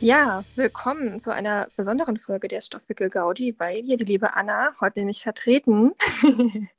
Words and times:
Ja, 0.00 0.44
willkommen 0.56 1.20
zu 1.20 1.32
einer 1.32 1.68
besonderen 1.76 2.18
Folge 2.18 2.48
der 2.48 2.60
Stoffwickel 2.60 3.08
Gaudi, 3.08 3.54
weil 3.58 3.84
wir 3.84 3.96
die 3.96 4.04
liebe 4.04 4.34
Anna 4.34 4.74
heute 4.80 4.98
nämlich 4.98 5.22
vertreten. 5.22 5.92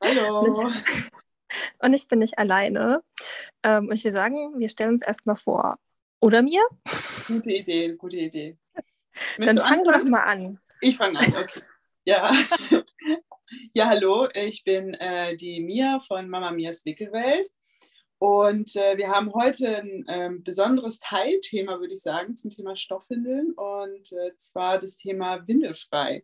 Hallo. 0.01 0.47
und 1.79 1.93
ich 1.93 2.07
bin 2.07 2.20
nicht 2.20 2.37
alleine. 2.37 3.03
Ähm, 3.63 3.87
und 3.87 3.93
ich 3.93 4.03
will 4.03 4.11
sagen, 4.11 4.59
wir 4.59 4.70
stellen 4.70 4.91
uns 4.91 5.01
erstmal 5.01 5.35
vor. 5.35 5.77
Oder 6.20 6.41
mir? 6.41 6.61
Gute 7.27 7.53
Idee, 7.53 7.93
gute 7.93 8.17
Idee. 8.17 8.57
Dann 9.37 9.57
fang 9.57 9.84
du 9.84 9.91
doch 9.91 10.03
mal 10.03 10.23
an. 10.23 10.59
Ich 10.81 10.97
fange 10.97 11.20
an, 11.20 11.34
okay. 11.35 11.61
Ja. 12.03 12.31
ja, 13.73 13.87
hallo, 13.87 14.27
ich 14.34 14.63
bin 14.63 14.93
äh, 14.95 15.35
die 15.35 15.61
Mia 15.61 15.99
von 15.99 16.29
Mama 16.29 16.51
Mias 16.51 16.85
Wickelwelt. 16.85 17.49
Und 18.25 18.75
äh, 18.75 18.97
wir 18.97 19.09
haben 19.09 19.31
heute 19.35 19.84
ein 19.84 20.07
äh, 20.07 20.31
besonderes 20.39 20.99
Teilthema, 20.99 21.79
würde 21.79 21.93
ich 21.93 22.02
sagen, 22.02 22.35
zum 22.35 22.49
Thema 22.49 22.75
Stoffwindeln 22.75 23.51
und 23.51 24.11
äh, 24.13 24.35
zwar 24.39 24.79
das 24.79 24.98
Thema 24.98 25.48
Windelfrei. 25.48 26.23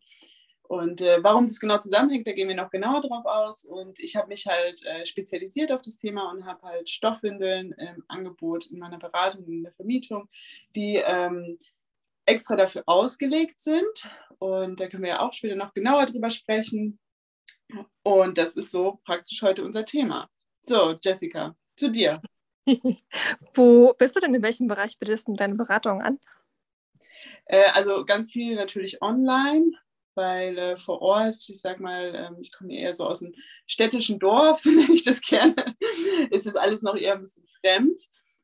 Und 0.64 1.02
äh, 1.02 1.24
warum 1.24 1.46
das 1.46 1.60
genau 1.60 1.78
zusammenhängt, 1.78 2.26
da 2.26 2.32
gehen 2.32 2.48
wir 2.48 2.56
noch 2.56 2.72
genauer 2.72 3.02
drauf 3.02 3.24
aus. 3.26 3.66
Und 3.66 4.00
ich 4.00 4.16
habe 4.16 4.30
mich 4.30 4.48
halt 4.48 4.84
äh, 4.84 5.06
spezialisiert 5.06 5.72
auf 5.72 5.82
das 5.82 5.96
Thema 5.96 6.32
und 6.32 6.44
habe 6.44 6.64
halt 6.64 6.90
Stoffwindeln 6.90 7.72
im 7.74 8.04
Angebot 8.08 8.66
in 8.66 8.80
meiner 8.80 8.98
Beratung, 8.98 9.46
in 9.46 9.62
der 9.62 9.74
Vermietung, 9.74 10.28
die 10.76 11.04
ähm, 11.06 11.60
extra 12.26 12.56
dafür 12.56 12.82
ausgelegt 12.88 13.60
sind. 13.60 14.10
Und 14.40 14.80
da 14.80 14.88
können 14.88 15.04
wir 15.04 15.10
ja 15.10 15.20
auch 15.20 15.34
später 15.34 15.56
noch 15.56 15.76
genauer 15.76 16.08
drüber 16.08 16.32
sprechen. 16.32 16.98
Und 18.02 18.40
das 18.40 18.56
ist 18.56 18.72
so 18.72 19.00
praktisch 19.06 19.44
heute 19.44 19.64
unser 19.64 19.86
Thema. 19.86 20.28
So, 20.64 20.96
Jessica, 21.04 21.56
zu 21.82 21.90
dir. 21.90 22.22
Wo 23.54 23.94
bist 23.98 24.16
du 24.16 24.20
denn? 24.20 24.36
In 24.36 24.44
welchem 24.44 24.68
Bereich 24.68 24.98
bietest 25.00 25.28
du 25.28 25.36
deine 25.36 25.56
Beratung 25.56 26.02
an? 26.02 26.20
Äh, 27.46 27.70
also 27.74 28.06
ganz 28.06 28.32
viel 28.32 28.56
natürlich 28.56 29.02
online, 29.02 29.72
weil 30.14 30.58
äh, 30.58 30.78
vor 30.78 31.02
Ort, 31.02 31.38
ich 31.50 31.60
sag 31.60 31.80
mal, 31.80 32.14
ähm, 32.16 32.38
ich 32.40 32.52
komme 32.52 32.74
eher 32.74 32.94
so 32.94 33.08
aus 33.08 33.20
dem 33.20 33.34
städtischen 33.66 34.20
Dorf, 34.20 34.60
so 34.64 34.70
nenne 34.72 34.94
ich 34.94 35.04
das 35.04 35.22
gerne, 35.22 35.56
ist 36.30 36.46
das 36.46 36.56
alles 36.56 36.84
noch 36.84 36.96
eher 36.96 37.16
ein 37.16 37.22
bisschen 37.22 37.48
fremd. 37.60 38.00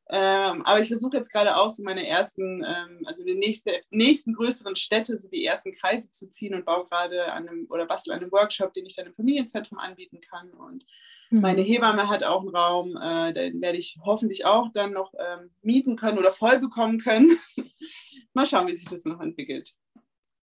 Ähm, 0.09 0.66
aber 0.66 0.80
ich 0.80 0.88
versuche 0.88 1.17
jetzt 1.17 1.31
gerade 1.31 1.58
auch 1.58 1.69
so 1.69 1.83
meine 1.83 2.08
ersten, 2.08 2.63
ähm, 2.63 3.02
also 3.05 3.25
die 3.25 3.36
nächste, 3.36 3.81
nächsten 3.89 4.33
größeren 4.33 4.77
Städte, 4.77 5.17
so 5.17 5.27
die 5.27 5.44
ersten 5.44 5.73
Kreise 5.73 6.11
zu 6.11 6.30
ziehen 6.30 6.53
und 6.53 6.66
baue 6.66 6.86
gerade 6.86 7.31
an 7.33 7.50
einem 7.50 7.67
oder 7.69 7.86
bastel 7.86 8.13
an 8.13 8.22
einem 8.22 8.31
Workshop, 8.31 8.73
den 8.73 8.85
ich 8.85 8.95
dann 8.95 9.08
im 9.08 9.13
Familienzentrum 9.13 9.78
anbieten 9.78 10.22
kann. 10.22 10.52
Und 10.52 10.85
mhm. 11.30 11.41
meine 11.41 11.61
Hebamme 11.61 12.08
hat 12.08 12.23
auch 12.23 12.39
einen 12.39 12.55
Raum, 12.55 12.95
äh, 12.95 13.33
den 13.33 13.61
werde 13.61 13.78
ich 13.78 13.97
hoffentlich 14.02 14.45
auch 14.45 14.72
dann 14.73 14.94
noch 14.94 15.13
ähm, 15.13 15.52
mieten 15.61 15.97
können 15.97 16.17
oder 16.17 16.31
voll 16.31 16.59
bekommen 16.59 17.00
können. 17.00 17.38
Mal 18.33 18.45
schauen, 18.45 18.67
wie 18.67 18.75
sich 18.75 18.88
das 18.88 19.03
noch 19.03 19.19
entwickelt. 19.19 19.73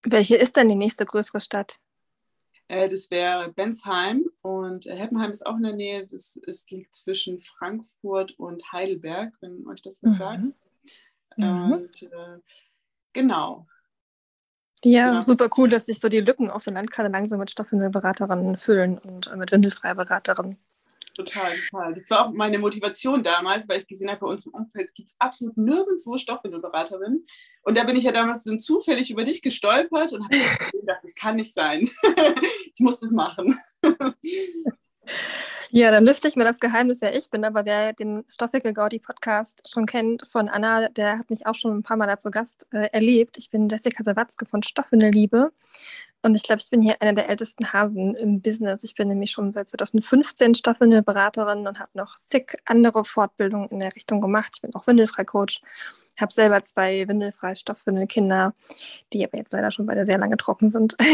Welche 0.02 0.36
ist 0.36 0.56
denn 0.56 0.68
die 0.68 0.74
nächste 0.74 1.04
größere 1.04 1.42
Stadt? 1.42 1.78
Äh, 2.70 2.86
das 2.86 3.10
wäre 3.10 3.52
Bensheim 3.52 4.30
und 4.42 4.86
äh, 4.86 4.94
Heppenheim 4.94 5.32
ist 5.32 5.44
auch 5.44 5.56
in 5.56 5.64
der 5.64 5.74
Nähe. 5.74 6.06
Das 6.06 6.36
ist, 6.36 6.70
liegt 6.70 6.94
zwischen 6.94 7.40
Frankfurt 7.40 8.38
und 8.38 8.62
Heidelberg, 8.70 9.34
wenn 9.40 9.66
euch 9.66 9.82
das 9.82 10.00
was 10.04 10.12
mhm. 10.12 10.16
sagt. 10.18 10.42
Mhm. 11.36 11.72
Und 11.72 12.02
äh, 12.04 12.38
genau. 13.12 13.66
Ja, 14.84 15.10
genau. 15.10 15.20
super 15.22 15.48
cool, 15.56 15.68
dass 15.68 15.86
sich 15.86 15.98
so 15.98 16.08
die 16.08 16.20
Lücken 16.20 16.48
auf 16.48 16.62
der 16.62 16.74
Landkarte 16.74 17.10
langsam 17.10 17.40
mit 17.40 17.50
Stoffwindelberaterinnen 17.50 18.56
füllen 18.56 18.98
und 18.98 19.26
äh, 19.26 19.36
mit 19.36 19.50
Windelfreiberaterinnen. 19.50 20.56
Total, 21.24 21.54
total. 21.70 21.94
Das 21.94 22.10
war 22.10 22.26
auch 22.26 22.32
meine 22.32 22.58
Motivation 22.58 23.22
damals, 23.22 23.68
weil 23.68 23.78
ich 23.78 23.86
gesehen 23.86 24.08
habe, 24.08 24.20
bei 24.20 24.26
uns 24.26 24.46
im 24.46 24.54
Umfeld 24.54 24.94
gibt 24.94 25.10
es 25.10 25.16
absolut 25.18 25.56
nirgendwo 25.56 26.16
Stoffwindelberaterinnen. 26.16 27.26
Und 27.62 27.76
da 27.76 27.84
bin 27.84 27.96
ich 27.96 28.04
ja 28.04 28.12
damals 28.12 28.44
dann 28.44 28.58
zufällig 28.58 29.10
über 29.10 29.24
dich 29.24 29.42
gestolpert 29.42 30.12
und 30.12 30.24
habe 30.24 30.36
gedacht, 30.72 31.00
das 31.02 31.14
kann 31.14 31.36
nicht 31.36 31.52
sein. 31.52 31.90
ich 32.74 32.80
muss 32.80 33.00
das 33.00 33.10
machen. 33.10 33.58
Ja, 35.72 35.90
dann 35.90 36.04
lüfte 36.04 36.26
ich 36.26 36.36
mir 36.36 36.44
das 36.44 36.58
Geheimnis, 36.58 37.00
wer 37.00 37.14
ich 37.14 37.28
bin. 37.30 37.44
Aber 37.44 37.64
wer 37.64 37.92
den 37.92 38.24
Stoffwickel 38.28 38.72
Gaudi 38.72 38.98
Podcast 38.98 39.68
schon 39.70 39.86
kennt 39.86 40.26
von 40.26 40.48
Anna, 40.48 40.88
der 40.88 41.18
hat 41.18 41.30
mich 41.30 41.46
auch 41.46 41.54
schon 41.54 41.76
ein 41.76 41.82
paar 41.82 41.96
Mal 41.96 42.06
dazu 42.06 42.30
Gast 42.30 42.66
äh, 42.72 42.88
erlebt. 42.92 43.36
Ich 43.36 43.50
bin 43.50 43.68
Jessica 43.68 44.02
Sawatzke 44.02 44.46
von 44.46 44.62
Stoffwindelliebe. 44.62 45.52
Und 46.22 46.36
ich 46.36 46.42
glaube, 46.42 46.60
ich 46.62 46.70
bin 46.70 46.82
hier 46.82 47.00
einer 47.00 47.14
der 47.14 47.28
ältesten 47.28 47.72
Hasen 47.72 48.14
im 48.14 48.42
Business. 48.42 48.84
Ich 48.84 48.94
bin 48.94 49.08
nämlich 49.08 49.30
schon 49.30 49.50
seit 49.52 49.68
2015 49.70 50.54
Stoffwindelberaterin 50.54 51.66
und 51.66 51.78
habe 51.78 51.90
noch 51.94 52.18
zig 52.24 52.56
andere 52.66 53.04
Fortbildungen 53.04 53.68
in 53.70 53.80
der 53.80 53.94
Richtung 53.94 54.20
gemacht. 54.20 54.52
Ich 54.54 54.60
bin 54.60 54.74
auch 54.74 54.86
Windelfrei-Coach, 54.86 55.62
habe 56.20 56.32
selber 56.32 56.62
zwei 56.62 57.08
windelfrei 57.08 57.54
Stoffwindelkinder, 57.54 58.54
die 59.12 59.24
aber 59.24 59.38
jetzt 59.38 59.52
leider 59.52 59.70
schon 59.70 59.86
beide 59.86 60.04
sehr 60.04 60.18
lange 60.18 60.36
trocken 60.36 60.68
sind. 60.68 60.96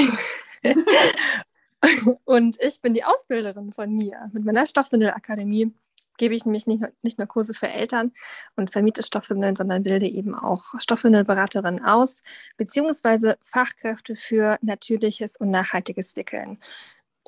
und 2.25 2.57
ich 2.61 2.81
bin 2.81 2.95
die 2.95 3.05
Ausbilderin 3.05 3.73
von 3.73 3.95
mir 3.95 4.31
mit 4.33 4.45
meiner 4.45 4.67
Stoffwindelakademie 4.67 5.73
gebe 6.19 6.35
ich 6.35 6.45
nämlich 6.45 6.67
nicht, 6.67 6.85
nicht 7.03 7.19
nur 7.19 7.27
Kurse 7.27 7.55
für 7.55 7.69
Eltern 7.69 8.13
und 8.57 8.71
vermiete 8.71 9.03
Stoffwindeln, 9.03 9.57
sondern 9.57 9.83
bilde 9.83 10.07
eben 10.07 10.35
auch 10.35 10.75
Stoffwindelberaterinnen 10.79 11.85
aus, 11.85 12.23
beziehungsweise 12.57 13.39
Fachkräfte 13.43 14.17
für 14.17 14.59
natürliches 14.63 15.37
und 15.37 15.51
nachhaltiges 15.51 16.17
Wickeln. 16.17 16.59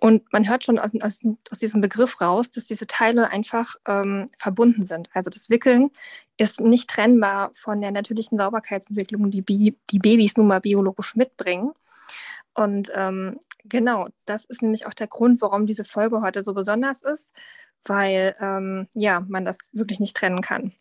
Und 0.00 0.32
man 0.32 0.48
hört 0.48 0.64
schon 0.64 0.78
aus, 0.78 0.92
aus, 1.00 1.20
aus 1.50 1.58
diesem 1.58 1.80
Begriff 1.80 2.20
raus, 2.20 2.52
dass 2.52 2.66
diese 2.66 2.86
Teile 2.86 3.30
einfach 3.30 3.74
ähm, 3.84 4.26
verbunden 4.38 4.86
sind. 4.86 5.10
Also 5.12 5.28
das 5.28 5.50
Wickeln 5.50 5.90
ist 6.36 6.60
nicht 6.60 6.88
trennbar 6.88 7.50
von 7.54 7.80
der 7.80 7.90
natürlichen 7.90 8.38
Sauberkeitsentwicklung, 8.38 9.30
die, 9.32 9.42
die 9.42 9.98
Babys 9.98 10.36
nun 10.36 10.46
mal 10.46 10.60
biologisch 10.60 11.16
mitbringen. 11.16 11.72
Und 12.54 12.92
ähm, 12.94 13.40
genau, 13.64 14.08
das 14.24 14.44
ist 14.44 14.62
nämlich 14.62 14.86
auch 14.86 14.94
der 14.94 15.08
Grund, 15.08 15.40
warum 15.42 15.66
diese 15.66 15.84
Folge 15.84 16.22
heute 16.22 16.42
so 16.44 16.54
besonders 16.54 17.02
ist, 17.02 17.32
weil 17.84 18.36
ähm, 18.40 18.88
ja, 18.94 19.20
man 19.28 19.44
das 19.44 19.58
wirklich 19.72 20.00
nicht 20.00 20.16
trennen 20.16 20.40
kann. 20.40 20.72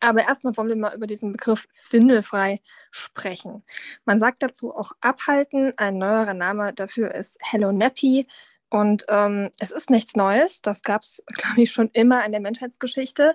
Aber 0.00 0.22
erstmal 0.22 0.56
wollen 0.56 0.68
wir 0.68 0.76
mal 0.76 0.94
über 0.94 1.06
diesen 1.06 1.32
Begriff 1.32 1.68
windelfrei 1.90 2.60
sprechen. 2.90 3.64
Man 4.04 4.18
sagt 4.18 4.42
dazu 4.42 4.74
auch 4.74 4.92
abhalten. 5.00 5.72
Ein 5.76 5.98
neuerer 5.98 6.34
Name 6.34 6.72
dafür 6.74 7.14
ist 7.14 7.38
Hello 7.40 7.72
Nappy. 7.72 8.26
Und 8.68 9.06
ähm, 9.08 9.50
es 9.58 9.70
ist 9.70 9.90
nichts 9.90 10.16
Neues. 10.16 10.60
Das 10.60 10.82
gab 10.82 11.02
es, 11.02 11.22
glaube 11.34 11.62
ich, 11.62 11.72
schon 11.72 11.90
immer 11.92 12.24
in 12.24 12.32
der 12.32 12.40
Menschheitsgeschichte. 12.40 13.34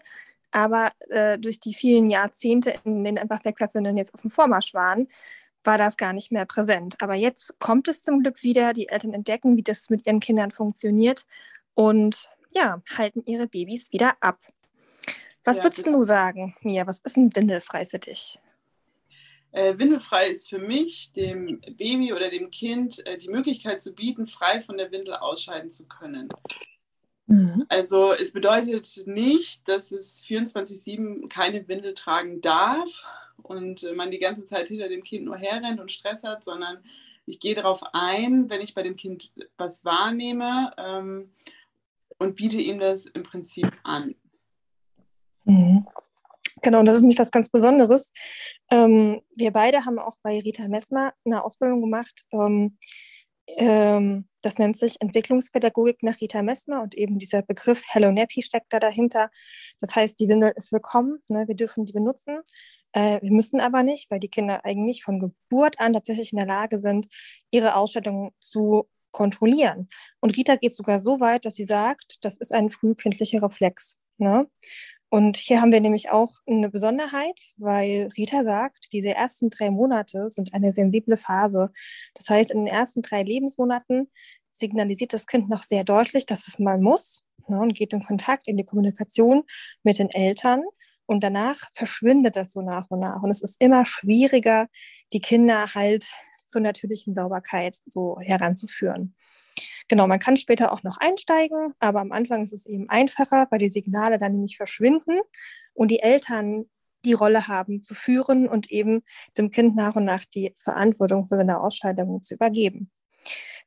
Aber 0.52 0.92
äh, 1.10 1.40
durch 1.40 1.60
die 1.60 1.74
vielen 1.74 2.10
Jahrzehnte, 2.10 2.76
in 2.84 3.04
denen 3.04 3.18
einfach 3.18 3.44
Wegwerfwindeln 3.44 3.98
jetzt 3.98 4.14
auf 4.14 4.22
dem 4.22 4.32
Vormarsch 4.32 4.74
waren, 4.74 5.08
war 5.64 5.78
das 5.78 5.98
gar 5.98 6.14
nicht 6.14 6.32
mehr 6.32 6.46
präsent. 6.46 6.98
Aber 7.00 7.16
jetzt 7.16 7.58
kommt 7.60 7.88
es 7.88 8.04
zum 8.04 8.22
Glück 8.22 8.44
wieder. 8.44 8.74
Die 8.74 8.90
Eltern 8.90 9.14
entdecken, 9.14 9.58
wie 9.58 9.64
das 9.64 9.90
mit 9.90 10.06
ihren 10.06 10.20
Kindern 10.20 10.52
funktioniert. 10.52 11.26
Und 11.74 12.30
ja, 12.56 12.82
halten 12.98 13.24
ihre 13.26 13.48
Babys 13.48 13.92
wieder 13.92 14.16
ab. 14.22 14.40
Was 15.44 15.58
ja, 15.58 15.64
würdest 15.64 15.86
du 15.88 16.04
sagen, 16.04 16.56
Mia? 16.62 16.86
Was 16.86 17.00
ist 17.00 17.18
ein 17.18 17.36
Windelfrei 17.36 17.86
für 17.86 18.00
dich? 18.00 18.40
Äh, 19.52 19.78
Windelfrei 19.78 20.30
ist 20.30 20.50
für 20.50 20.60
mich, 20.60 21.12
dem 21.14 21.60
Baby 21.62 22.14
oder 22.14 22.30
dem 22.30 22.52
Kind 22.52 23.06
äh, 23.06 23.18
die 23.18 23.30
Möglichkeit 23.30 23.82
zu 23.82 23.94
bieten, 23.94 24.28
frei 24.28 24.62
von 24.62 24.78
der 24.78 24.92
Windel 24.92 25.16
ausscheiden 25.16 25.70
zu 25.70 25.86
können. 25.88 26.30
Mhm. 27.28 27.66
Also 27.68 28.14
es 28.14 28.32
bedeutet 28.34 29.04
nicht, 29.06 29.68
dass 29.68 29.92
es 29.92 30.24
24-7 30.24 31.28
keine 31.28 31.68
Windel 31.68 31.94
tragen 31.96 32.40
darf 32.40 33.06
und 33.38 33.84
äh, 33.84 33.94
man 33.94 34.12
die 34.12 34.20
ganze 34.20 34.46
Zeit 34.46 34.70
hinter 34.70 34.88
dem 34.88 35.04
Kind 35.04 35.26
nur 35.26 35.38
herrennt 35.38 35.80
und 35.80 35.92
Stress 35.92 36.24
hat, 36.24 36.44
sondern 36.44 36.84
ich 37.26 37.40
gehe 37.40 37.56
darauf 37.56 37.82
ein, 37.94 38.50
wenn 38.50 38.62
ich 38.62 38.74
bei 38.74 38.84
dem 38.84 38.96
Kind 38.96 39.32
was 39.58 39.84
wahrnehme 39.84 40.72
ähm, 40.78 41.32
und 42.22 42.36
biete 42.36 42.62
ihm 42.62 42.80
das 42.80 43.08
im 43.08 43.24
Prinzip 43.24 43.72
an. 43.84 44.14
Mhm. 45.46 45.88
Genau, 46.62 46.80
und 46.80 46.86
das 46.86 46.98
ist 46.98 47.02
nämlich 47.02 47.18
was 47.18 47.32
ganz 47.32 47.50
Besonderes. 47.50 48.14
Ähm, 48.70 49.22
wir 49.36 49.52
beide 49.52 49.86
haben 49.86 49.98
auch 49.98 50.16
bei 50.22 50.38
Rita 50.40 50.68
Messmer 50.68 51.14
eine 51.26 51.44
Ausbildung 51.44 51.82
gemacht. 51.82 52.22
Ähm, 52.32 52.78
ähm, 53.48 54.28
das 54.44 54.60
nennt 54.60 54.78
sich 54.78 55.02
Entwicklungspädagogik 55.02 56.04
nach 56.04 56.22
Rita 56.22 56.44
Messmer 56.44 56.84
und 56.84 56.94
eben 56.94 57.18
dieser 57.18 57.42
Begriff 57.42 57.82
Hello 57.88 58.12
Nappy 58.12 58.44
steckt 58.44 58.72
da 58.72 58.78
dahinter. 58.78 59.32
Das 59.80 59.96
heißt, 59.96 60.20
die 60.20 60.30
Windel 60.30 60.54
ist 60.56 60.72
willkommen, 60.72 61.24
ne? 61.28 61.48
wir 61.48 61.56
dürfen 61.56 61.86
die 61.86 61.94
benutzen. 61.94 62.42
Äh, 62.92 63.20
wir 63.24 63.32
müssen 63.32 63.60
aber 63.60 63.82
nicht, 63.82 64.12
weil 64.12 64.20
die 64.20 64.30
Kinder 64.30 64.64
eigentlich 64.64 65.04
von 65.04 65.20
Geburt 65.20 65.80
an 65.80 65.94
tatsächlich 65.94 66.34
in 66.34 66.38
der 66.38 66.48
Lage 66.48 66.78
sind, 66.78 67.08
ihre 67.50 67.76
Ausscheidung 67.76 68.32
zu 68.40 68.88
kontrollieren. 69.12 69.90
Und 70.20 70.38
Rita 70.38 70.56
geht 70.56 70.74
sogar 70.74 71.00
so 71.00 71.20
weit, 71.20 71.46
dass 71.46 71.56
sie 71.56 71.66
sagt, 71.66 72.18
das 72.22 72.38
ist 72.38 72.54
ein 72.54 72.70
frühkindlicher 72.70 73.42
Reflex. 73.42 73.98
Ne? 74.18 74.48
Und 75.10 75.36
hier 75.36 75.60
haben 75.60 75.74
wir 75.74 75.82
nämlich 75.82 76.10
auch 76.10 76.30
eine 76.48 76.70
Besonderheit, 76.70 77.38
weil 77.58 78.08
Rita 78.16 78.46
sagt, 78.46 78.88
diese 78.94 79.14
ersten 79.14 79.50
drei 79.50 79.70
Monate 79.70 80.30
sind 80.30 80.54
eine 80.54 80.72
sensible 80.72 81.18
Phase. 81.18 81.72
Das 82.14 82.30
heißt, 82.30 82.52
in 82.52 82.66
den 82.66 82.74
ersten 82.74 83.02
drei 83.02 83.24
Lebensmonaten 83.24 84.10
signalisiert 84.54 85.12
das 85.12 85.28
Kind 85.28 85.50
noch 85.50 85.64
sehr 85.64 85.84
deutlich, 85.84 86.26
dass 86.26 86.48
es 86.48 86.60
mal 86.60 86.80
muss 86.80 87.24
ne, 87.50 87.60
und 87.60 87.74
geht 87.74 87.92
in 87.92 88.04
Kontakt, 88.04 88.48
in 88.48 88.56
die 88.56 88.64
Kommunikation 88.64 89.44
mit 89.84 90.00
den 90.00 90.10
Eltern. 90.10 90.64
Und 91.06 91.26
danach 91.26 91.58
verschwindet 91.74 92.38
das 92.38 92.54
so 92.54 92.62
nach 92.62 92.90
und 92.90 93.00
nach. 93.00 93.22
Und 93.22 93.32
es 93.32 93.42
ist 93.42 93.58
immer 93.60 93.86
schwieriger, 93.86 94.68
die 95.12 95.20
Kinder 95.20 95.74
halt 95.74 96.06
zur 96.52 96.62
natürlichen 96.62 97.14
Sauberkeit 97.16 97.78
so 97.88 98.18
heranzuführen. 98.20 99.16
Genau, 99.88 100.08
man 100.08 100.20
kann 100.20 100.38
später 100.38 100.72
auch 100.72 100.84
noch 100.84 100.98
einsteigen, 100.98 101.74
aber 101.80 102.00
am 102.00 102.12
Anfang 102.12 102.44
ist 102.44 102.54
es 102.54 102.66
eben 102.66 102.88
einfacher, 102.90 103.48
weil 103.50 103.60
die 103.60 103.70
Signale 103.70 104.18
dann 104.18 104.34
nämlich 104.34 104.58
verschwinden 104.58 105.20
und 105.74 105.92
die 105.92 106.00
Eltern 106.00 106.70
die 107.04 107.14
Rolle 107.14 107.48
haben 107.48 107.82
zu 107.82 107.96
führen 107.96 108.48
und 108.48 108.72
eben 108.72 109.02
dem 109.38 109.50
Kind 109.50 109.76
nach 109.76 109.96
und 109.96 110.06
nach 110.06 110.24
die 110.26 110.54
Verantwortung 110.62 111.28
für 111.28 111.36
seine 111.36 111.60
Ausscheidung 111.60 112.22
zu 112.22 112.36
übergeben. 112.36 112.92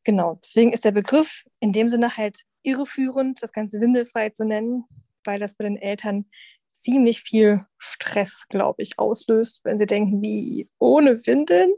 Genau, 0.04 0.38
deswegen 0.42 0.72
ist 0.72 0.84
der 0.84 0.92
Begriff 0.92 1.44
in 1.60 1.72
dem 1.72 1.88
Sinne 1.88 2.16
halt 2.16 2.42
irreführend, 2.62 3.42
das 3.42 3.52
Ganze 3.52 3.80
windelfrei 3.80 4.30
zu 4.30 4.44
nennen, 4.44 4.84
weil 5.24 5.40
das 5.40 5.54
bei 5.54 5.64
den 5.64 5.76
Eltern 5.76 6.26
ziemlich 6.72 7.22
viel 7.22 7.64
Stress, 7.78 8.46
glaube 8.48 8.82
ich, 8.82 8.98
auslöst, 8.98 9.60
wenn 9.64 9.78
sie 9.78 9.86
denken, 9.86 10.22
wie 10.22 10.68
ohne 10.78 11.16
Windeln? 11.26 11.72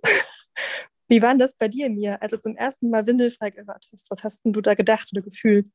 Wie 1.09 1.23
war 1.23 1.37
das 1.37 1.55
bei 1.55 1.69
dir, 1.69 1.89
Mia, 1.89 2.17
als 2.17 2.33
du 2.33 2.41
zum 2.41 2.57
ersten 2.57 2.91
Mal 2.91 3.07
windelfrei 3.07 3.51
gehört 3.51 3.89
hast? 3.93 4.11
Was 4.11 4.25
hast 4.25 4.45
denn 4.45 4.53
du 4.53 4.61
da 4.61 4.75
gedacht 4.75 5.09
oder 5.13 5.23
gefühlt? 5.23 5.71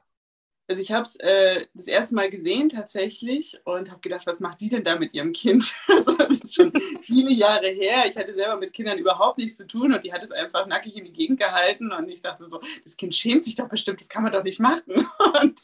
Also 0.68 0.82
ich 0.82 0.94
habe 0.94 1.04
es 1.04 1.18
äh, 1.18 1.66
das 1.74 1.88
erste 1.88 2.16
Mal 2.16 2.30
gesehen 2.30 2.70
tatsächlich 2.70 3.60
und 3.66 3.92
habe 3.92 4.00
gedacht, 4.00 4.26
was 4.26 4.40
macht 4.40 4.62
die 4.62 4.70
denn 4.70 4.86
da 4.86 4.98
mit 4.98 5.14
ihrem 5.14 5.34
Kind? 5.34 5.74
Das 6.32 6.40
ist 6.40 6.56
schon 6.56 6.72
viele 7.02 7.32
Jahre 7.32 7.68
her. 7.68 8.06
Ich 8.08 8.16
hatte 8.18 8.34
selber 8.34 8.56
mit 8.56 8.72
Kindern 8.72 8.98
überhaupt 8.98 9.38
nichts 9.38 9.58
zu 9.58 9.68
tun 9.68 9.94
und 9.94 10.04
die 10.04 10.14
hat 10.14 10.24
es 10.24 10.32
einfach 10.32 10.66
nackig 10.66 10.96
in 10.96 11.04
die 11.04 11.12
Gegend 11.12 11.40
gehalten 11.40 11.92
und 11.92 12.08
ich 12.10 12.22
dachte 12.22 12.50
so, 12.50 12.62
das 12.84 12.96
Kind 12.96 13.14
schämt 13.14 13.44
sich 13.44 13.56
doch 13.56 13.68
bestimmt, 13.68 14.00
das 14.00 14.08
kann 14.08 14.24
man 14.24 14.32
doch 14.32 14.44
nicht 14.44 14.60
machen. 14.60 15.06
Und 15.42 15.62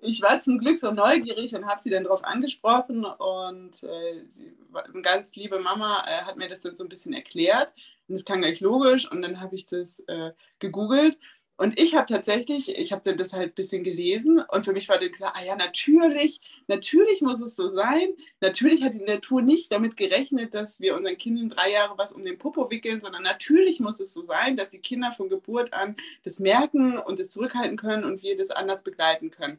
ich 0.00 0.22
war 0.22 0.40
zum 0.40 0.58
Glück 0.58 0.78
so 0.78 0.90
neugierig 0.90 1.54
und 1.54 1.66
habe 1.66 1.80
sie 1.80 1.90
dann 1.90 2.04
darauf 2.04 2.24
angesprochen 2.24 3.04
und 3.04 3.82
äh, 3.82 4.24
sie, 4.28 4.52
eine 4.72 5.02
ganz 5.02 5.34
liebe 5.34 5.58
Mama 5.58 6.04
äh, 6.06 6.22
hat 6.22 6.36
mir 6.36 6.48
das 6.48 6.60
dann 6.60 6.74
so 6.74 6.84
ein 6.84 6.88
bisschen 6.88 7.12
erklärt 7.12 7.72
und 8.10 8.16
es 8.16 8.24
klang 8.24 8.42
gleich 8.42 8.60
logisch 8.60 9.10
und 9.10 9.22
dann 9.22 9.40
habe 9.40 9.54
ich 9.54 9.66
das 9.66 10.00
äh, 10.00 10.32
gegoogelt 10.58 11.16
und 11.60 11.78
ich 11.78 11.94
habe 11.94 12.10
tatsächlich, 12.10 12.74
ich 12.74 12.90
habe 12.90 13.14
das 13.14 13.34
halt 13.34 13.50
ein 13.50 13.54
bisschen 13.54 13.84
gelesen 13.84 14.42
und 14.48 14.64
für 14.64 14.72
mich 14.72 14.88
war 14.88 14.98
dann 14.98 15.12
klar, 15.12 15.34
ah 15.36 15.44
ja, 15.44 15.56
natürlich, 15.56 16.40
natürlich 16.68 17.20
muss 17.20 17.42
es 17.42 17.54
so 17.54 17.68
sein. 17.68 18.14
Natürlich 18.40 18.82
hat 18.82 18.94
die 18.94 19.04
Natur 19.04 19.42
nicht 19.42 19.70
damit 19.70 19.98
gerechnet, 19.98 20.54
dass 20.54 20.80
wir 20.80 20.96
unseren 20.96 21.18
Kindern 21.18 21.50
drei 21.50 21.70
Jahre 21.70 21.98
was 21.98 22.12
um 22.12 22.24
den 22.24 22.38
Popo 22.38 22.70
wickeln, 22.70 23.02
sondern 23.02 23.22
natürlich 23.22 23.78
muss 23.78 24.00
es 24.00 24.14
so 24.14 24.24
sein, 24.24 24.56
dass 24.56 24.70
die 24.70 24.78
Kinder 24.78 25.12
von 25.12 25.28
Geburt 25.28 25.74
an 25.74 25.96
das 26.22 26.40
merken 26.40 26.96
und 26.96 27.20
es 27.20 27.28
zurückhalten 27.28 27.76
können 27.76 28.04
und 28.04 28.22
wir 28.22 28.38
das 28.38 28.50
anders 28.50 28.82
begleiten 28.82 29.30
können. 29.30 29.58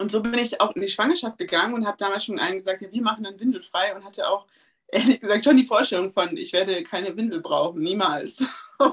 Und 0.00 0.10
so 0.10 0.20
bin 0.20 0.34
ich 0.34 0.60
auch 0.60 0.74
in 0.74 0.82
die 0.82 0.88
Schwangerschaft 0.88 1.38
gegangen 1.38 1.74
und 1.74 1.86
habe 1.86 1.96
damals 1.96 2.24
schon 2.24 2.40
allen 2.40 2.56
gesagt, 2.56 2.82
ja, 2.82 2.90
wir 2.90 3.02
machen 3.02 3.22
dann 3.22 3.38
windelfrei 3.38 3.94
und 3.94 4.04
hatte 4.04 4.28
auch 4.28 4.46
ehrlich 4.94 5.20
gesagt 5.20 5.44
schon 5.44 5.56
die 5.56 5.66
Vorstellung 5.66 6.12
von, 6.12 6.36
ich 6.36 6.52
werde 6.52 6.82
keine 6.84 7.16
Windel 7.16 7.40
brauchen, 7.40 7.82
niemals. 7.82 8.44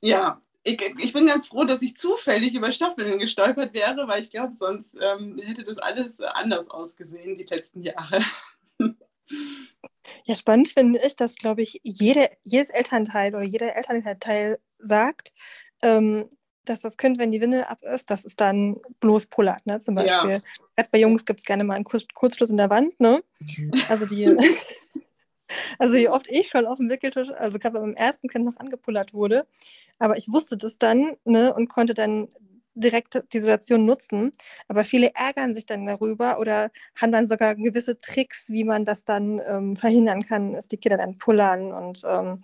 ja, 0.00 0.40
ich, 0.64 0.80
ich, 0.98 1.12
bin 1.12 1.26
ganz 1.26 1.48
froh, 1.48 1.64
dass 1.64 1.82
ich 1.82 1.96
zufällig 1.96 2.54
über 2.54 2.72
Stoffwindeln 2.72 3.18
gestolpert 3.18 3.74
wäre, 3.74 4.08
weil 4.08 4.22
ich 4.22 4.30
glaube, 4.30 4.52
sonst 4.52 4.96
ähm, 5.00 5.40
hätte 5.42 5.62
das 5.62 5.78
alles 5.78 6.20
anders 6.20 6.68
ausgesehen 6.68 7.38
die 7.38 7.44
letzten 7.44 7.80
Jahre. 7.80 8.22
Ja, 10.24 10.34
spannend 10.34 10.68
finde 10.68 11.00
ich, 11.04 11.16
dass, 11.16 11.36
glaube 11.36 11.62
ich, 11.62 11.80
jede, 11.82 12.30
jedes 12.42 12.70
Elternteil 12.70 13.34
oder 13.34 13.46
jeder 13.46 13.76
Elternteil 13.76 14.58
sagt, 14.78 15.32
ähm, 15.82 16.28
dass 16.64 16.80
das 16.80 16.96
Kind, 16.96 17.18
wenn 17.18 17.30
die 17.30 17.40
Windel 17.40 17.64
ab 17.64 17.82
ist, 17.82 18.10
dass 18.10 18.24
es 18.24 18.36
dann 18.36 18.76
bloß 19.00 19.26
pullert, 19.26 19.64
ne? 19.66 19.80
Zum 19.80 19.94
Beispiel. 19.94 20.42
Ja. 20.76 20.84
Bei 20.90 20.98
Jungs 20.98 21.24
gibt 21.24 21.40
es 21.40 21.46
gerne 21.46 21.64
mal 21.64 21.74
einen 21.74 21.84
Kurz 21.84 22.06
Kurzschluss 22.14 22.50
in 22.50 22.56
der 22.56 22.70
Wand, 22.70 22.98
ne? 23.00 23.22
Also 23.88 24.06
die, 24.06 24.26
also 25.78 25.94
wie 25.94 26.08
oft 26.08 26.28
ich 26.28 26.48
schon 26.48 26.66
auf 26.66 26.78
dem 26.78 26.90
Wickeltisch, 26.90 27.30
also 27.30 27.58
gerade 27.58 27.78
beim 27.78 27.94
ersten 27.94 28.28
Kind 28.28 28.44
noch 28.44 28.56
angepullert 28.56 29.14
wurde, 29.14 29.46
aber 29.98 30.16
ich 30.16 30.28
wusste 30.28 30.56
das 30.56 30.78
dann 30.78 31.16
ne, 31.24 31.54
und 31.54 31.68
konnte 31.68 31.94
dann 31.94 32.28
direkt 32.74 33.22
die 33.32 33.40
Situation 33.40 33.84
nutzen. 33.84 34.32
Aber 34.68 34.84
viele 34.84 35.14
ärgern 35.14 35.54
sich 35.54 35.66
dann 35.66 35.86
darüber 35.86 36.38
oder 36.38 36.70
haben 36.96 37.12
dann 37.12 37.26
sogar 37.26 37.54
gewisse 37.54 37.96
Tricks, 37.96 38.50
wie 38.50 38.64
man 38.64 38.84
das 38.84 39.04
dann 39.04 39.40
ähm, 39.46 39.76
verhindern 39.76 40.26
kann, 40.26 40.52
dass 40.52 40.68
die 40.68 40.76
Kinder 40.76 40.98
dann 40.98 41.18
pullern 41.18 41.72
und 41.72 42.02
ähm, 42.04 42.42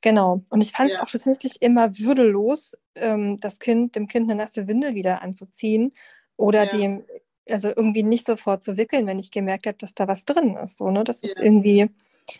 genau. 0.00 0.42
Und 0.50 0.60
ich 0.60 0.72
fand 0.72 0.90
es 0.90 0.96
ja. 0.96 1.02
auch 1.02 1.10
tatsächlich 1.10 1.60
immer 1.62 1.98
würdelos, 1.98 2.76
ähm, 2.94 3.38
das 3.38 3.58
Kind, 3.58 3.96
dem 3.96 4.06
Kind 4.06 4.30
eine 4.30 4.42
nasse 4.42 4.66
Windel 4.66 4.94
wieder 4.94 5.22
anzuziehen 5.22 5.92
oder 6.36 6.64
ja. 6.64 6.66
dem, 6.66 7.04
also 7.48 7.68
irgendwie 7.68 8.02
nicht 8.02 8.26
sofort 8.26 8.62
zu 8.62 8.76
wickeln, 8.76 9.06
wenn 9.06 9.18
ich 9.18 9.30
gemerkt 9.30 9.66
habe, 9.66 9.78
dass 9.78 9.94
da 9.94 10.08
was 10.08 10.24
drin 10.24 10.56
ist. 10.56 10.78
So, 10.78 10.90
ne? 10.90 11.04
Das 11.04 11.22
ja. 11.22 11.28
ist 11.28 11.40
irgendwie, 11.40 11.90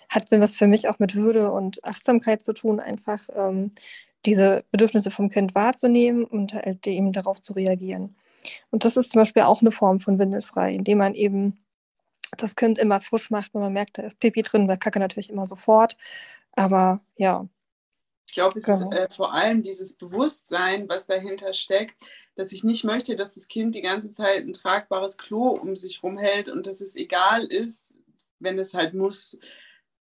hat 0.09 0.31
was 0.31 0.57
für 0.57 0.67
mich 0.67 0.89
auch 0.89 0.99
mit 0.99 1.15
Würde 1.15 1.51
und 1.51 1.85
Achtsamkeit 1.85 2.43
zu 2.43 2.53
tun, 2.53 2.81
einfach 2.81 3.29
ähm, 3.35 3.73
diese 4.27 4.65
Bedürfnisse 4.71 5.11
vom 5.11 5.29
Kind 5.29 5.55
wahrzunehmen 5.55 6.25
und 6.25 6.55
halt 6.55 6.87
eben 6.87 7.13
darauf 7.13 7.41
zu 7.41 7.53
reagieren. 7.55 8.17
Und 8.71 8.85
das 8.85 8.97
ist 8.97 9.13
zum 9.13 9.21
Beispiel 9.21 9.43
auch 9.43 9.61
eine 9.61 9.71
Form 9.71 10.01
von 10.01 10.19
windelfrei, 10.19 10.75
indem 10.75 10.99
man 10.99 11.15
eben 11.15 11.59
das 12.37 12.57
Kind 12.57 12.79
immer 12.79 13.01
frisch 13.01 13.31
macht, 13.31 13.55
wenn 13.55 13.61
man 13.61 13.73
merkt, 13.73 13.99
da 13.99 14.03
ist 14.03 14.21
Pipi 14.21 14.43
drin, 14.43 14.69
weil 14.69 14.79
Kacke 14.79 15.01
natürlich 15.01 15.31
immer 15.31 15.47
sofort. 15.47 15.97
Aber 16.61 17.01
ja. 17.17 17.49
Ich 18.27 18.35
glaube, 18.35 18.59
es 18.59 18.65
genau. 18.65 18.91
ist 18.91 18.97
äh, 18.97 19.09
vor 19.11 19.35
allem 19.35 19.63
dieses 19.63 19.97
Bewusstsein, 19.97 20.89
was 20.89 21.07
dahinter 21.07 21.53
steckt, 21.53 21.97
dass 22.37 22.53
ich 22.53 22.63
nicht 22.63 22.85
möchte, 22.85 23.17
dass 23.17 23.35
das 23.35 23.49
Kind 23.49 23.75
die 23.75 23.83
ganze 23.83 24.11
Zeit 24.11 24.45
ein 24.45 24.53
tragbares 24.53 25.19
Klo 25.19 25.49
um 25.49 25.75
sich 25.75 26.03
rumhält 26.03 26.49
und 26.49 26.67
dass 26.67 26.81
es 26.81 26.95
egal 26.95 27.45
ist, 27.45 27.95
wenn 28.39 28.59
es 28.59 28.73
halt 28.73 28.95
muss. 28.95 29.37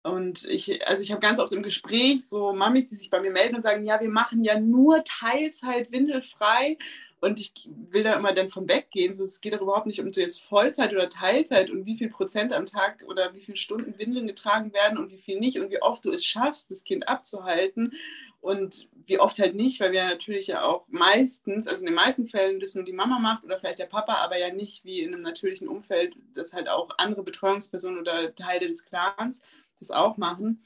Und 0.03 0.45
ich, 0.45 0.87
also 0.87 1.03
ich 1.03 1.11
habe 1.11 1.21
ganz 1.21 1.39
oft 1.39 1.51
im 1.51 1.63
Gespräch 1.63 2.27
so 2.27 2.53
Mamis, 2.53 2.89
die 2.89 2.95
sich 2.95 3.09
bei 3.09 3.19
mir 3.19 3.31
melden 3.31 3.55
und 3.55 3.61
sagen, 3.61 3.83
ja, 3.83 3.99
wir 3.99 4.09
machen 4.09 4.43
ja 4.43 4.59
nur 4.59 5.03
Teilzeit 5.03 5.91
windelfrei. 5.91 6.77
Und 7.21 7.39
ich 7.39 7.69
will 7.91 8.03
da 8.03 8.13
immer 8.13 8.33
dann 8.33 8.49
von 8.49 8.69
weggehen. 8.69 9.13
So, 9.13 9.25
es 9.25 9.41
geht 9.41 9.53
doch 9.53 9.61
überhaupt 9.61 9.87
nicht 9.87 9.99
um 9.99 10.13
so 10.13 10.21
jetzt 10.21 10.41
Vollzeit 10.41 10.93
oder 10.93 11.09
Teilzeit 11.09 11.69
und 11.69 11.85
wie 11.85 11.97
viel 11.97 12.09
Prozent 12.09 12.53
am 12.53 12.65
Tag 12.65 13.03
oder 13.07 13.33
wie 13.33 13.41
viele 13.41 13.57
Stunden 13.57 13.97
Windeln 13.99 14.25
getragen 14.27 14.73
werden 14.73 14.97
und 14.97 15.11
wie 15.11 15.17
viel 15.17 15.39
nicht 15.39 15.59
und 15.59 15.69
wie 15.69 15.81
oft 15.81 16.05
du 16.05 16.11
es 16.11 16.25
schaffst, 16.25 16.71
das 16.71 16.85
Kind 16.85 17.09
abzuhalten 17.09 17.93
und 18.41 18.87
wie 19.05 19.19
oft 19.19 19.39
halt 19.39 19.55
nicht, 19.55 19.79
weil 19.81 19.91
wir 19.91 20.05
natürlich 20.05 20.47
ja 20.47 20.63
auch 20.63 20.85
meistens, 20.87 21.67
also 21.67 21.81
in 21.81 21.87
den 21.87 21.95
meisten 21.95 22.25
Fällen 22.25 22.59
das 22.59 22.75
nur 22.75 22.85
die 22.85 22.93
Mama 22.93 23.19
macht 23.19 23.43
oder 23.43 23.59
vielleicht 23.59 23.79
der 23.79 23.87
Papa, 23.87 24.13
aber 24.23 24.37
ja 24.37 24.53
nicht 24.53 24.85
wie 24.85 25.01
in 25.01 25.13
einem 25.13 25.23
natürlichen 25.23 25.67
Umfeld, 25.67 26.15
das 26.33 26.53
halt 26.53 26.69
auch 26.69 26.89
andere 26.97 27.23
Betreuungspersonen 27.23 27.99
oder 27.99 28.33
Teile 28.33 28.67
des 28.67 28.85
Clans 28.85 29.41
das 29.79 29.91
auch 29.91 30.17
machen. 30.17 30.63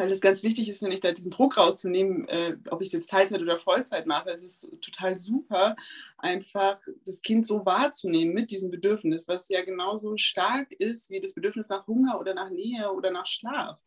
Weil 0.00 0.10
es 0.10 0.20
ganz 0.22 0.42
wichtig 0.42 0.68
ist, 0.68 0.78
finde 0.78 0.94
ich, 0.94 1.00
da 1.00 1.12
diesen 1.12 1.30
Druck 1.30 1.58
rauszunehmen, 1.58 2.26
äh, 2.28 2.56
ob 2.70 2.80
ich 2.80 2.88
es 2.88 2.92
jetzt 2.92 3.10
Teilzeit 3.10 3.42
oder 3.42 3.58
Vollzeit 3.58 4.06
mache. 4.06 4.30
Es 4.30 4.42
ist 4.42 4.70
total 4.80 5.14
super, 5.16 5.76
einfach 6.16 6.80
das 7.04 7.20
Kind 7.20 7.44
so 7.44 7.66
wahrzunehmen 7.66 8.32
mit 8.32 8.50
diesem 8.50 8.70
Bedürfnis, 8.70 9.28
was 9.28 9.48
ja 9.50 9.62
genauso 9.62 10.16
stark 10.16 10.72
ist 10.72 11.10
wie 11.10 11.20
das 11.20 11.34
Bedürfnis 11.34 11.68
nach 11.68 11.86
Hunger 11.86 12.18
oder 12.18 12.32
nach 12.32 12.48
Nähe 12.48 12.90
oder 12.90 13.10
nach 13.10 13.26
Schlaf. 13.26 13.78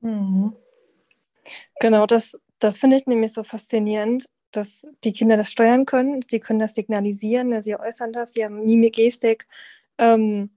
Mhm. 0.00 0.56
Genau, 1.78 2.06
das, 2.06 2.38
das 2.58 2.78
finde 2.78 2.96
ich 2.96 3.06
nämlich 3.06 3.34
so 3.34 3.44
faszinierend, 3.44 4.30
dass 4.52 4.86
die 5.04 5.12
Kinder 5.12 5.36
das 5.36 5.50
steuern 5.50 5.84
können. 5.84 6.20
Die 6.20 6.40
können 6.40 6.58
das 6.58 6.74
signalisieren, 6.74 7.60
sie 7.60 7.76
äußern 7.76 8.12
das, 8.12 8.32
sie 8.32 8.44
haben 8.44 8.64
Mimik, 8.64 8.94
Gestik. 8.94 9.46
Ähm, 9.98 10.50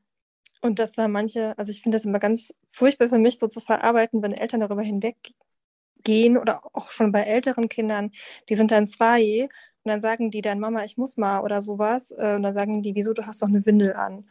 und 0.62 0.79
dass 0.79 0.93
da 0.93 1.10
manche, 1.10 1.57
also 1.57 1.72
ich 1.72 1.81
finde 1.81 1.98
das 1.98 2.05
immer 2.05 2.19
ganz 2.19 2.53
furchtbar 2.74 3.08
für 3.08 3.20
mich 3.20 3.39
so 3.39 3.48
zu 3.48 3.62
verarbeiten, 3.62 4.22
wenn 4.22 4.34
Eltern 4.34 4.62
darüber 4.62 4.82
hinweggehen 4.82 6.38
oder 6.38 6.62
auch 6.74 6.92
schon 6.92 7.12
bei 7.12 7.22
älteren 7.22 7.70
Kindern, 7.70 8.12
die 8.50 8.56
sind 8.56 8.72
dann 8.72 8.88
zwei 8.88 9.48
und 9.84 9.92
dann 9.92 10.01
sagen 10.01 10.32
die 10.32 10.42
dann, 10.42 10.60
Mama, 10.60 10.84
ich 10.84 10.98
muss 10.98 11.18
mal 11.18 11.42
oder 11.42 11.62
sowas. 11.62 12.12
Äh, 12.12 12.36
und 12.36 12.44
dann 12.44 12.53
sagen 12.53 12.82
die, 12.82 12.96
wieso, 12.96 13.13
du 13.13 13.25
hast 13.25 13.42
doch 13.42 13.48
eine 13.48 13.65
Windel 13.65 13.94
an. 13.94 14.25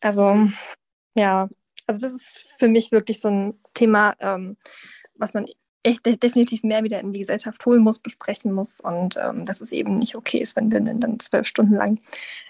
Also, 0.00 0.48
ja, 1.16 1.48
also 1.86 2.00
das 2.00 2.12
ist 2.12 2.46
für 2.56 2.68
mich 2.68 2.92
wirklich 2.92 3.20
so 3.20 3.28
ein 3.28 3.60
Thema, 3.74 4.14
ähm, 4.20 4.56
was 5.14 5.34
man 5.34 5.46
echt 5.82 6.04
definitiv 6.06 6.62
mehr 6.62 6.84
wieder 6.84 7.00
in 7.00 7.12
die 7.12 7.20
Gesellschaft 7.20 7.64
holen 7.64 7.82
muss, 7.82 7.98
besprechen 7.98 8.52
muss 8.52 8.78
und 8.80 9.16
ähm, 9.16 9.44
dass 9.44 9.60
es 9.60 9.72
eben 9.72 9.94
nicht 9.94 10.16
okay 10.16 10.38
ist, 10.38 10.54
wenn 10.56 10.70
wir 10.70 10.80
dann 10.80 11.18
zwölf 11.18 11.46
Stunden 11.46 11.74
lang 11.74 12.00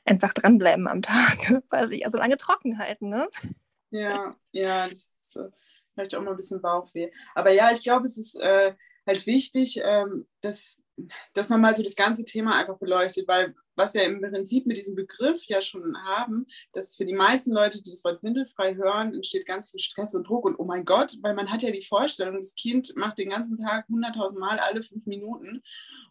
einfach 0.04 0.34
dranbleiben 0.34 0.88
am 0.88 1.02
Tag, 1.02 1.62
weil 1.70 1.86
sie 1.86 2.04
also 2.04 2.18
lange 2.18 2.36
trocken 2.36 2.78
halten, 2.78 3.08
ne? 3.08 3.28
Ja, 3.90 4.36
ja, 4.52 4.88
das 4.88 4.98
ist 4.98 5.36
äh, 5.36 5.48
vielleicht 5.94 6.14
auch 6.14 6.22
mal 6.22 6.32
ein 6.32 6.36
bisschen 6.36 6.60
Bauchweh. 6.60 7.10
Aber 7.34 7.50
ja, 7.52 7.70
ich 7.72 7.82
glaube, 7.82 8.06
es 8.06 8.18
ist 8.18 8.36
äh, 8.36 8.74
halt 9.06 9.26
wichtig, 9.26 9.80
ähm, 9.82 10.26
dass 10.40 10.80
dass 11.32 11.48
man 11.48 11.60
mal 11.60 11.74
so 11.74 11.82
das 11.82 11.96
ganze 11.96 12.24
Thema 12.24 12.58
einfach 12.58 12.78
beleuchtet, 12.78 13.28
weil 13.28 13.54
was 13.76 13.94
wir 13.94 14.02
im 14.02 14.20
Prinzip 14.20 14.66
mit 14.66 14.76
diesem 14.76 14.96
Begriff 14.96 15.44
ja 15.46 15.60
schon 15.62 15.96
haben, 16.04 16.46
dass 16.72 16.96
für 16.96 17.04
die 17.04 17.14
meisten 17.14 17.52
Leute, 17.52 17.80
die 17.82 17.90
das 17.90 18.02
Wort 18.04 18.22
windelfrei 18.22 18.74
hören, 18.74 19.14
entsteht 19.14 19.46
ganz 19.46 19.70
viel 19.70 19.80
Stress 19.80 20.14
und 20.14 20.26
Druck. 20.26 20.44
Und 20.44 20.58
oh 20.58 20.64
mein 20.64 20.84
Gott, 20.84 21.16
weil 21.22 21.34
man 21.34 21.50
hat 21.50 21.62
ja 21.62 21.70
die 21.70 21.82
Vorstellung, 21.82 22.38
das 22.38 22.54
Kind 22.54 22.92
macht 22.96 23.18
den 23.18 23.30
ganzen 23.30 23.58
Tag 23.58 23.86
100.000 23.88 24.38
Mal 24.38 24.58
alle 24.58 24.82
fünf 24.82 25.06
Minuten 25.06 25.62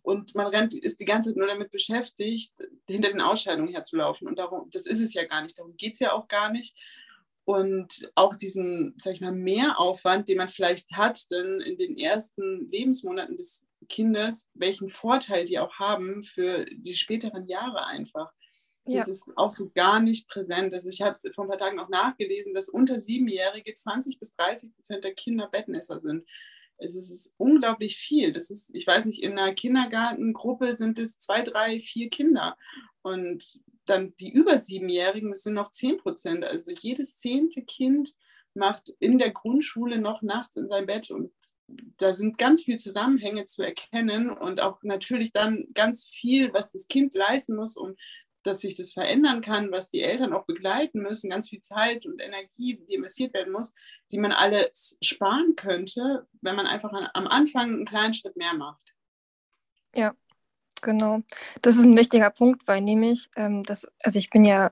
und 0.01 0.35
man 0.35 0.47
rennt, 0.47 0.73
ist 0.73 0.99
die 0.99 1.05
ganze 1.05 1.31
Zeit 1.31 1.37
nur 1.37 1.47
damit 1.47 1.71
beschäftigt, 1.71 2.53
hinter 2.87 3.09
den 3.09 3.21
Ausscheidungen 3.21 3.73
herzulaufen. 3.73 4.27
Und 4.27 4.39
darum, 4.39 4.69
das 4.71 4.85
ist 4.85 5.01
es 5.01 5.13
ja 5.13 5.25
gar 5.25 5.41
nicht, 5.41 5.57
darum 5.59 5.75
geht 5.75 5.93
es 5.93 5.99
ja 5.99 6.13
auch 6.13 6.27
gar 6.27 6.49
nicht 6.49 6.75
und 7.47 8.11
auch 8.15 8.35
diesen, 8.35 8.93
sag 9.01 9.13
ich 9.13 9.21
mal, 9.21 9.31
Mehraufwand, 9.31 10.27
den 10.27 10.37
man 10.37 10.49
vielleicht 10.49 10.91
hat, 10.91 11.31
denn 11.31 11.61
in 11.61 11.77
den 11.77 11.97
ersten 11.97 12.69
Lebensmonaten 12.69 13.37
des 13.37 13.65
Kindes, 13.87 14.49
welchen 14.53 14.89
Vorteil 14.89 15.45
die 15.45 15.57
auch 15.57 15.75
haben 15.75 16.25
für 16.25 16.65
die 16.65 16.95
späteren 16.95 17.47
Jahre 17.47 17.85
einfach. 17.85 18.33
Ja. 18.85 18.97
Das 18.97 19.07
ist 19.07 19.31
auch 19.37 19.51
so 19.51 19.71
gar 19.73 20.01
nicht 20.01 20.27
präsent. 20.27 20.73
Also 20.73 20.89
ich 20.89 21.01
habe 21.01 21.13
es 21.13 21.23
vor 21.33 21.45
ein 21.45 21.49
paar 21.49 21.57
Tagen 21.57 21.79
auch 21.79 21.87
nachgelesen, 21.87 22.53
dass 22.53 22.67
unter 22.67 22.99
Siebenjährige 22.99 23.73
20 23.73 24.19
bis 24.19 24.35
30 24.35 24.75
Prozent 24.75 25.05
der 25.05 25.13
Kinder 25.13 25.47
Bettnässer 25.47 26.01
sind. 26.01 26.27
Es 26.77 26.95
ist 26.97 27.33
unglaublich 27.37 27.95
viel. 27.95 28.33
Das 28.33 28.49
ist, 28.49 28.75
ich 28.75 28.85
weiß 28.85 29.05
nicht, 29.05 29.23
in 29.23 29.39
einer 29.39 29.53
Kindergartengruppe 29.53 30.75
sind 30.75 30.99
es 30.99 31.17
zwei, 31.17 31.43
drei, 31.43 31.79
vier 31.79 32.09
Kinder. 32.09 32.57
Und 33.03 33.61
dann 33.89 34.15
die 34.17 34.31
über 34.31 34.59
Siebenjährigen, 34.59 35.31
das 35.31 35.43
sind 35.43 35.53
noch 35.53 35.71
10 35.71 35.97
Prozent. 35.97 36.43
Also 36.45 36.71
jedes 36.71 37.17
zehnte 37.17 37.63
Kind 37.63 38.13
macht 38.53 38.89
in 38.99 39.17
der 39.17 39.31
Grundschule 39.31 39.99
noch 39.99 40.21
nachts 40.21 40.55
in 40.55 40.67
sein 40.67 40.85
Bett 40.85 41.11
und 41.11 41.31
da 41.97 42.13
sind 42.13 42.37
ganz 42.37 42.63
viele 42.63 42.77
Zusammenhänge 42.77 43.45
zu 43.45 43.61
erkennen 43.61 44.29
und 44.29 44.61
auch 44.61 44.81
natürlich 44.83 45.33
dann 45.33 45.67
ganz 45.73 46.05
viel, 46.05 46.53
was 46.53 46.71
das 46.71 46.87
Kind 46.87 47.13
leisten 47.13 47.55
muss, 47.55 47.75
um 47.75 47.95
dass 48.43 48.61
sich 48.61 48.77
das 48.77 48.93
verändern 48.93 49.41
kann, 49.41 49.71
was 49.71 49.89
die 49.89 50.01
Eltern 50.01 50.31
auch 50.31 50.45
begleiten 50.45 51.01
müssen, 51.01 51.29
ganz 51.29 51.49
viel 51.49 51.61
Zeit 51.61 52.05
und 52.05 52.21
Energie, 52.21 52.77
die 52.77 52.93
investiert 52.93 53.33
werden 53.33 53.51
muss, 53.51 53.73
die 54.11 54.17
man 54.17 54.31
alles 54.31 54.97
sparen 55.01 55.55
könnte, 55.57 56.27
wenn 56.41 56.55
man 56.55 56.65
einfach 56.65 56.93
am 57.13 57.27
Anfang 57.27 57.73
einen 57.73 57.85
kleinen 57.85 58.13
Schritt 58.13 58.37
mehr 58.37 58.53
macht. 58.53 58.95
Ja, 59.93 60.15
genau. 60.81 61.19
Das 61.61 61.75
ist 61.75 61.83
ein 61.83 61.97
wichtiger 61.97 62.29
Punkt, 62.29 62.67
weil 62.67 62.81
nämlich, 62.81 63.29
ähm, 63.35 63.63
das, 63.63 63.87
also 64.03 64.19
ich 64.19 64.29
bin 64.29 64.43
ja 64.43 64.71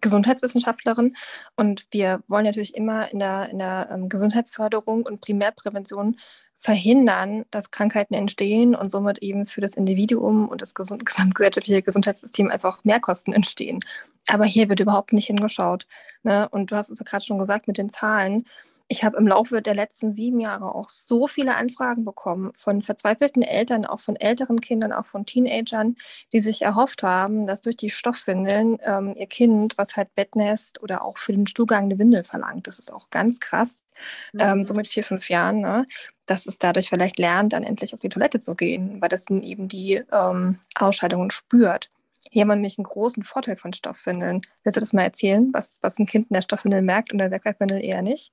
Gesundheitswissenschaftlerin 0.00 1.16
und 1.56 1.86
wir 1.90 2.22
wollen 2.28 2.44
natürlich 2.44 2.74
immer 2.74 3.10
in 3.10 3.18
der, 3.18 3.48
in 3.50 3.58
der 3.58 3.88
ähm, 3.90 4.08
Gesundheitsförderung 4.08 5.04
und 5.04 5.20
Primärprävention 5.20 6.18
verhindern, 6.58 7.44
dass 7.50 7.70
Krankheiten 7.70 8.14
entstehen 8.14 8.74
und 8.74 8.90
somit 8.90 9.18
eben 9.18 9.46
für 9.46 9.60
das 9.60 9.74
Individuum 9.74 10.48
und 10.48 10.62
das 10.62 10.74
gesund 10.74 11.04
gesamtgesellschaftliche 11.04 11.82
Gesundheitssystem 11.82 12.50
einfach 12.50 12.82
Mehrkosten 12.84 13.34
entstehen. 13.34 13.80
Aber 14.28 14.44
hier 14.44 14.68
wird 14.68 14.80
überhaupt 14.80 15.12
nicht 15.12 15.26
hingeschaut. 15.26 15.86
Ne? 16.22 16.48
Und 16.48 16.72
du 16.72 16.76
hast 16.76 16.90
es 16.90 16.98
ja 16.98 17.04
gerade 17.04 17.24
schon 17.24 17.38
gesagt 17.38 17.68
mit 17.68 17.78
den 17.78 17.90
Zahlen 17.90 18.46
ich 18.88 19.02
habe 19.02 19.16
im 19.16 19.26
Laufe 19.26 19.60
der 19.62 19.74
letzten 19.74 20.12
sieben 20.12 20.38
Jahre 20.38 20.74
auch 20.74 20.90
so 20.90 21.26
viele 21.26 21.56
Anfragen 21.56 22.04
bekommen 22.04 22.52
von 22.54 22.82
verzweifelten 22.82 23.42
Eltern, 23.42 23.84
auch 23.84 24.00
von 24.00 24.16
älteren 24.16 24.60
Kindern, 24.60 24.92
auch 24.92 25.06
von 25.06 25.26
Teenagern, 25.26 25.96
die 26.32 26.40
sich 26.40 26.62
erhofft 26.62 27.02
haben, 27.02 27.46
dass 27.46 27.60
durch 27.60 27.76
die 27.76 27.90
Stoffwindeln 27.90 28.78
ähm, 28.84 29.14
ihr 29.16 29.26
Kind, 29.26 29.76
was 29.76 29.96
halt 29.96 30.14
Bettnest 30.14 30.82
oder 30.82 31.04
auch 31.04 31.18
für 31.18 31.32
den 31.32 31.46
Stuhlgang 31.46 31.84
eine 31.84 31.98
Windel 31.98 32.22
verlangt, 32.22 32.68
das 32.68 32.78
ist 32.78 32.92
auch 32.92 33.10
ganz 33.10 33.40
krass, 33.40 33.84
mhm. 34.32 34.40
ähm, 34.40 34.64
so 34.64 34.74
mit 34.74 34.86
vier, 34.86 35.02
fünf 35.02 35.28
Jahren, 35.28 35.60
ne, 35.60 35.86
dass 36.26 36.46
es 36.46 36.58
dadurch 36.58 36.88
vielleicht 36.88 37.18
lernt, 37.18 37.52
dann 37.54 37.64
endlich 37.64 37.92
auf 37.92 38.00
die 38.00 38.08
Toilette 38.08 38.38
zu 38.38 38.54
gehen, 38.54 39.00
weil 39.00 39.08
das 39.08 39.24
dann 39.24 39.42
eben 39.42 39.66
die 39.66 40.02
ähm, 40.12 40.58
Ausscheidungen 40.78 41.30
spürt. 41.30 41.90
Hier 42.30 42.42
haben 42.42 42.48
wir 42.48 42.56
nämlich 42.56 42.78
einen 42.78 42.84
großen 42.84 43.22
Vorteil 43.22 43.56
von 43.56 43.72
Stoffwindeln. 43.72 44.42
Willst 44.62 44.76
du 44.76 44.80
das 44.80 44.92
mal 44.92 45.02
erzählen, 45.02 45.50
was, 45.52 45.78
was 45.82 45.98
ein 45.98 46.06
Kind 46.06 46.28
in 46.30 46.34
der 46.34 46.42
Stoffwindel 46.42 46.82
merkt 46.82 47.12
und 47.12 47.18
der 47.18 47.30
Wegwerfwindel 47.30 47.82
eher 47.82 48.02
nicht? 48.02 48.32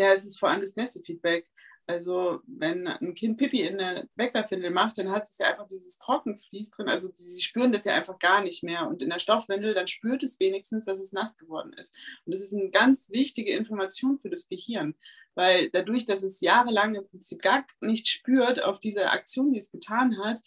Ja, 0.00 0.14
es 0.14 0.24
ist 0.24 0.38
vor 0.38 0.48
allem 0.48 0.62
das 0.62 0.76
Nässe-Feedback. 0.76 1.46
Also 1.86 2.40
wenn 2.46 2.86
ein 2.86 3.14
Kind 3.14 3.36
Pipi 3.36 3.60
in 3.60 3.78
eine 3.78 4.08
Wegwerfwindel 4.14 4.70
macht, 4.70 4.96
dann 4.96 5.10
hat 5.10 5.24
es 5.24 5.36
ja 5.36 5.48
einfach 5.48 5.68
dieses 5.68 5.98
Trockenfließ 5.98 6.70
drin. 6.70 6.88
Also 6.88 7.10
sie 7.12 7.42
spüren 7.42 7.70
das 7.70 7.84
ja 7.84 7.92
einfach 7.92 8.18
gar 8.18 8.42
nicht 8.42 8.62
mehr. 8.62 8.88
Und 8.88 9.02
in 9.02 9.10
der 9.10 9.18
Stoffwindel, 9.18 9.74
dann 9.74 9.88
spürt 9.88 10.22
es 10.22 10.40
wenigstens, 10.40 10.86
dass 10.86 11.00
es 11.00 11.12
nass 11.12 11.36
geworden 11.36 11.74
ist. 11.74 11.94
Und 12.24 12.32
das 12.32 12.40
ist 12.40 12.54
eine 12.54 12.70
ganz 12.70 13.10
wichtige 13.10 13.52
Information 13.52 14.16
für 14.16 14.30
das 14.30 14.48
Gehirn. 14.48 14.94
Weil 15.34 15.68
dadurch, 15.68 16.06
dass 16.06 16.22
es 16.22 16.40
jahrelang 16.40 16.94
im 16.94 17.06
Prinzip 17.06 17.42
gar 17.42 17.66
nicht 17.82 18.08
spürt 18.08 18.62
auf 18.62 18.78
diese 18.78 19.10
Aktion, 19.10 19.52
die 19.52 19.58
es 19.58 19.70
getan 19.70 20.16
hat, 20.24 20.40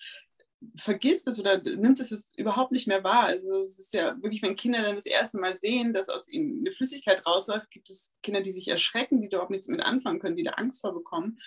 vergisst 0.75 1.27
es 1.27 1.39
oder 1.39 1.61
nimmt 1.61 1.99
es 1.99 2.11
es 2.11 2.31
überhaupt 2.37 2.71
nicht 2.71 2.87
mehr 2.87 3.03
wahr. 3.03 3.23
Also 3.23 3.59
es 3.59 3.79
ist 3.79 3.93
ja 3.93 4.15
wirklich, 4.21 4.41
wenn 4.41 4.55
Kinder 4.55 4.81
dann 4.81 4.95
das 4.95 5.05
erste 5.05 5.37
Mal 5.37 5.55
sehen, 5.55 5.93
dass 5.93 6.09
aus 6.09 6.29
ihnen 6.29 6.59
eine 6.59 6.71
Flüssigkeit 6.71 7.25
rausläuft, 7.25 7.71
gibt 7.71 7.89
es 7.89 8.15
Kinder, 8.21 8.41
die 8.41 8.51
sich 8.51 8.67
erschrecken, 8.67 9.21
die 9.21 9.27
überhaupt 9.27 9.51
nichts 9.51 9.67
mit 9.67 9.81
anfangen 9.81 10.19
können, 10.19 10.35
die 10.35 10.43
da 10.43 10.51
Angst 10.51 10.81
vor 10.81 10.93
bekommen. 10.93 11.39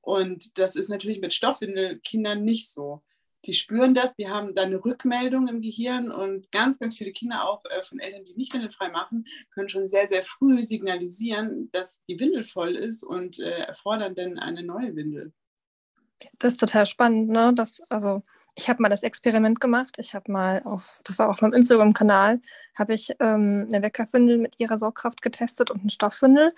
Und 0.00 0.58
das 0.58 0.76
ist 0.76 0.88
natürlich 0.88 1.20
mit 1.20 1.34
Stoffwindelkindern 1.34 2.44
nicht 2.44 2.70
so. 2.70 3.02
Die 3.44 3.54
spüren 3.54 3.94
das, 3.94 4.16
die 4.16 4.28
haben 4.28 4.54
da 4.54 4.62
eine 4.62 4.84
Rückmeldung 4.84 5.46
im 5.46 5.60
Gehirn 5.60 6.10
und 6.10 6.50
ganz, 6.50 6.78
ganz 6.78 6.96
viele 6.96 7.12
Kinder 7.12 7.48
auch 7.48 7.64
äh, 7.66 7.82
von 7.82 8.00
Eltern, 8.00 8.24
die 8.24 8.34
nicht 8.34 8.52
windelfrei 8.52 8.88
machen, 8.88 9.26
können 9.52 9.68
schon 9.68 9.86
sehr, 9.86 10.08
sehr 10.08 10.24
früh 10.24 10.62
signalisieren, 10.62 11.70
dass 11.70 12.02
die 12.08 12.18
Windel 12.18 12.44
voll 12.44 12.74
ist 12.74 13.04
und 13.04 13.38
äh, 13.38 13.60
erfordern 13.60 14.16
dann 14.16 14.38
eine 14.38 14.64
neue 14.64 14.96
Windel. 14.96 15.32
Das 16.38 16.54
ist 16.54 16.60
total 16.60 16.86
spannend, 16.86 17.28
ne? 17.28 17.52
Das, 17.54 17.80
also 17.88 18.22
ich 18.58 18.68
habe 18.68 18.82
mal 18.82 18.88
das 18.88 19.04
Experiment 19.04 19.60
gemacht. 19.60 19.96
Ich 19.98 20.14
habe 20.14 20.32
mal 20.32 20.62
auf, 20.64 21.00
das 21.04 21.18
war 21.18 21.28
auf 21.28 21.40
meinem 21.40 21.52
Instagram-Kanal, 21.52 22.40
habe 22.76 22.92
ich 22.92 23.14
ähm, 23.20 23.68
eine 23.72 23.82
Weckerwindel 23.82 24.36
mit 24.36 24.58
ihrer 24.58 24.78
Saugkraft 24.78 25.22
getestet 25.22 25.70
und 25.70 25.80
einen 25.80 25.90
Stoffwindel 25.90 26.50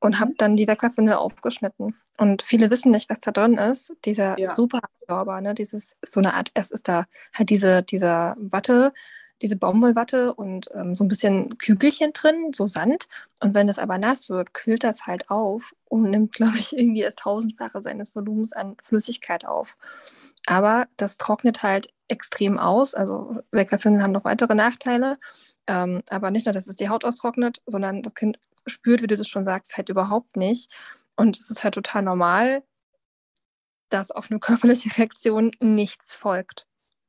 und 0.00 0.18
habe 0.18 0.30
mhm. 0.30 0.36
dann 0.38 0.56
die 0.56 0.66
Weckerwindel 0.66 1.16
aufgeschnitten. 1.16 1.94
Und 2.16 2.40
viele 2.40 2.70
wissen 2.70 2.90
nicht, 2.90 3.10
was 3.10 3.20
da 3.20 3.32
drin 3.32 3.58
ist. 3.58 3.92
Dieser 4.06 4.38
ja. 4.38 4.54
super 4.54 4.80
Absauber, 4.82 5.42
ne? 5.42 5.54
Dieses, 5.54 5.96
so 6.02 6.20
eine 6.20 6.34
Art, 6.34 6.50
es 6.54 6.70
ist 6.70 6.88
da 6.88 7.04
halt 7.34 7.50
diese, 7.50 7.82
dieser 7.82 8.34
Watte, 8.38 8.94
diese 9.42 9.56
Baumwollwatte 9.56 10.32
und 10.32 10.70
ähm, 10.72 10.94
so 10.94 11.04
ein 11.04 11.08
bisschen 11.08 11.58
Kügelchen 11.58 12.14
drin, 12.14 12.52
so 12.54 12.66
Sand. 12.66 13.08
Und 13.40 13.54
wenn 13.54 13.68
es 13.68 13.78
aber 13.78 13.98
nass 13.98 14.30
wird, 14.30 14.54
kühlt 14.54 14.84
das 14.84 15.06
halt 15.06 15.28
auf 15.28 15.74
und 15.84 16.08
nimmt, 16.08 16.32
glaube 16.36 16.56
ich, 16.56 16.74
irgendwie 16.74 17.02
das 17.02 17.16
Tausendfache 17.16 17.82
seines 17.82 18.14
Volumens 18.14 18.54
an 18.54 18.76
Flüssigkeit 18.82 19.44
auf. 19.44 19.76
Aber 20.46 20.86
das 20.96 21.18
trocknet 21.18 21.62
halt 21.62 21.88
extrem 22.08 22.58
aus. 22.58 22.94
Also 22.94 23.36
Weckerfinden 23.50 24.02
haben 24.02 24.12
noch 24.12 24.24
weitere 24.24 24.54
Nachteile. 24.54 25.18
Ähm, 25.66 26.02
aber 26.08 26.30
nicht 26.30 26.46
nur, 26.46 26.52
dass 26.52 26.66
es 26.66 26.76
die 26.76 26.88
Haut 26.88 27.04
austrocknet, 27.04 27.62
sondern 27.66 28.02
das 28.02 28.14
Kind 28.14 28.38
spürt, 28.66 29.02
wie 29.02 29.06
du 29.06 29.16
das 29.16 29.28
schon 29.28 29.44
sagst, 29.44 29.76
halt 29.76 29.88
überhaupt 29.88 30.36
nicht. 30.36 30.70
Und 31.16 31.38
es 31.38 31.50
ist 31.50 31.64
halt 31.64 31.74
total 31.74 32.02
normal, 32.02 32.62
dass 33.88 34.10
auf 34.10 34.30
eine 34.30 34.40
körperliche 34.40 34.96
Reaktion 34.98 35.52
nichts 35.60 36.12
folgt. 36.14 36.66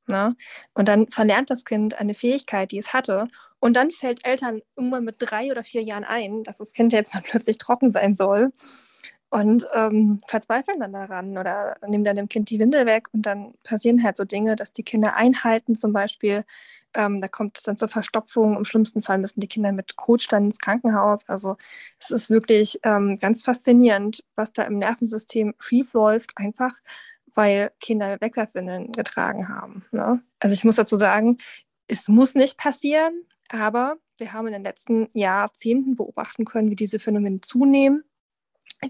Ne? 0.08 0.36
Und 0.74 0.88
dann 0.88 1.08
verlernt 1.10 1.50
das 1.50 1.66
Kind 1.66 2.00
eine 2.00 2.13
Fähigkeit, 2.13 2.72
die 2.72 2.78
es 2.78 2.94
hatte. 2.94 3.28
Und 3.60 3.75
dann 3.75 3.92
fällt 3.92 4.25
Eltern 4.25 4.62
irgendwann 4.75 5.06
mit 5.06 5.16
drei 5.20 5.50
oder 5.50 5.63
vier 5.63 5.82
Jahren 5.82 6.04
ein, 6.04 6.44
dass 6.44 6.58
das 6.58 6.74
Kind 6.74 6.92
jetzt 6.92 7.13
mal 7.13 7.24
plötzlich 7.25 7.58
trocken 7.58 7.92
sein 7.92 8.13
soll. 8.13 8.52
Und 9.34 9.68
ähm, 9.74 10.20
verzweifeln 10.28 10.80
dann 10.80 10.94
daran 10.94 11.40
oder 11.40 11.78
nehmen 11.88 12.04
dann 12.04 12.16
dem 12.16 12.30
Kind 12.30 12.52
die 12.52 12.60
Windel 12.60 12.86
weg. 12.86 13.08
Und 13.13 13.24
dann 13.24 13.56
passieren 13.63 14.04
halt 14.04 14.16
so 14.16 14.25
Dinge, 14.25 14.56
dass 14.56 14.74
die 14.74 14.84
Kinder 14.84 15.16
einhalten 15.16 15.74
zum 15.74 15.92
Beispiel. 15.92 16.44
Ähm, 16.94 17.20
da 17.20 17.28
kommt 17.28 17.58
es 17.58 17.63
dann 17.63 17.75
zur 17.75 17.88
Verstopfung. 17.90 18.56
Im 18.56 18.63
schlimmsten 18.63 19.02
Fall 19.02 19.18
müssen 19.18 19.40
die 19.40 19.48
Kinder 19.48 19.72
mit 19.72 19.96
Kot 19.96 20.32
dann 20.32 20.46
ins 20.46 20.60
Krankenhaus. 20.60 21.28
Also 21.28 21.58
es 21.98 22.12
ist 22.12 22.30
wirklich 22.30 22.80
ähm, 22.84 23.18
ganz 23.20 23.42
faszinierend, 23.42 24.24
was 24.36 24.54
da 24.54 24.62
im 24.66 24.78
Nervensystem 24.78 25.56
schief 25.58 25.94
läuft. 25.94 26.34
Einfach 26.36 26.75
weil 27.34 27.72
Kinder 27.80 28.22
Weckerwindeln 28.22 28.92
getragen 28.92 29.50
haben. 29.50 29.84
Ne? 29.92 30.22
Also 30.38 30.54
ich 30.54 30.63
muss 30.63 30.75
dazu 30.75 30.96
sagen, 30.96 31.40
es 31.88 32.08
muss 32.08 32.36
nicht 32.36 32.60
passieren, 32.60 33.25
aber 33.50 33.98
wir 34.20 34.32
haben 34.32 34.46
in 34.46 34.54
den 34.54 34.63
letzten 34.63 35.10
Jahrzehnten 35.13 35.96
beobachten 35.96 36.46
können, 36.46 36.70
wie 36.70 36.75
diese 36.75 37.00
Phänomene 37.00 37.42
zunehmen, 37.42 38.04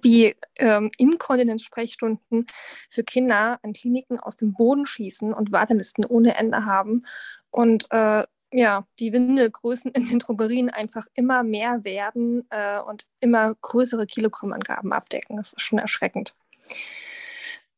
wie 0.02 0.36
ähm, 0.56 0.92
Inkontinenzsprechstunden 0.98 2.48
für 2.90 3.04
Kinder 3.04 3.60
an 3.64 3.74
Kliniken 3.74 4.20
aus 4.20 4.36
dem 4.36 4.54
Boden 4.54 4.86
schießen 4.86 5.34
und 5.34 5.52
Wartelisten 5.52 6.06
ohne 6.06 6.36
Ende 6.36 6.66
haben 6.66 7.06
und 7.52 7.88
äh, 7.92 8.24
ja, 8.54 8.86
die 9.00 9.12
Windelgrößen 9.12 9.92
in 9.92 10.06
den 10.06 10.20
Drogerien 10.20 10.70
einfach 10.70 11.08
immer 11.16 11.44
mehr 11.44 11.84
werden 11.84 12.46
äh, 12.52 12.80
und 12.80 13.08
immer 13.20 13.56
größere 13.56 14.06
Kilogrammangaben 14.06 14.94
abdecken. 14.94 15.38
Das 15.38 15.54
ist 15.54 15.64
schon 15.64 15.80
erschreckend. 15.80 16.36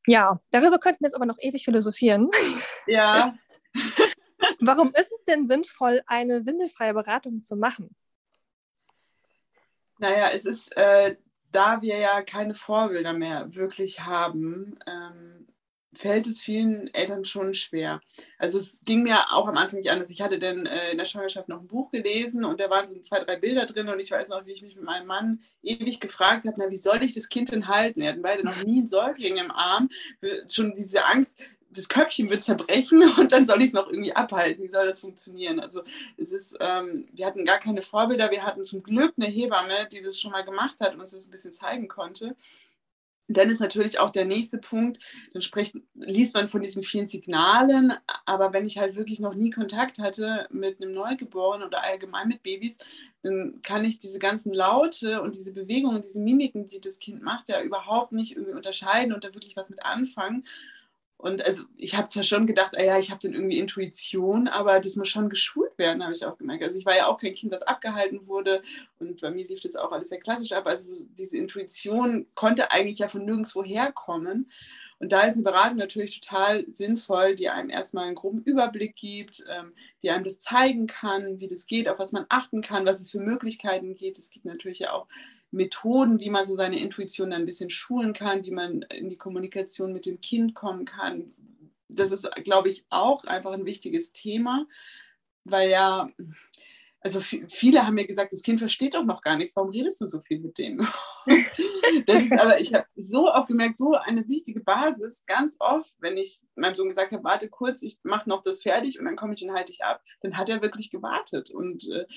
Ja, 0.05 0.39
darüber 0.51 0.77
könnten 0.77 1.01
wir 1.01 1.07
jetzt 1.07 1.15
aber 1.15 1.25
noch 1.25 1.39
ewig 1.39 1.63
philosophieren. 1.63 2.29
Ja. 2.87 3.35
Warum 4.59 4.89
ist 4.89 5.11
es 5.11 5.23
denn 5.23 5.47
sinnvoll, 5.47 6.01
eine 6.05 6.45
windelfreie 6.45 6.93
Beratung 6.93 7.41
zu 7.41 7.55
machen? 7.55 7.95
Naja, 9.97 10.29
es 10.33 10.45
ist, 10.45 10.75
äh, 10.75 11.15
da 11.55 11.81
wir 11.81 11.97
ja 11.97 12.21
keine 12.21 12.53
Vorbilder 12.53 13.13
mehr 13.13 13.55
wirklich 13.55 14.01
haben, 14.01 14.77
ähm, 14.85 15.47
fällt 15.93 16.27
es 16.27 16.41
vielen 16.41 16.93
Eltern 16.93 17.23
schon 17.23 17.53
schwer. 17.53 18.01
Also 18.37 18.57
es 18.57 18.81
ging 18.83 19.03
mir 19.03 19.17
auch 19.31 19.47
am 19.47 19.57
Anfang 19.57 19.79
nicht 19.79 19.89
anders. 19.89 20.09
Ich 20.09 20.21
hatte 20.21 20.39
dann 20.39 20.65
äh, 20.65 20.91
in 20.91 20.97
der 20.97 21.05
Schwangerschaft 21.05 21.47
noch 21.47 21.61
ein 21.61 21.67
Buch 21.67 21.91
gelesen 21.91 22.43
und 22.43 22.59
da 22.59 22.69
waren 22.69 22.87
so 22.87 22.99
zwei, 22.99 23.19
drei 23.19 23.37
Bilder 23.37 23.65
drin 23.65 23.87
und 23.87 23.99
ich 23.99 24.11
weiß 24.11 24.29
noch, 24.29 24.45
wie 24.45 24.51
ich 24.51 24.61
mich 24.61 24.75
mit 24.75 24.83
meinem 24.83 25.07
Mann 25.07 25.41
ewig 25.63 25.99
gefragt 25.99 26.45
habe, 26.45 26.55
na, 26.57 26.69
wie 26.69 26.75
soll 26.75 27.01
ich 27.03 27.13
das 27.13 27.29
Kind 27.29 27.51
denn 27.51 27.67
halten? 27.67 28.01
Wir 28.01 28.09
hatten 28.09 28.21
beide 28.21 28.43
noch 28.43 28.63
nie 28.63 28.79
einen 28.79 28.87
Säugling 28.87 29.37
im 29.37 29.51
Arm. 29.51 29.89
Schon 30.49 30.73
diese 30.75 31.05
Angst, 31.05 31.39
das 31.75 31.89
Köpfchen 31.89 32.29
wird 32.29 32.41
zerbrechen 32.41 33.01
und 33.17 33.31
dann 33.31 33.45
soll 33.45 33.59
ich 33.59 33.67
es 33.67 33.73
noch 33.73 33.87
irgendwie 33.89 34.13
abhalten. 34.13 34.63
Wie 34.63 34.69
soll 34.69 34.87
das 34.87 34.99
funktionieren? 34.99 35.59
Also 35.59 35.83
es 36.17 36.31
ist, 36.31 36.57
ähm, 36.59 37.07
wir 37.13 37.25
hatten 37.25 37.45
gar 37.45 37.59
keine 37.59 37.81
Vorbilder. 37.81 38.31
Wir 38.31 38.43
hatten 38.43 38.63
zum 38.63 38.83
Glück 38.83 39.13
eine 39.17 39.27
Hebamme, 39.27 39.87
die 39.91 40.01
das 40.01 40.19
schon 40.19 40.31
mal 40.31 40.43
gemacht 40.43 40.79
hat 40.79 40.93
und 40.93 41.01
uns 41.01 41.11
das 41.11 41.27
ein 41.27 41.31
bisschen 41.31 41.53
zeigen 41.53 41.87
konnte. 41.87 42.35
Dann 43.27 43.49
ist 43.49 43.59
natürlich 43.59 43.99
auch 43.99 44.11
der 44.11 44.25
nächste 44.25 44.59
Punkt, 44.59 45.03
dann 45.33 45.41
spricht, 45.41 45.75
liest 45.95 46.35
man 46.35 46.47
von 46.47 46.61
diesen 46.61 46.83
vielen 46.83 47.07
Signalen, 47.07 47.93
aber 48.25 48.53
wenn 48.53 48.67
ich 48.67 48.77
halt 48.77 48.95
wirklich 48.95 49.19
noch 49.19 49.33
nie 49.33 49.49
Kontakt 49.49 49.97
hatte 49.97 50.47
mit 50.51 50.79
einem 50.79 50.93
Neugeborenen 50.93 51.65
oder 51.65 51.83
allgemein 51.83 52.27
mit 52.27 52.43
Babys, 52.43 52.77
dann 53.23 53.61
kann 53.63 53.83
ich 53.83 53.97
diese 53.97 54.19
ganzen 54.19 54.53
Laute 54.53 55.23
und 55.23 55.35
diese 55.35 55.53
Bewegungen, 55.53 56.03
diese 56.03 56.21
Mimiken, 56.21 56.65
die 56.67 56.79
das 56.79 56.99
Kind 56.99 57.23
macht, 57.23 57.49
ja 57.49 57.63
überhaupt 57.63 58.11
nicht 58.11 58.35
irgendwie 58.35 58.53
unterscheiden 58.53 59.11
und 59.11 59.23
da 59.23 59.33
wirklich 59.33 59.55
was 59.55 59.71
mit 59.71 59.83
anfangen. 59.83 60.45
Und 61.25 61.43
also 61.43 61.63
ich 61.75 61.95
habe 61.95 62.07
zwar 62.07 62.21
schon 62.21 62.45
gedacht, 62.45 62.77
ah 62.77 62.83
ja, 62.83 62.99
ich 62.99 63.09
habe 63.09 63.19
dann 63.19 63.33
irgendwie 63.33 63.57
Intuition, 63.57 64.47
aber 64.47 64.79
das 64.79 64.95
muss 64.95 65.09
schon 65.09 65.27
geschult 65.27 65.75
werden, 65.79 66.03
habe 66.03 66.13
ich 66.13 66.23
auch 66.23 66.37
gemerkt. 66.37 66.63
Also 66.63 66.77
ich 66.77 66.85
war 66.85 66.95
ja 66.95 67.07
auch 67.07 67.19
kein 67.19 67.33
Kind, 67.33 67.51
das 67.51 67.63
abgehalten 67.63 68.27
wurde 68.27 68.61
und 68.99 69.21
bei 69.21 69.31
mir 69.31 69.47
lief 69.47 69.59
das 69.59 69.75
auch 69.75 69.91
alles 69.91 70.09
sehr 70.09 70.19
klassisch 70.19 70.51
ab. 70.51 70.67
Also 70.67 70.87
diese 71.17 71.35
Intuition 71.35 72.27
konnte 72.35 72.69
eigentlich 72.69 72.99
ja 72.99 73.07
von 73.07 73.25
nirgendwo 73.25 73.63
herkommen. 73.63 74.51
Und 74.99 75.11
da 75.11 75.21
ist 75.21 75.33
eine 75.33 75.41
Beratung 75.41 75.79
natürlich 75.79 76.19
total 76.19 76.63
sinnvoll, 76.69 77.33
die 77.33 77.49
einem 77.49 77.71
erstmal 77.71 78.05
einen 78.05 78.13
groben 78.13 78.43
Überblick 78.43 78.95
gibt, 78.95 79.43
ähm, 79.49 79.73
die 80.03 80.11
einem 80.11 80.25
das 80.25 80.39
zeigen 80.39 80.85
kann, 80.85 81.39
wie 81.39 81.47
das 81.47 81.65
geht, 81.65 81.89
auf 81.89 81.97
was 81.97 82.11
man 82.11 82.27
achten 82.29 82.61
kann, 82.61 82.85
was 82.85 82.99
es 82.99 83.09
für 83.09 83.19
Möglichkeiten 83.19 83.95
gibt. 83.95 84.19
Es 84.19 84.29
gibt 84.29 84.45
natürlich 84.45 84.77
ja 84.77 84.93
auch 84.93 85.07
Methoden, 85.51 86.19
wie 86.19 86.29
man 86.29 86.45
so 86.45 86.55
seine 86.55 86.79
Intuition 86.79 87.31
dann 87.31 87.43
ein 87.43 87.45
bisschen 87.45 87.69
schulen 87.69 88.13
kann, 88.13 88.43
wie 88.43 88.51
man 88.51 88.81
in 88.83 89.09
die 89.09 89.17
Kommunikation 89.17 89.93
mit 89.93 90.05
dem 90.05 90.19
Kind 90.21 90.53
kommen 90.53 90.85
kann. 90.85 91.33
Das 91.87 92.11
ist, 92.11 92.29
glaube 92.43 92.69
ich, 92.69 92.85
auch 92.89 93.23
einfach 93.25 93.51
ein 93.51 93.65
wichtiges 93.65 94.11
Thema, 94.11 94.67
weil 95.43 95.69
ja 95.69 96.09
also 97.05 97.21
viele 97.21 97.85
haben 97.85 97.93
mir 97.93 98.07
gesagt, 98.07 98.33
das 98.33 98.41
Kind 98.41 98.57
versteht 98.57 98.95
doch 98.95 99.05
noch 99.05 99.21
gar 99.21 99.37
nichts, 99.37 99.55
warum 99.55 99.69
redest 99.69 100.01
du 100.01 100.07
so 100.07 100.21
viel 100.21 100.39
mit 100.39 100.57
dem? 100.57 100.77
das 102.07 102.23
ist 102.23 102.33
aber, 102.33 102.59
ich 102.59 102.73
habe 102.73 102.87
so 102.95 103.31
oft 103.31 103.47
gemerkt, 103.47 103.77
so 103.77 103.93
eine 103.93 104.27
wichtige 104.27 104.59
Basis, 104.59 105.23
ganz 105.27 105.57
oft, 105.59 105.93
wenn 105.99 106.17
ich 106.17 106.41
meinem 106.55 106.73
Sohn 106.73 106.89
gesagt 106.89 107.11
habe, 107.11 107.23
warte 107.23 107.47
kurz, 107.47 107.83
ich 107.83 107.99
mache 108.01 108.27
noch 108.27 108.41
das 108.41 108.63
fertig 108.63 108.97
und 108.97 109.05
dann 109.05 109.17
komme 109.17 109.35
ich 109.35 109.43
und 109.43 109.53
halte 109.53 109.71
ich 109.71 109.83
ab, 109.83 110.01
dann 110.21 110.35
hat 110.35 110.49
er 110.49 110.63
wirklich 110.63 110.89
gewartet. 110.89 111.51
Und 111.51 111.87
äh, 111.91 112.07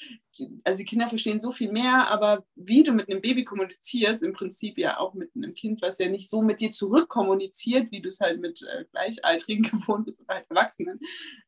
also 0.64 0.78
die 0.78 0.86
Kinder 0.86 1.10
verstehen 1.10 1.38
so 1.38 1.52
viel 1.52 1.70
mehr, 1.70 2.08
aber 2.08 2.46
wie 2.54 2.82
du 2.82 2.92
mit 2.92 3.10
einem 3.10 3.20
Baby 3.20 3.44
kommunizierst, 3.44 4.22
im 4.22 4.32
Prinzip 4.32 4.78
ja 4.78 4.98
auch 4.98 5.12
mit 5.12 5.32
einem 5.36 5.52
Kind, 5.52 5.82
was 5.82 5.98
ja 5.98 6.08
nicht 6.08 6.30
so 6.30 6.40
mit 6.40 6.60
dir 6.60 6.70
zurückkommuniziert, 6.70 7.88
wie 7.92 8.00
du 8.00 8.08
es 8.08 8.20
halt 8.20 8.40
mit 8.40 8.62
äh, 8.62 8.86
Gleichaltrigen 8.90 9.64
gewohnt 9.70 10.06
bist 10.06 10.22
oder 10.22 10.36
halt 10.36 10.46
Erwachsenen, 10.48 10.98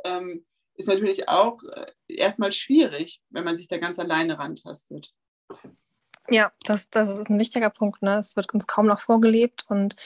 ähm, 0.04 0.44
ist 0.80 0.88
natürlich 0.88 1.28
auch 1.28 1.62
äh, 1.62 1.86
erstmal 2.08 2.52
schwierig, 2.52 3.20
wenn 3.30 3.44
man 3.44 3.56
sich 3.56 3.68
da 3.68 3.78
ganz 3.78 3.98
alleine 3.98 4.38
rantastet. 4.38 5.12
Ja, 6.28 6.52
das, 6.64 6.88
das 6.90 7.10
ist 7.18 7.28
ein 7.28 7.38
wichtiger 7.38 7.70
Punkt. 7.70 8.02
Ne? 8.02 8.18
Es 8.18 8.36
wird 8.36 8.52
uns 8.54 8.66
kaum 8.66 8.86
noch 8.86 9.00
vorgelebt 9.00 9.64
und 9.68 9.96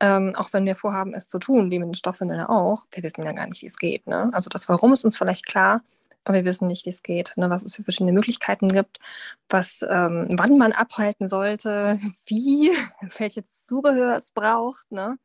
ähm, 0.00 0.34
auch 0.36 0.52
wenn 0.52 0.64
wir 0.64 0.76
vorhaben, 0.76 1.14
es 1.14 1.28
zu 1.28 1.38
tun, 1.38 1.70
wie 1.70 1.78
mit 1.78 1.88
den 1.88 1.94
Stoffwindeln 1.94 2.40
auch, 2.40 2.84
wir 2.92 3.02
wissen 3.02 3.24
ja 3.24 3.32
gar 3.32 3.46
nicht, 3.46 3.62
wie 3.62 3.66
es 3.66 3.78
geht. 3.78 4.06
Ne? 4.06 4.30
Also 4.32 4.48
das 4.48 4.68
Warum 4.68 4.92
ist 4.92 5.04
uns 5.04 5.18
vielleicht 5.18 5.46
klar, 5.46 5.82
aber 6.24 6.34
wir 6.34 6.44
wissen 6.44 6.66
nicht, 6.66 6.86
wie 6.86 6.90
es 6.90 7.02
geht, 7.02 7.32
ne? 7.36 7.50
was 7.50 7.62
es 7.62 7.74
für 7.74 7.82
verschiedene 7.82 8.12
Möglichkeiten 8.12 8.68
gibt, 8.68 9.00
was, 9.48 9.84
ähm, 9.88 10.28
wann 10.32 10.58
man 10.58 10.72
abhalten 10.72 11.28
sollte, 11.28 11.98
wie, 12.26 12.70
welches 13.18 13.66
Zubehör 13.66 14.16
es 14.16 14.32
braucht. 14.32 14.90
Ne? 14.92 15.18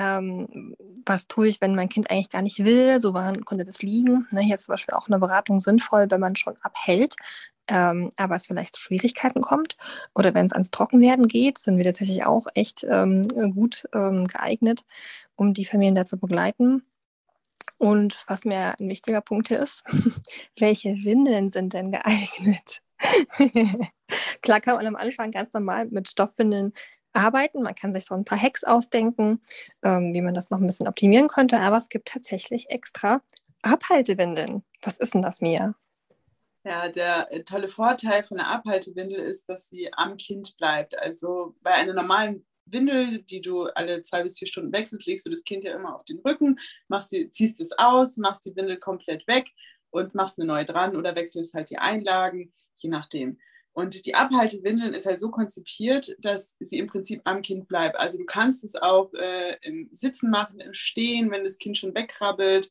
Ähm, 0.00 0.74
was 1.04 1.28
tue 1.28 1.48
ich, 1.48 1.60
wenn 1.60 1.74
mein 1.74 1.90
Kind 1.90 2.10
eigentlich 2.10 2.30
gar 2.30 2.40
nicht 2.40 2.64
will, 2.64 2.98
so 3.00 3.12
woran 3.12 3.44
konnte 3.44 3.64
das 3.64 3.82
liegen. 3.82 4.26
Ne, 4.32 4.40
hier 4.40 4.54
ist 4.54 4.64
zum 4.64 4.72
Beispiel 4.72 4.94
auch 4.94 5.08
eine 5.08 5.18
Beratung 5.18 5.60
sinnvoll, 5.60 6.06
wenn 6.08 6.20
man 6.20 6.36
schon 6.36 6.56
abhält, 6.62 7.16
ähm, 7.68 8.10
aber 8.16 8.36
es 8.36 8.46
vielleicht 8.46 8.74
zu 8.74 8.80
Schwierigkeiten 8.80 9.42
kommt 9.42 9.76
oder 10.14 10.32
wenn 10.32 10.46
es 10.46 10.52
ans 10.52 10.70
Trockenwerden 10.70 11.28
geht, 11.28 11.58
sind 11.58 11.76
wir 11.76 11.84
tatsächlich 11.84 12.24
auch 12.24 12.46
echt 12.54 12.84
ähm, 12.88 13.22
gut 13.54 13.84
ähm, 13.94 14.26
geeignet, 14.26 14.84
um 15.36 15.52
die 15.52 15.66
Familien 15.66 15.94
da 15.94 16.06
zu 16.06 16.18
begleiten. 16.18 16.82
Und 17.76 18.24
was 18.26 18.44
mir 18.44 18.74
ein 18.80 18.88
wichtiger 18.88 19.20
Punkt 19.20 19.48
hier 19.48 19.60
ist, 19.60 19.84
welche 20.58 20.90
Windeln 21.04 21.50
sind 21.50 21.74
denn 21.74 21.92
geeignet? 21.92 22.82
Klar 24.42 24.60
kann 24.60 24.76
man 24.76 24.86
am 24.86 24.96
Anfang 24.96 25.30
ganz 25.30 25.52
normal 25.52 25.86
mit 25.86 26.08
Stoffwindeln 26.08 26.72
arbeiten. 27.12 27.62
Man 27.62 27.74
kann 27.74 27.92
sich 27.92 28.04
so 28.04 28.14
ein 28.14 28.24
paar 28.24 28.40
Hacks 28.40 28.64
ausdenken, 28.64 29.40
ähm, 29.82 30.14
wie 30.14 30.22
man 30.22 30.34
das 30.34 30.50
noch 30.50 30.58
ein 30.58 30.66
bisschen 30.66 30.88
optimieren 30.88 31.28
könnte, 31.28 31.60
aber 31.60 31.78
es 31.78 31.88
gibt 31.88 32.08
tatsächlich 32.08 32.70
extra 32.70 33.22
Abhaltewindeln. 33.62 34.62
Was 34.82 34.98
ist 34.98 35.14
denn 35.14 35.22
das, 35.22 35.40
Mia? 35.40 35.74
Ja, 36.64 36.88
der 36.88 37.32
äh, 37.32 37.42
tolle 37.42 37.68
Vorteil 37.68 38.22
von 38.22 38.36
der 38.36 38.48
Abhaltewindel 38.48 39.18
ist, 39.18 39.48
dass 39.48 39.68
sie 39.68 39.92
am 39.94 40.16
Kind 40.16 40.56
bleibt. 40.58 40.98
Also 40.98 41.56
bei 41.62 41.72
einer 41.72 41.94
normalen 41.94 42.46
Windel, 42.66 43.22
die 43.22 43.40
du 43.40 43.64
alle 43.64 44.02
zwei 44.02 44.22
bis 44.22 44.38
vier 44.38 44.48
Stunden 44.48 44.72
wechselst, 44.72 45.06
legst 45.06 45.26
du 45.26 45.30
das 45.30 45.44
Kind 45.44 45.64
ja 45.64 45.74
immer 45.74 45.94
auf 45.94 46.04
den 46.04 46.18
Rücken, 46.20 46.58
machst 46.88 47.12
die, 47.12 47.30
ziehst 47.30 47.60
es 47.60 47.72
aus, 47.78 48.16
machst 48.18 48.44
die 48.44 48.54
Windel 48.54 48.78
komplett 48.78 49.26
weg 49.26 49.50
und 49.90 50.14
machst 50.14 50.38
eine 50.38 50.46
neue 50.46 50.64
dran 50.64 50.96
oder 50.96 51.16
wechselst 51.16 51.54
halt 51.54 51.70
die 51.70 51.78
Einlagen, 51.78 52.52
je 52.76 52.90
nachdem. 52.90 53.38
Und 53.72 54.04
die 54.04 54.14
Abhaltewindeln 54.14 54.94
ist 54.94 55.06
halt 55.06 55.20
so 55.20 55.30
konzipiert, 55.30 56.16
dass 56.18 56.56
sie 56.58 56.78
im 56.78 56.88
Prinzip 56.88 57.22
am 57.24 57.42
Kind 57.42 57.68
bleibt. 57.68 57.96
Also 57.96 58.18
du 58.18 58.24
kannst 58.24 58.64
es 58.64 58.74
auch 58.74 59.12
äh, 59.14 59.56
im 59.62 59.88
Sitzen 59.92 60.30
machen, 60.30 60.60
im 60.60 60.74
Stehen, 60.74 61.30
wenn 61.30 61.44
das 61.44 61.58
Kind 61.58 61.78
schon 61.78 61.94
wegkrabbelt. 61.94 62.70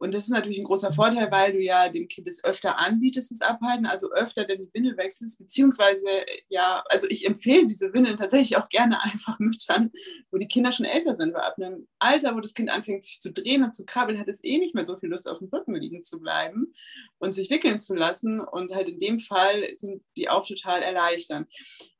Und 0.00 0.14
das 0.14 0.24
ist 0.24 0.30
natürlich 0.30 0.58
ein 0.58 0.64
großer 0.64 0.92
Vorteil, 0.92 1.30
weil 1.30 1.52
du 1.52 1.60
ja 1.60 1.90
dem 1.90 2.08
Kind 2.08 2.26
es 2.26 2.42
öfter 2.42 2.78
anbietest, 2.78 3.32
das 3.32 3.42
Abhalten, 3.42 3.84
also 3.84 4.10
öfter 4.10 4.46
denn 4.46 4.64
die 4.64 4.70
Windel 4.72 4.96
wechselst, 4.96 5.38
beziehungsweise 5.38 6.06
ja, 6.48 6.82
also 6.88 7.06
ich 7.10 7.26
empfehle 7.26 7.66
diese 7.66 7.92
Windeln 7.92 8.16
tatsächlich 8.16 8.56
auch 8.56 8.70
gerne 8.70 9.02
einfach 9.04 9.38
Müttern, 9.38 9.92
wo 10.30 10.38
die 10.38 10.48
Kinder 10.48 10.72
schon 10.72 10.86
älter 10.86 11.14
sind, 11.14 11.34
weil 11.34 11.42
ab 11.42 11.56
einem 11.58 11.86
Alter, 11.98 12.34
wo 12.34 12.40
das 12.40 12.54
Kind 12.54 12.70
anfängt, 12.70 13.04
sich 13.04 13.20
zu 13.20 13.30
drehen 13.30 13.62
und 13.62 13.74
zu 13.74 13.84
krabbeln, 13.84 14.18
hat 14.18 14.26
es 14.28 14.42
eh 14.42 14.56
nicht 14.56 14.74
mehr 14.74 14.86
so 14.86 14.98
viel 14.98 15.10
Lust, 15.10 15.28
auf 15.28 15.38
dem 15.38 15.48
Rücken 15.48 15.74
liegen 15.74 16.02
zu 16.02 16.18
bleiben 16.18 16.72
und 17.18 17.34
sich 17.34 17.50
wickeln 17.50 17.78
zu 17.78 17.94
lassen. 17.94 18.40
Und 18.40 18.74
halt 18.74 18.88
in 18.88 19.00
dem 19.00 19.18
Fall 19.18 19.68
sind 19.76 20.02
die 20.16 20.30
auch 20.30 20.46
total 20.46 20.80
erleichternd. 20.80 21.46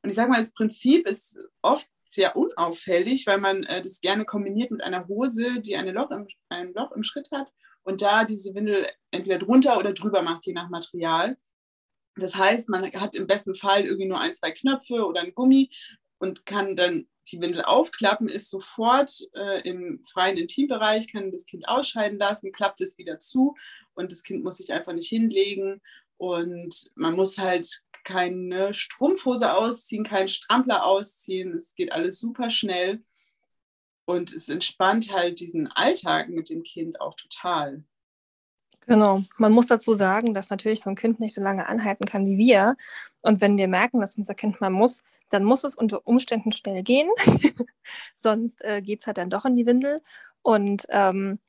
Und 0.01 0.09
ich 0.09 0.15
sage 0.15 0.31
mal, 0.31 0.39
das 0.39 0.53
Prinzip 0.53 1.07
ist 1.07 1.37
oft 1.61 1.87
sehr 2.05 2.35
unauffällig, 2.35 3.27
weil 3.27 3.37
man 3.37 3.61
äh, 3.63 3.79
das 3.79 4.01
gerne 4.01 4.25
kombiniert 4.25 4.71
mit 4.71 4.81
einer 4.81 5.07
Hose, 5.07 5.61
die 5.61 5.75
eine 5.75 5.91
Loch 5.91 6.09
im, 6.09 6.27
ein 6.49 6.73
Loch 6.73 6.91
im 6.93 7.03
Schritt 7.03 7.29
hat 7.31 7.51
und 7.83 8.01
da 8.01 8.23
diese 8.23 8.53
Windel 8.53 8.87
entweder 9.11 9.39
drunter 9.39 9.77
oder 9.77 9.93
drüber 9.93 10.21
macht, 10.21 10.45
je 10.45 10.53
nach 10.53 10.69
Material. 10.69 11.37
Das 12.15 12.35
heißt, 12.35 12.69
man 12.69 12.91
hat 12.93 13.15
im 13.15 13.27
besten 13.27 13.55
Fall 13.55 13.83
irgendwie 13.85 14.07
nur 14.07 14.19
ein, 14.19 14.33
zwei 14.33 14.51
Knöpfe 14.51 15.05
oder 15.05 15.21
ein 15.21 15.33
Gummi 15.33 15.69
und 16.17 16.45
kann 16.45 16.75
dann 16.75 17.07
die 17.31 17.41
Windel 17.41 17.63
aufklappen, 17.63 18.27
ist 18.27 18.49
sofort 18.49 19.11
äh, 19.33 19.61
im 19.67 20.03
freien 20.03 20.37
Intimbereich, 20.37 21.11
kann 21.11 21.31
das 21.31 21.45
Kind 21.45 21.67
ausscheiden 21.67 22.17
lassen, 22.17 22.51
klappt 22.51 22.81
es 22.81 22.97
wieder 22.97 23.19
zu 23.19 23.55
und 23.93 24.11
das 24.11 24.23
Kind 24.23 24.43
muss 24.43 24.57
sich 24.57 24.73
einfach 24.73 24.93
nicht 24.93 25.07
hinlegen 25.07 25.81
und 26.17 26.91
man 26.95 27.15
muss 27.15 27.37
halt 27.37 27.81
keine 28.03 28.73
Strumpfhose 28.73 29.53
ausziehen, 29.53 30.03
keinen 30.03 30.27
Strampler 30.27 30.85
ausziehen. 30.85 31.53
Es 31.53 31.75
geht 31.75 31.91
alles 31.91 32.19
super 32.19 32.49
schnell. 32.49 33.03
Und 34.05 34.33
es 34.33 34.49
entspannt 34.49 35.11
halt 35.13 35.39
diesen 35.39 35.67
Alltag 35.67 36.29
mit 36.29 36.49
dem 36.49 36.63
Kind 36.63 36.99
auch 36.99 37.15
total. 37.15 37.83
Genau. 38.87 39.23
Man 39.37 39.51
muss 39.51 39.67
dazu 39.67 39.93
sagen, 39.95 40.33
dass 40.33 40.49
natürlich 40.49 40.81
so 40.81 40.89
ein 40.89 40.95
Kind 40.95 41.19
nicht 41.19 41.35
so 41.35 41.41
lange 41.41 41.67
anhalten 41.67 42.05
kann 42.05 42.25
wie 42.25 42.37
wir. 42.37 42.75
Und 43.21 43.39
wenn 43.41 43.57
wir 43.57 43.67
merken, 43.67 44.01
dass 44.01 44.17
unser 44.17 44.33
Kind 44.33 44.59
mal 44.59 44.71
muss, 44.71 45.03
dann 45.29 45.43
muss 45.43 45.63
es 45.63 45.75
unter 45.75 46.05
Umständen 46.05 46.51
schnell 46.51 46.83
gehen. 46.83 47.09
Sonst 48.15 48.63
äh, 48.65 48.81
geht 48.81 49.01
es 49.01 49.07
halt 49.07 49.17
dann 49.17 49.29
doch 49.29 49.45
in 49.45 49.55
die 49.55 49.65
Windel. 49.65 49.99
Und 50.41 50.85
ähm, 50.89 51.39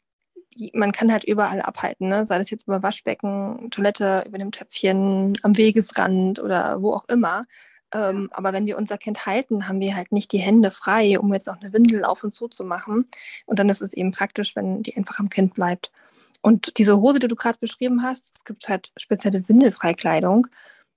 man 0.74 0.92
kann 0.92 1.10
halt 1.10 1.24
überall 1.24 1.62
abhalten, 1.62 2.08
ne? 2.08 2.26
sei 2.26 2.38
das 2.38 2.50
jetzt 2.50 2.66
über 2.66 2.82
Waschbecken, 2.82 3.70
Toilette, 3.70 4.24
über 4.26 4.36
dem 4.38 4.52
Töpfchen, 4.52 5.38
am 5.42 5.56
Wegesrand 5.56 6.40
oder 6.40 6.82
wo 6.82 6.92
auch 6.92 7.08
immer. 7.08 7.44
Ähm, 7.92 8.30
aber 8.32 8.52
wenn 8.52 8.66
wir 8.66 8.78
unser 8.78 8.98
Kind 8.98 9.26
halten, 9.26 9.68
haben 9.68 9.80
wir 9.80 9.94
halt 9.94 10.12
nicht 10.12 10.32
die 10.32 10.38
Hände 10.38 10.70
frei, 10.70 11.18
um 11.18 11.32
jetzt 11.34 11.46
noch 11.46 11.60
eine 11.60 11.72
Windel 11.72 12.04
auf 12.04 12.24
und 12.24 12.32
zu 12.32 12.48
zu 12.48 12.64
machen. 12.64 13.06
Und 13.46 13.58
dann 13.58 13.68
ist 13.68 13.82
es 13.82 13.92
eben 13.92 14.12
praktisch, 14.12 14.56
wenn 14.56 14.82
die 14.82 14.96
einfach 14.96 15.18
am 15.18 15.28
Kind 15.28 15.54
bleibt. 15.54 15.92
Und 16.40 16.78
diese 16.78 16.98
Hose, 17.00 17.18
die 17.18 17.28
du 17.28 17.36
gerade 17.36 17.58
beschrieben 17.58 18.02
hast, 18.02 18.36
es 18.36 18.44
gibt 18.44 18.68
halt 18.68 18.92
spezielle 18.96 19.48
Windelfreikleidung. 19.48 20.48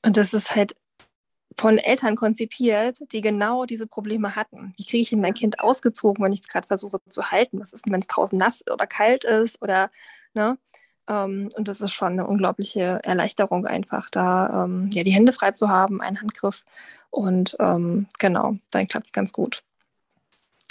Und 0.03 0.17
das 0.17 0.33
ist 0.33 0.55
halt 0.55 0.75
von 1.57 1.77
Eltern 1.77 2.15
konzipiert, 2.15 2.99
die 3.11 3.21
genau 3.21 3.65
diese 3.65 3.87
Probleme 3.87 4.35
hatten. 4.35 4.73
Wie 4.77 4.85
kriege 4.85 5.01
ich 5.01 5.09
denn 5.09 5.21
mein 5.21 5.33
Kind 5.33 5.59
ausgezogen, 5.59 6.23
wenn 6.23 6.33
ich 6.33 6.41
es 6.41 6.47
gerade 6.47 6.67
versuche 6.67 6.99
zu 7.09 7.31
halten? 7.31 7.59
Was 7.59 7.73
ist 7.73 7.85
denn, 7.85 7.93
wenn 7.93 8.01
es 8.01 8.07
draußen 8.07 8.37
nass 8.37 8.63
oder 8.71 8.87
kalt 8.87 9.23
ist? 9.23 9.61
Oder, 9.61 9.91
ne? 10.33 10.57
Ähm, 11.07 11.49
und 11.55 11.67
das 11.67 11.81
ist 11.81 11.93
schon 11.93 12.13
eine 12.13 12.27
unglaubliche 12.27 12.99
Erleichterung, 13.03 13.65
einfach 13.65 14.09
da 14.09 14.65
ähm, 14.65 14.89
ja, 14.93 15.03
die 15.03 15.11
Hände 15.11 15.31
frei 15.31 15.51
zu 15.51 15.69
haben, 15.69 16.01
einen 16.01 16.21
Handgriff. 16.21 16.63
Und 17.09 17.55
ähm, 17.59 18.07
genau, 18.19 18.57
dann 18.71 18.87
klappt 18.87 19.07
es 19.07 19.13
ganz 19.13 19.31
gut. 19.31 19.63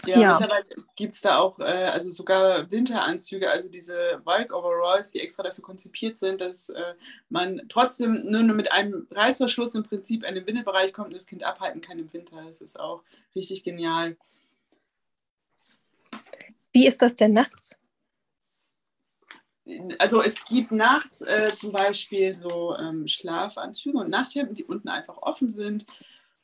Ja, 0.07 0.19
ja. 0.19 0.39
mittlerweile 0.39 0.65
gibt 0.97 1.15
es 1.15 1.21
da 1.21 1.39
auch, 1.39 1.59
äh, 1.61 1.63
also 1.63 2.11
sogar 2.11 2.71
Winteranzüge, 2.71 3.51
also 3.51 3.69
diese 3.69 4.21
Valk-Overalls, 4.25 5.13
die 5.13 5.21
extra 5.21 5.43
dafür 5.43 5.65
konzipiert 5.65 6.19
sind, 6.19 6.41
dass 6.41 6.69
äh, 6.69 6.95
man 7.29 7.63
trotzdem 7.69 8.23
nur, 8.27 8.43
nur 8.43 8.57
mit 8.57 8.73
einem 8.73 9.07
Reißverschluss 9.11 9.75
im 9.75 9.83
Prinzip 9.83 10.25
in 10.25 10.35
den 10.35 10.47
Windelbereich 10.47 10.93
kommt 10.93 11.09
und 11.09 11.15
das 11.15 11.27
Kind 11.27 11.43
abhalten 11.43 11.81
kann 11.81 11.99
im 11.99 12.13
Winter. 12.13 12.43
Das 12.47 12.61
ist 12.61 12.79
auch 12.79 13.03
richtig 13.35 13.65
genial. 13.65 14.17
Wie 16.73 16.87
ist 16.87 17.01
das 17.03 17.15
denn 17.15 17.33
nachts? 17.33 17.79
Also 19.99 20.21
es 20.23 20.45
gibt 20.45 20.73
nachts 20.73 21.23
äh, 21.23 21.51
zum 21.55 21.73
Beispiel 21.73 22.35
so 22.35 22.77
ähm, 22.77 23.09
Schlafanzüge 23.09 23.99
und 23.99 24.11
Nachthemden, 24.11 24.55
die 24.55 24.65
unten 24.65 24.89
einfach 24.89 25.17
offen 25.19 25.49
sind 25.49 25.87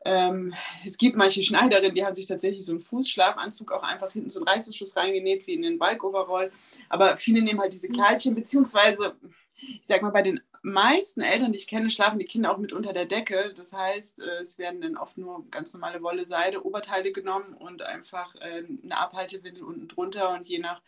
ähm, 0.05 0.55
es 0.85 0.97
gibt 0.97 1.17
manche 1.17 1.43
Schneiderinnen, 1.43 1.95
die 1.95 2.05
haben 2.05 2.15
sich 2.15 2.27
tatsächlich 2.27 2.65
so 2.65 2.73
einen 2.73 2.81
Fußschlafanzug 2.81 3.71
auch 3.73 3.83
einfach 3.83 4.13
hinten 4.13 4.31
so 4.31 4.41
einen 4.41 4.49
Reißverschluss 4.49 4.97
reingenäht, 4.97 5.47
wie 5.47 5.55
in 5.55 5.63
den 5.63 5.79
Balkoverroll. 5.79 6.51
Aber 6.89 7.17
viele 7.17 7.43
nehmen 7.43 7.61
halt 7.61 7.73
diese 7.73 7.89
Kleidchen, 7.89 8.35
beziehungsweise, 8.35 9.15
ich 9.61 9.81
sag 9.87 10.01
mal, 10.01 10.11
bei 10.11 10.23
den 10.23 10.41
meisten 10.63 11.21
Eltern, 11.21 11.53
die 11.53 11.59
ich 11.59 11.67
kenne, 11.67 11.91
schlafen 11.91 12.19
die 12.19 12.25
Kinder 12.25 12.53
auch 12.53 12.59
mit 12.59 12.73
unter 12.73 12.95
der 12.95 13.05
Decke. 13.05 13.53
Das 13.55 13.75
heißt, 13.75 14.21
äh, 14.21 14.41
es 14.41 14.59
werden 14.59 14.81
dann 14.81 14.97
oft 14.97 15.19
nur 15.19 15.45
ganz 15.51 15.75
normale 15.75 16.03
Wolle, 16.03 16.25
Seide, 16.25 16.65
Oberteile 16.65 17.13
genommen 17.13 17.53
und 17.55 17.83
einfach 17.83 18.35
äh, 18.37 18.65
eine 18.83 18.99
Abhaltewindel 18.99 19.63
unten 19.63 19.89
drunter 19.89 20.33
und 20.33 20.47
je 20.47 20.59
nach 20.59 20.81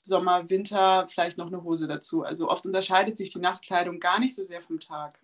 Sommer, 0.00 0.48
Winter 0.48 1.06
vielleicht 1.08 1.38
noch 1.38 1.48
eine 1.48 1.62
Hose 1.62 1.86
dazu. 1.88 2.22
Also 2.22 2.48
oft 2.48 2.66
unterscheidet 2.66 3.16
sich 3.16 3.32
die 3.32 3.40
Nachtkleidung 3.40 4.00
gar 4.00 4.18
nicht 4.18 4.34
so 4.34 4.42
sehr 4.42 4.60
vom 4.60 4.80
Tag. 4.80 5.18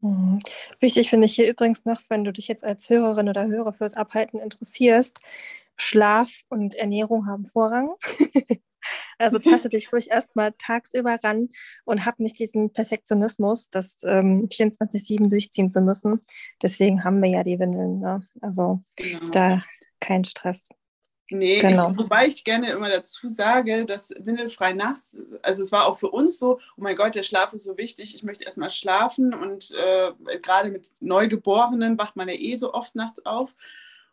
Mhm. 0.00 0.38
Wichtig 0.80 1.10
finde 1.10 1.26
ich 1.26 1.34
hier 1.34 1.50
übrigens 1.50 1.84
noch, 1.84 2.00
wenn 2.08 2.24
du 2.24 2.32
dich 2.32 2.48
jetzt 2.48 2.64
als 2.64 2.88
Hörerin 2.88 3.28
oder 3.28 3.46
Hörer 3.46 3.72
fürs 3.72 3.94
Abhalten 3.94 4.38
interessierst, 4.38 5.20
Schlaf 5.76 6.30
und 6.48 6.74
Ernährung 6.74 7.26
haben 7.26 7.46
Vorrang. 7.46 7.90
also 9.18 9.38
taste 9.38 9.68
dich 9.68 9.92
ruhig 9.92 10.10
erstmal 10.10 10.52
tagsüber 10.52 11.16
ran 11.22 11.50
und 11.84 12.04
hab 12.04 12.18
nicht 12.20 12.38
diesen 12.38 12.72
Perfektionismus, 12.72 13.70
das 13.70 13.98
ähm, 14.04 14.48
24-7 14.50 15.28
durchziehen 15.28 15.70
zu 15.70 15.80
müssen. 15.80 16.20
Deswegen 16.62 17.04
haben 17.04 17.22
wir 17.22 17.30
ja 17.30 17.42
die 17.42 17.58
Windeln. 17.58 18.00
Ne? 18.00 18.26
Also 18.40 18.82
genau. 18.96 19.30
da 19.30 19.62
kein 20.00 20.24
Stress. 20.24 20.68
Nee, 21.30 21.60
genau. 21.60 21.90
ich, 21.90 21.98
wobei 21.98 22.26
ich 22.26 22.42
gerne 22.42 22.70
immer 22.70 22.88
dazu 22.88 23.28
sage, 23.28 23.84
dass 23.84 24.14
windelfrei 24.18 24.72
nachts, 24.72 25.16
also 25.42 25.62
es 25.62 25.72
war 25.72 25.86
auch 25.86 25.98
für 25.98 26.10
uns 26.10 26.38
so, 26.38 26.58
oh 26.76 26.80
mein 26.80 26.96
Gott, 26.96 27.14
der 27.14 27.22
Schlaf 27.22 27.52
ist 27.52 27.64
so 27.64 27.76
wichtig, 27.76 28.14
ich 28.14 28.22
möchte 28.22 28.44
erstmal 28.44 28.70
schlafen 28.70 29.34
und 29.34 29.72
äh, 29.72 30.12
gerade 30.40 30.70
mit 30.70 30.90
Neugeborenen 31.00 31.98
wacht 31.98 32.16
man 32.16 32.28
ja 32.28 32.34
eh 32.34 32.56
so 32.56 32.72
oft 32.72 32.94
nachts 32.94 33.24
auf. 33.26 33.50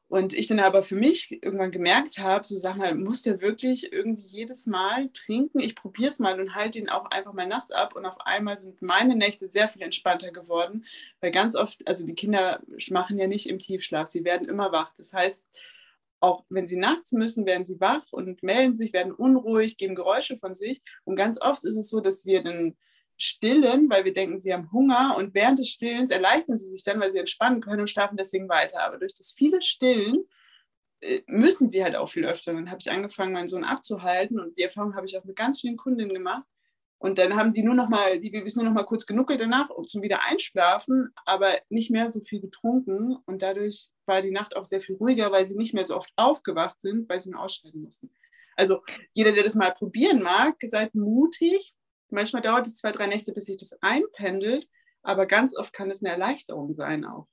Und 0.07 0.33
ich 0.33 0.45
dann 0.45 0.59
aber 0.59 0.83
für 0.83 0.95
mich 0.95 1.43
irgendwann 1.43 1.71
gemerkt 1.71 2.19
habe, 2.19 2.45
so 2.45 2.57
sag 2.59 2.77
mal, 2.77 2.93
muss 2.93 3.23
der 3.23 3.41
wirklich 3.41 3.91
irgendwie 3.91 4.21
jedes 4.21 4.67
Mal 4.67 5.09
trinken? 5.09 5.59
Ich 5.59 5.75
probiere 5.75 6.11
es 6.11 6.19
mal 6.19 6.39
und 6.39 6.53
halte 6.53 6.77
ihn 6.77 6.89
auch 6.89 7.05
einfach 7.09 7.33
mal 7.33 7.47
nachts 7.47 7.71
ab. 7.71 7.95
Und 7.95 8.05
auf 8.05 8.21
einmal 8.21 8.59
sind 8.59 8.83
meine 8.83 9.15
Nächte 9.15 9.47
sehr 9.47 9.67
viel 9.67 9.81
entspannter 9.81 10.31
geworden, 10.31 10.85
weil 11.21 11.31
ganz 11.31 11.55
oft, 11.55 11.87
also 11.87 12.05
die 12.05 12.13
Kinder 12.13 12.61
machen 12.91 13.17
ja 13.17 13.25
nicht 13.25 13.49
im 13.49 13.57
Tiefschlaf, 13.57 14.07
sie 14.07 14.23
werden 14.23 14.47
immer 14.47 14.71
wach. 14.71 14.93
Das 14.95 15.11
heißt, 15.11 15.47
auch 16.19 16.45
wenn 16.49 16.67
sie 16.67 16.77
nachts 16.77 17.11
müssen, 17.11 17.45
werden 17.45 17.65
sie 17.65 17.79
wach 17.79 18.05
und 18.11 18.41
melden 18.43 18.75
sich, 18.75 18.93
werden 18.93 19.13
unruhig, 19.13 19.77
geben 19.77 19.95
Geräusche 19.95 20.37
von 20.37 20.55
sich. 20.55 20.81
Und 21.03 21.15
ganz 21.15 21.39
oft 21.41 21.63
ist 21.65 21.77
es 21.77 21.89
so, 21.89 21.99
dass 21.99 22.25
wir 22.25 22.43
dann 22.43 22.75
stillen, 23.17 23.89
weil 23.89 24.05
wir 24.05 24.13
denken, 24.13 24.41
sie 24.41 24.53
haben 24.53 24.71
Hunger 24.71 25.15
und 25.17 25.33
während 25.33 25.59
des 25.59 25.69
Stillens 25.69 26.11
erleichtern 26.11 26.57
sie 26.57 26.69
sich 26.69 26.83
dann, 26.83 26.99
weil 26.99 27.11
sie 27.11 27.19
entspannen 27.19 27.61
können 27.61 27.81
und 27.81 27.89
schlafen 27.89 28.17
deswegen 28.17 28.49
weiter. 28.49 28.81
Aber 28.81 28.97
durch 28.97 29.13
das 29.13 29.33
viele 29.37 29.61
Stillen 29.61 30.25
äh, 31.01 31.21
müssen 31.27 31.69
sie 31.69 31.83
halt 31.83 31.95
auch 31.95 32.09
viel 32.09 32.25
öfter. 32.25 32.53
Dann 32.53 32.69
habe 32.69 32.79
ich 32.81 32.91
angefangen, 32.91 33.33
meinen 33.33 33.47
Sohn 33.47 33.63
abzuhalten 33.63 34.39
und 34.39 34.57
die 34.57 34.63
Erfahrung 34.63 34.95
habe 34.95 35.05
ich 35.05 35.17
auch 35.17 35.23
mit 35.23 35.35
ganz 35.35 35.61
vielen 35.61 35.77
Kundinnen 35.77 36.13
gemacht. 36.13 36.45
Und 36.97 37.19
dann 37.19 37.35
haben 37.35 37.53
die 37.53 37.63
nur 37.63 37.75
noch 37.75 37.89
mal, 37.89 38.19
die 38.19 38.29
Babys 38.29 38.55
nur 38.55 38.65
noch 38.65 38.71
mal 38.71 38.85
kurz 38.85 39.05
genuckelt 39.05 39.39
danach 39.39 39.69
zum 39.85 40.01
wieder 40.01 40.23
einschlafen, 40.23 41.13
aber 41.25 41.51
nicht 41.69 41.91
mehr 41.91 42.09
so 42.09 42.21
viel 42.21 42.41
getrunken. 42.41 43.17
Und 43.25 43.41
dadurch 43.41 43.89
war 44.05 44.21
die 44.21 44.31
Nacht 44.31 44.55
auch 44.55 44.65
sehr 44.65 44.81
viel 44.81 44.95
ruhiger, 44.95 45.31
weil 45.31 45.45
sie 45.45 45.55
nicht 45.55 45.73
mehr 45.73 45.85
so 45.85 45.95
oft 45.95 46.11
aufgewacht 46.15 46.81
sind, 46.81 47.07
weil 47.09 47.19
sie 47.19 47.29
ihn 47.29 47.35
aussteigen 47.35 47.81
mussten. 47.81 48.09
Also 48.55 48.81
jeder, 49.13 49.33
der 49.33 49.43
das 49.43 49.55
mal 49.55 49.73
probieren 49.73 50.21
mag, 50.21 50.55
seid 50.67 50.95
mutig. 50.95 51.73
Manchmal 52.09 52.41
dauert 52.41 52.67
es 52.67 52.75
zwei, 52.75 52.91
drei 52.91 53.07
Nächte, 53.07 53.33
bis 53.33 53.45
sich 53.45 53.57
das 53.57 53.77
einpendelt, 53.81 54.67
aber 55.03 55.25
ganz 55.25 55.55
oft 55.57 55.73
kann 55.73 55.91
es 55.91 56.03
eine 56.03 56.13
Erleichterung 56.13 56.73
sein 56.73 57.03
auch. 57.03 57.27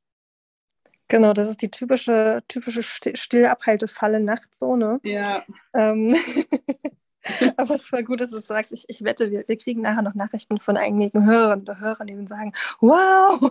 Genau, 1.09 1.35
das 1.35 1.49
ist 1.49 1.61
die 1.61 1.71
typische, 1.71 2.43
typische 2.49 2.83
Stillabhaltefalle 2.83 4.19
nachts 4.19 4.59
so, 4.59 4.77
ne? 4.77 4.99
Ja. 5.05 5.45
Ähm 5.75 6.17
Aber 7.57 7.75
es 7.75 7.93
war 7.93 8.03
gut, 8.03 8.21
dass 8.21 8.31
du 8.31 8.41
sagst. 8.41 8.73
Ich, 8.73 8.85
ich 8.89 9.05
wette, 9.05 9.31
wir, 9.31 9.47
wir 9.47 9.57
kriegen 9.57 9.83
nachher 9.83 10.03
noch 10.03 10.15
Nachrichten 10.15 10.59
von 10.59 10.77
einigen 10.77 11.25
Hörern 11.25 11.63
oder 11.63 11.79
Hörern, 11.79 12.07
die 12.07 12.27
sagen, 12.27 12.53
wow. 12.81 13.51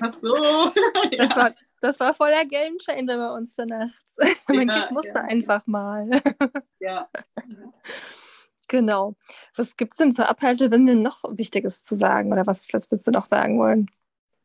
Ach 0.00 0.14
so. 0.20 0.36
Das, 1.16 1.30
ja. 1.30 1.36
war, 1.36 1.52
das 1.80 2.00
war 2.00 2.14
voller 2.14 2.44
Game 2.44 2.78
Changer 2.78 3.16
bei 3.16 3.30
uns 3.36 3.54
für 3.54 3.66
nachts. 3.66 4.16
mein 4.48 4.68
ja, 4.68 4.80
Kind 4.80 4.92
musste 4.92 5.14
ja. 5.14 5.22
einfach 5.22 5.66
mal. 5.66 6.08
Ja. 6.78 7.08
Genau. 8.68 9.16
Was 9.56 9.76
gibt 9.76 9.94
es 9.94 9.98
denn 9.98 10.12
zur 10.12 10.28
Abhaltewindel 10.28 10.96
noch 10.96 11.24
Wichtiges 11.30 11.82
zu 11.82 11.96
sagen 11.96 12.32
oder 12.32 12.46
was, 12.46 12.68
was 12.72 12.90
willst 12.90 13.06
du 13.06 13.10
noch 13.10 13.24
sagen 13.24 13.58
wollen? 13.58 13.90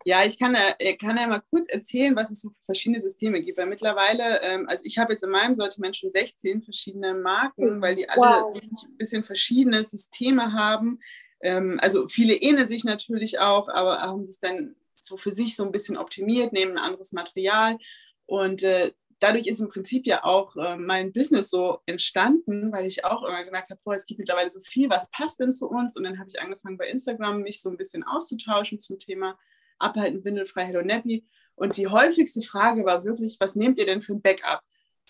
Ja, 0.08 0.24
ich 0.24 0.38
kann, 0.38 0.56
äh, 0.56 0.96
kann 0.98 1.18
ja 1.18 1.26
mal 1.26 1.42
kurz 1.50 1.68
erzählen, 1.68 2.16
was 2.16 2.30
es 2.30 2.40
so 2.40 2.50
für 2.50 2.66
verschiedene 2.66 3.02
Systeme 3.02 3.42
gibt. 3.42 3.58
Weil 3.58 3.66
mittlerweile, 3.66 4.40
ähm, 4.44 4.68
also 4.70 4.84
ich 4.86 5.00
habe 5.00 5.14
jetzt 5.14 5.24
in 5.24 5.32
meinem 5.32 5.56
Sortiment 5.56 5.98
schon 5.98 6.12
16 6.12 6.62
verschiedene 6.62 7.16
Marken, 7.16 7.82
weil 7.82 7.96
die 7.96 8.08
alle 8.08 8.22
wow. 8.22 8.56
ein 8.56 8.98
bisschen 8.98 9.24
verschiedene 9.24 9.84
Systeme 9.84 10.54
haben. 10.54 11.00
Ähm, 11.42 11.80
also 11.82 12.08
viele 12.08 12.36
ähneln 12.36 12.68
sich 12.68 12.84
natürlich 12.84 13.40
auch, 13.40 13.68
aber 13.68 14.00
haben 14.00 14.26
es 14.26 14.40
dann 14.40 14.76
so 14.94 15.18
für 15.18 15.32
sich 15.32 15.56
so 15.56 15.66
ein 15.66 15.72
bisschen 15.72 15.98
optimiert, 15.98 16.54
nehmen 16.54 16.74
ein 16.74 16.84
anderes 16.86 17.12
Material. 17.12 17.80
Und 18.28 18.62
äh, 18.62 18.92
dadurch 19.18 19.48
ist 19.48 19.60
im 19.60 19.70
Prinzip 19.70 20.06
ja 20.06 20.24
auch 20.24 20.56
äh, 20.56 20.78
mein 20.78 21.14
Business 21.14 21.50
so 21.50 21.80
entstanden, 21.88 22.72
weil 22.72 22.86
ich 22.86 23.06
auch 23.06 23.24
immer 23.24 23.44
gemerkt 23.44 23.72
habe, 23.72 23.82
boah, 23.84 23.96
es 23.96 24.06
gibt 24.06 24.20
mittlerweile 24.20 24.52
so 24.52 24.60
viel, 24.62 24.88
was 24.88 25.10
passt 25.10 25.40
denn 25.40 25.52
zu 25.52 25.68
uns? 25.68 25.98
Und 25.98 26.04
dann 26.04 26.20
habe 26.20 26.30
ich 26.30 26.40
angefangen 26.40 26.78
bei 26.78 26.88
Instagram 26.88 27.42
mich 27.42 27.60
so 27.60 27.72
ein 27.72 27.78
bisschen 27.78 28.04
auszutauschen 28.04 28.80
zum 28.80 29.00
Thema 29.00 29.36
abhalten, 29.80 30.24
windelfrei, 30.24 30.66
Hello 30.66 30.82
Nappy. 30.82 31.26
Und 31.56 31.78
die 31.78 31.88
häufigste 31.88 32.42
Frage 32.42 32.86
war 32.86 33.06
wirklich, 33.06 33.38
was 33.40 33.56
nehmt 33.56 33.80
ihr 33.80 33.86
denn 33.86 34.02
für 34.02 34.14
ein 34.14 34.22
Backup? 34.22 34.62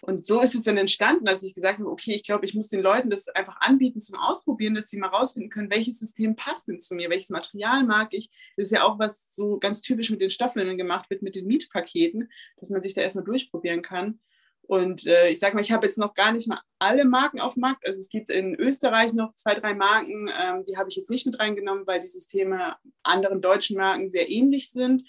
Und 0.01 0.25
so 0.25 0.41
ist 0.41 0.54
es 0.54 0.62
dann 0.62 0.78
entstanden, 0.78 1.25
dass 1.25 1.41
ich 1.41 1.56
gesagt 1.56 1.80
habe, 1.80 1.89
okay, 1.89 2.13
ich 2.13 2.23
glaube, 2.23 2.45
ich 2.45 2.54
muss 2.54 2.67
den 2.67 2.82
Leuten 2.82 3.10
das 3.10 3.28
einfach 3.30 3.60
anbieten 3.62 3.99
zum 3.99 4.19
Ausprobieren, 4.19 4.75
dass 4.75 4.89
sie 4.89 4.97
mal 4.97 5.08
rausfinden 5.08 5.49
können, 5.49 5.71
welches 5.71 5.97
System 5.99 6.36
passt 6.36 6.67
denn 6.67 6.80
zu 6.80 6.93
mir, 6.95 7.10
welches 7.10 7.30
Material 7.30 7.84
mag 7.86 8.10
ich. 8.12 8.30
Das 8.56 8.67
ist 8.67 8.71
ja 8.71 8.84
auch, 8.84 8.99
was 8.99 9.34
so 9.34 9.58
ganz 9.58 9.82
typisch 9.82 10.12
mit 10.12 10.21
den 10.21 10.30
Stoffwindeln 10.30 10.78
gemacht 10.78 11.10
wird, 11.10 11.21
mit 11.21 11.36
den 11.36 11.47
Mietpaketen, 11.47 12.30
dass 12.58 12.69
man 12.69 12.82
sich 12.82 12.93
da 12.93 13.01
erstmal 13.01 13.25
durchprobieren 13.25 13.82
kann. 13.82 14.19
Und 14.67 15.06
äh, 15.06 15.30
ich 15.30 15.39
sage 15.39 15.56
mal, 15.56 15.62
ich 15.62 15.71
habe 15.71 15.86
jetzt 15.86 15.97
noch 15.97 16.13
gar 16.15 16.32
nicht 16.32 16.47
mal 16.47 16.62
alle 16.80 17.06
Marken 17.06 17.39
auf 17.39 17.54
dem 17.54 17.62
Markt. 17.62 17.86
Also 17.86 17.99
es 17.99 18.10
gibt 18.10 18.30
in 18.30 18.56
Österreich 18.56 19.13
noch 19.13 19.34
zwei, 19.36 19.54
drei 19.54 19.73
Marken, 19.73 20.30
ähm, 20.39 20.63
die 20.63 20.78
habe 20.78 20.89
ich 20.89 20.95
jetzt 20.95 21.10
nicht 21.10 21.25
mit 21.25 21.39
reingenommen, 21.39 21.86
weil 21.86 21.99
die 21.99 22.08
Systeme 22.08 22.75
anderen 23.04 23.41
deutschen 23.41 23.78
Marken 23.78 24.10
sehr 24.10 24.30
ähnlich 24.30 24.71
sind. 24.71 25.08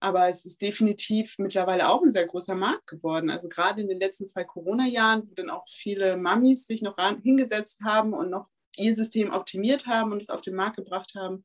Aber 0.00 0.28
es 0.28 0.44
ist 0.44 0.60
definitiv 0.62 1.38
mittlerweile 1.38 1.88
auch 1.88 2.02
ein 2.02 2.10
sehr 2.10 2.26
großer 2.26 2.54
Markt 2.54 2.86
geworden. 2.86 3.30
Also 3.30 3.48
gerade 3.48 3.80
in 3.80 3.88
den 3.88 3.98
letzten 4.00 4.26
zwei 4.26 4.44
Corona-Jahren, 4.44 5.28
wo 5.28 5.34
dann 5.34 5.50
auch 5.50 5.66
viele 5.68 6.16
Mamis 6.16 6.66
sich 6.66 6.82
noch 6.82 6.98
ran, 6.98 7.20
hingesetzt 7.22 7.80
haben 7.82 8.12
und 8.12 8.30
noch 8.30 8.48
ihr 8.76 8.94
System 8.94 9.32
optimiert 9.32 9.86
haben 9.86 10.12
und 10.12 10.20
es 10.20 10.30
auf 10.30 10.42
den 10.42 10.54
Markt 10.54 10.76
gebracht 10.76 11.14
haben, 11.14 11.44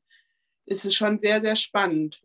ist 0.66 0.84
es 0.84 0.94
schon 0.94 1.18
sehr, 1.18 1.40
sehr 1.40 1.56
spannend. 1.56 2.22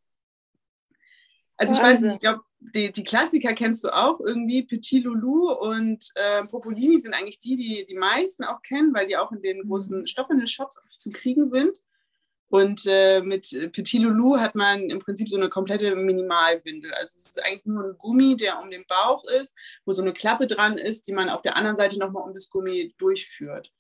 Also 1.58 1.74
ich 1.74 1.82
weiß 1.82 2.02
nicht, 2.02 2.14
ich 2.14 2.20
glaube, 2.20 2.42
die, 2.60 2.92
die, 2.92 3.04
Klassiker 3.04 3.54
kennst 3.54 3.84
du 3.84 3.90
auch 3.90 4.20
irgendwie. 4.20 4.64
Petit 4.64 5.04
Loulou 5.04 5.52
und 5.52 6.12
äh, 6.16 6.44
Popolini 6.46 7.00
sind 7.00 7.14
eigentlich 7.14 7.40
die, 7.40 7.56
die 7.56 7.86
die 7.88 7.96
meisten 7.96 8.44
auch 8.44 8.62
kennen, 8.62 8.94
weil 8.94 9.08
die 9.08 9.18
auch 9.18 9.32
in 9.32 9.42
den 9.42 9.60
mhm. 9.60 9.70
großen 9.70 10.08
Stoffwindel-Shops 10.08 10.82
zu 10.98 11.10
kriegen 11.12 11.46
sind. 11.46 11.78
Und 12.50 12.86
äh, 12.88 13.22
mit 13.22 13.50
Petit 13.74 14.02
Loulou 14.02 14.38
hat 14.38 14.56
man 14.56 14.90
im 14.90 15.00
Prinzip 15.00 15.30
so 15.30 15.36
eine 15.36 15.50
komplette 15.50 15.96
Minimalwindel. 15.96 16.94
Also 16.94 17.16
es 17.18 17.28
ist 17.28 17.44
eigentlich 17.44 17.66
nur 17.66 17.84
ein 17.84 17.98
Gummi, 17.98 18.38
der 18.38 18.62
um 18.62 18.72
den 18.72 18.86
Bauch 18.88 19.26
ist, 19.26 19.54
wo 19.86 19.92
so 19.92 20.02
eine 20.02 20.14
Klappe 20.14 20.48
dran 20.48 20.78
ist, 20.78 21.08
die 21.08 21.14
man 21.14 21.30
auf 21.30 21.42
der 21.42 21.58
anderen 21.58 21.76
Seite 21.76 22.00
nochmal 22.00 22.24
um 22.24 22.34
das 22.34 22.50
Gummi 22.50 22.96
durchführt. 22.98 23.74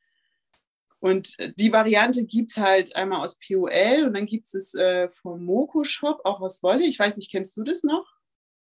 Und 0.99 1.37
die 1.57 1.71
Variante 1.71 2.25
gibt 2.25 2.51
es 2.51 2.57
halt 2.57 2.95
einmal 2.95 3.23
aus 3.23 3.37
POL 3.39 4.05
und 4.05 4.13
dann 4.13 4.25
gibt 4.25 4.47
es 4.53 4.73
äh, 4.73 5.09
vom 5.09 5.45
Moko 5.45 5.83
Shop 5.83 6.21
auch 6.25 6.41
aus 6.41 6.63
Wolle. 6.63 6.85
Ich 6.85 6.99
weiß 6.99 7.17
nicht, 7.17 7.31
kennst 7.31 7.55
du 7.55 7.63
das 7.63 7.83
noch? 7.83 8.16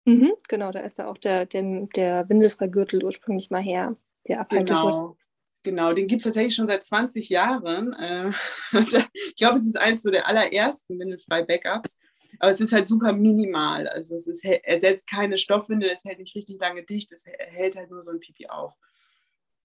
Mhm, 0.08 0.34
genau, 0.48 0.72
da 0.72 0.80
ist 0.80 1.00
ja 1.00 1.08
auch 1.08 1.18
der, 1.18 1.46
der, 1.46 1.88
der 1.94 2.30
Windelfreigürtel 2.30 3.04
ursprünglich 3.04 3.50
mal 3.50 3.62
her, 3.62 3.98
der 4.28 4.40
Abhaltegürtel. 4.40 4.90
Genau. 4.90 5.18
Genau, 5.64 5.92
den 5.92 6.08
gibt 6.08 6.22
es 6.22 6.24
tatsächlich 6.24 6.56
schon 6.56 6.68
seit 6.68 6.82
20 6.82 7.28
Jahren. 7.28 7.92
Äh, 7.94 8.32
ich 8.72 9.36
glaube, 9.36 9.58
es 9.58 9.66
ist 9.66 9.76
eines 9.76 10.02
so 10.02 10.10
der 10.10 10.26
allerersten 10.26 10.98
Windelfrei-Backups. 10.98 11.98
Aber 12.40 12.52
es 12.52 12.62
ist 12.62 12.72
halt 12.72 12.88
super 12.88 13.12
minimal. 13.12 13.88
Also 13.90 14.16
es 14.16 14.28
ist, 14.28 14.46
ersetzt 14.46 15.10
keine 15.10 15.38
Stoffwindel, 15.38 15.90
es 15.90 16.06
hält 16.06 16.20
nicht 16.20 16.36
richtig 16.36 16.60
lange 16.62 16.84
dicht, 16.84 17.12
es 17.12 17.26
hält 17.26 17.76
halt 17.76 17.90
nur 17.90 18.02
so 18.02 18.12
ein 18.12 18.20
Pipi 18.20 18.48
auf. 18.48 18.74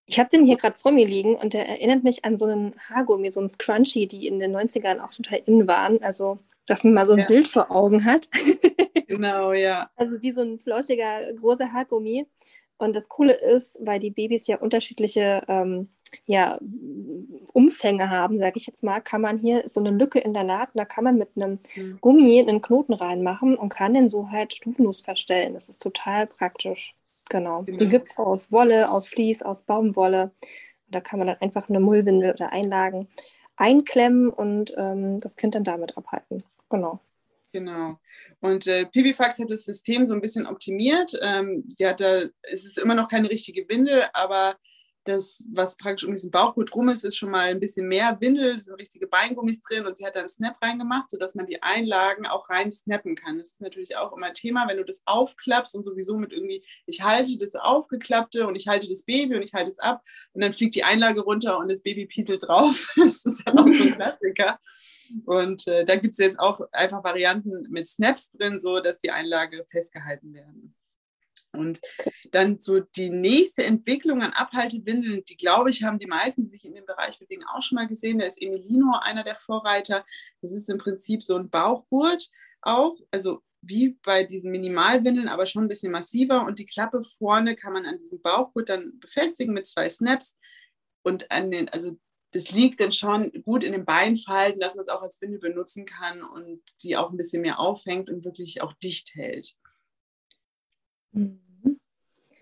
Ich 0.07 0.19
habe 0.19 0.29
den 0.29 0.45
hier 0.45 0.57
gerade 0.57 0.77
vor 0.77 0.91
mir 0.91 1.07
liegen 1.07 1.37
und 1.37 1.53
der 1.53 1.69
erinnert 1.69 2.03
mich 2.03 2.25
an 2.25 2.37
so 2.37 2.47
einen 2.47 2.75
Haargummi, 2.81 3.31
so 3.31 3.39
einen 3.39 3.49
Scrunchie, 3.49 4.09
die 4.09 4.27
in 4.27 4.41
den 4.41 4.57
90ern 4.57 4.99
auch 4.99 5.13
total 5.13 5.41
in 5.47 5.69
waren. 5.69 6.03
Also, 6.03 6.41
dass 6.67 6.85
man 6.85 6.95
mal 6.95 7.07
so 7.07 7.15
ein 7.15 7.21
ja. 7.21 7.27
Bild 7.27 7.49
vor 7.49 7.71
Augen 7.71 8.05
hat. 8.05 8.29
genau, 9.07 9.53
ja. 9.53 9.89
Also 9.97 10.23
wie 10.23 10.33
so 10.33 10.43
ein 10.43 10.59
flauschiger, 10.59 11.33
großer 11.35 11.73
Haargummi. 11.73 12.27
Und 12.79 12.97
das 12.97 13.09
Coole 13.09 13.33
ist, 13.33 13.79
weil 13.81 14.01
die 14.01 14.11
Babys 14.11 14.47
ja 14.47 14.59
unterschiedliche 14.59 15.43
ähm, 15.49 15.89
ja, 16.27 16.59
Umfänge 17.53 18.11
haben, 18.11 18.39
sage 18.39 18.55
ich 18.57 18.67
jetzt 18.67 18.83
mal, 18.83 19.01
kann 19.01 19.21
man 19.21 19.39
hier 19.39 19.69
so 19.69 19.81
eine 19.81 19.91
Lücke 19.91 20.19
in 20.19 20.35
der 20.35 20.45
Naht, 20.45 20.71
da 20.75 20.85
kann 20.85 21.05
man 21.05 21.17
mit 21.17 21.31
einem 21.37 21.61
mhm. 21.77 21.99
Gummi 22.01 22.41
einen 22.41 22.61
Knoten 22.61 22.93
reinmachen 22.93 23.57
und 23.57 23.69
kann 23.69 23.95
den 23.95 24.09
so 24.09 24.31
halt 24.31 24.53
stufenlos 24.53 25.01
verstellen. 25.01 25.55
Das 25.55 25.69
ist 25.69 25.83
total 25.83 26.27
praktisch. 26.27 26.95
Genau. 27.29 27.63
genau. 27.63 27.79
Die 27.79 27.89
gibt 27.89 28.11
es 28.11 28.19
aus 28.19 28.53
Wolle, 28.53 28.91
aus 28.91 29.09
Vlies, 29.09 29.43
aus 29.43 29.63
Baumwolle. 29.63 30.33
Da 30.89 31.01
kann 31.01 31.19
man 31.19 31.29
dann 31.29 31.41
einfach 31.41 31.69
eine 31.69 31.81
Mullwindel 31.81 32.35
oder 32.35 32.53
Einlagen 32.53 33.09
einklemmen 33.57 34.31
und 34.31 34.73
ähm, 34.77 35.21
das 35.21 35.37
Kind 35.37 35.55
dann 35.55 35.65
damit 35.65 35.97
abhalten. 35.97 36.43
Genau. 36.71 37.01
Genau. 37.53 37.99
Und 38.41 38.67
äh, 38.67 38.87
Pipifax 38.87 39.39
hat 39.39 39.51
das 39.51 39.65
System 39.65 40.07
so 40.07 40.15
ein 40.15 40.23
bisschen 40.23 40.47
optimiert. 40.47 41.13
Ähm, 41.21 41.65
sie 41.77 41.87
hat 41.87 42.01
da, 42.01 42.23
es 42.43 42.65
ist 42.65 42.79
immer 42.79 42.95
noch 42.95 43.09
keine 43.09 43.29
richtige 43.29 43.69
Windel, 43.69 44.05
aber 44.15 44.57
das, 45.05 45.43
was 45.53 45.77
praktisch 45.77 46.07
um 46.07 46.15
diesen 46.15 46.31
Bauchgurt 46.31 46.75
rum 46.75 46.89
ist, 46.89 47.05
ist 47.05 47.17
schon 47.17 47.31
mal 47.31 47.49
ein 47.49 47.61
bisschen 47.61 47.89
mehr 47.89 48.21
Windel, 48.21 48.59
sind 48.59 48.75
richtige 48.75 49.07
Beingummis 49.07 49.61
drin 49.63 49.87
und 49.87 49.97
sie 49.97 50.07
hat 50.07 50.15
da 50.15 50.21
einen 50.21 50.29
Snap 50.29 50.57
reingemacht, 50.63 51.11
sodass 51.11 51.35
man 51.35 51.47
die 51.47 51.63
Einlagen 51.63 52.27
auch 52.27 52.49
rein 52.51 52.71
snappen 52.71 53.17
kann. 53.17 53.39
Das 53.39 53.51
ist 53.51 53.61
natürlich 53.61 53.97
auch 53.97 54.17
immer 54.17 54.27
ein 54.27 54.35
Thema, 54.35 54.69
wenn 54.69 54.77
du 54.77 54.85
das 54.85 55.03
aufklappst 55.07 55.75
und 55.75 55.85
sowieso 55.85 56.17
mit 56.17 56.33
irgendwie, 56.33 56.65
ich 56.87 57.03
halte 57.03 57.37
das 57.37 57.55
Aufgeklappte 57.55 58.47
und 58.47 58.57
ich 58.57 58.69
halte 58.69 58.89
das 58.89 59.05
Baby 59.05 59.37
und 59.37 59.43
ich 59.43 59.55
halte 59.55 59.71
es 59.71 59.79
ab 59.79 60.03
und 60.33 60.43
dann 60.43 60.53
fliegt 60.53 60.75
die 60.75 60.85
Einlage 60.85 61.21
runter 61.21 61.59
und 61.59 61.69
das 61.69 61.83
Baby 61.83 62.07
pieselt 62.07 62.47
drauf. 62.47 62.93
das 62.97 63.25
ist 63.25 63.43
ja 63.45 63.53
auch 63.53 63.67
so 63.67 63.83
ein 63.83 63.95
Klassiker. 63.95 64.59
Und 65.27 65.67
äh, 65.67 65.85
da 65.85 65.97
gibt 65.97 66.13
es 66.13 66.19
jetzt 66.19 66.39
auch 66.39 66.61
einfach 66.73 67.05
Varianten 67.05 67.67
mit 67.71 67.89
Snaps 67.89 68.31
drin, 68.31 68.59
so 68.59 68.81
dass 68.81 68.99
die 68.99 69.11
Einlage 69.11 69.65
festgehalten 69.71 70.33
werden. 70.33 70.75
Und 71.53 71.81
dann 72.31 72.61
so 72.61 72.81
die 72.81 73.11
nächste 73.11 73.65
Entwicklung 73.65 74.23
an 74.23 74.33
Abhaltewindeln, 74.33 75.23
die 75.25 75.37
glaube 75.37 75.71
ich, 75.71 75.83
haben 75.83 75.99
die 75.99 76.07
meisten, 76.07 76.43
die 76.43 76.49
sich 76.49 76.65
in 76.65 76.75
dem 76.75 76.87
Bereich 76.87 77.19
bewegen, 77.19 77.45
auch 77.45 77.63
schon 77.63 77.77
mal 77.77 77.87
gesehen. 77.87 78.19
Da 78.19 78.27
ist 78.27 78.41
Emilino 78.41 78.99
einer 79.01 79.23
der 79.23 79.37
Vorreiter. 79.37 80.05
Das 80.41 80.53
ist 80.53 80.69
im 80.71 80.79
Prinzip 80.79 81.23
so 81.23 81.37
ein 81.37 81.51
Bauchgurt 81.51 82.29
auch, 82.63 82.97
also 83.11 83.43
wie 83.61 83.99
bei 84.03 84.25
diesen 84.25 84.51
Minimalwindeln, 84.51 85.29
aber 85.29 85.47
schon 85.47 85.65
ein 85.65 85.69
bisschen 85.69 85.93
massiver. 85.93 86.45
Und 86.45 86.59
die 86.59 86.67
Klappe 86.67 87.03
vorne 87.03 87.55
kann 87.55 87.73
man 87.73 87.87
an 87.87 87.99
diesem 87.99 88.21
Bauchgurt 88.21 88.69
dann 88.69 88.99
befestigen 88.99 89.55
mit 89.55 89.67
zwei 89.67 89.89
Snaps. 89.89 90.37
Und 91.03 91.31
an 91.31 91.51
den, 91.51 91.69
also 91.69 91.99
das 92.33 92.51
liegt 92.51 92.81
dann 92.81 92.93
schon 92.93 93.31
gut 93.45 93.63
in 93.63 93.73
den 93.73 93.85
Beinfalten, 93.85 94.61
dass 94.61 94.75
man 94.75 94.83
es 94.83 94.89
auch 94.89 95.03
als 95.03 95.21
Windel 95.21 95.39
benutzen 95.39 95.85
kann 95.85 96.23
und 96.23 96.63
die 96.83 96.97
auch 96.97 97.11
ein 97.11 97.17
bisschen 97.17 97.43
mehr 97.43 97.61
aufhängt 97.61 98.11
und 98.11 98.25
wirklich 98.25 98.63
auch 98.63 98.73
dicht 98.75 99.15
hält. 99.15 99.55
Mhm. 101.13 101.39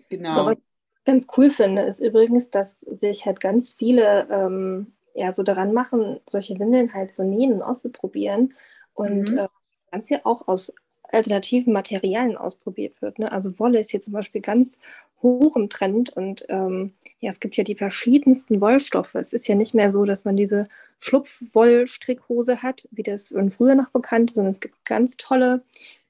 Genau. 0.09 0.45
was 0.45 0.57
ich 0.57 0.63
ganz 1.05 1.27
cool 1.37 1.49
finde, 1.49 1.83
ist 1.83 1.99
übrigens, 1.99 2.51
dass 2.51 2.81
sich 2.81 3.25
halt 3.25 3.39
ganz 3.39 3.73
viele 3.73 4.27
ähm, 4.29 4.93
ja 5.13 5.31
so 5.31 5.43
daran 5.43 5.73
machen, 5.73 6.19
solche 6.25 6.59
Windeln 6.59 6.93
halt 6.93 7.13
zu 7.13 7.23
nähen 7.23 7.53
und 7.53 7.61
auszuprobieren 7.61 8.53
und 8.93 9.31
mhm. 9.31 9.37
äh, 9.37 9.47
ganz 9.91 10.07
viel 10.07 10.21
auch 10.23 10.47
aus 10.47 10.73
alternativen 11.11 11.73
Materialien 11.73 12.37
ausprobiert 12.37 13.01
wird. 13.01 13.19
Ne? 13.19 13.31
Also 13.31 13.59
Wolle 13.59 13.79
ist 13.79 13.91
hier 13.91 14.01
zum 14.01 14.13
Beispiel 14.13 14.41
ganz 14.41 14.79
hoch 15.21 15.55
im 15.55 15.69
Trend 15.69 16.09
und 16.11 16.45
ähm, 16.49 16.93
ja, 17.19 17.29
es 17.29 17.39
gibt 17.39 17.57
ja 17.57 17.63
die 17.63 17.75
verschiedensten 17.75 18.61
Wollstoffe. 18.61 19.15
Es 19.15 19.33
ist 19.33 19.47
ja 19.47 19.55
nicht 19.55 19.73
mehr 19.73 19.91
so, 19.91 20.05
dass 20.05 20.25
man 20.25 20.35
diese 20.35 20.67
Schlupfwollstrickhose 20.99 22.63
hat, 22.63 22.87
wie 22.91 23.03
das 23.03 23.33
früher 23.49 23.75
noch 23.75 23.89
bekannt, 23.89 24.31
ist, 24.31 24.35
sondern 24.35 24.51
es 24.51 24.61
gibt 24.61 24.85
ganz 24.85 25.17
tolle 25.17 25.63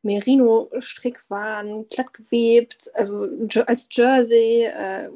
Merino-Strickwaren, 0.03 1.87
glattgewebt, 1.89 2.91
also 2.93 3.27
als 3.65 3.87
Jersey, 3.91 4.63
äh, 4.63 5.09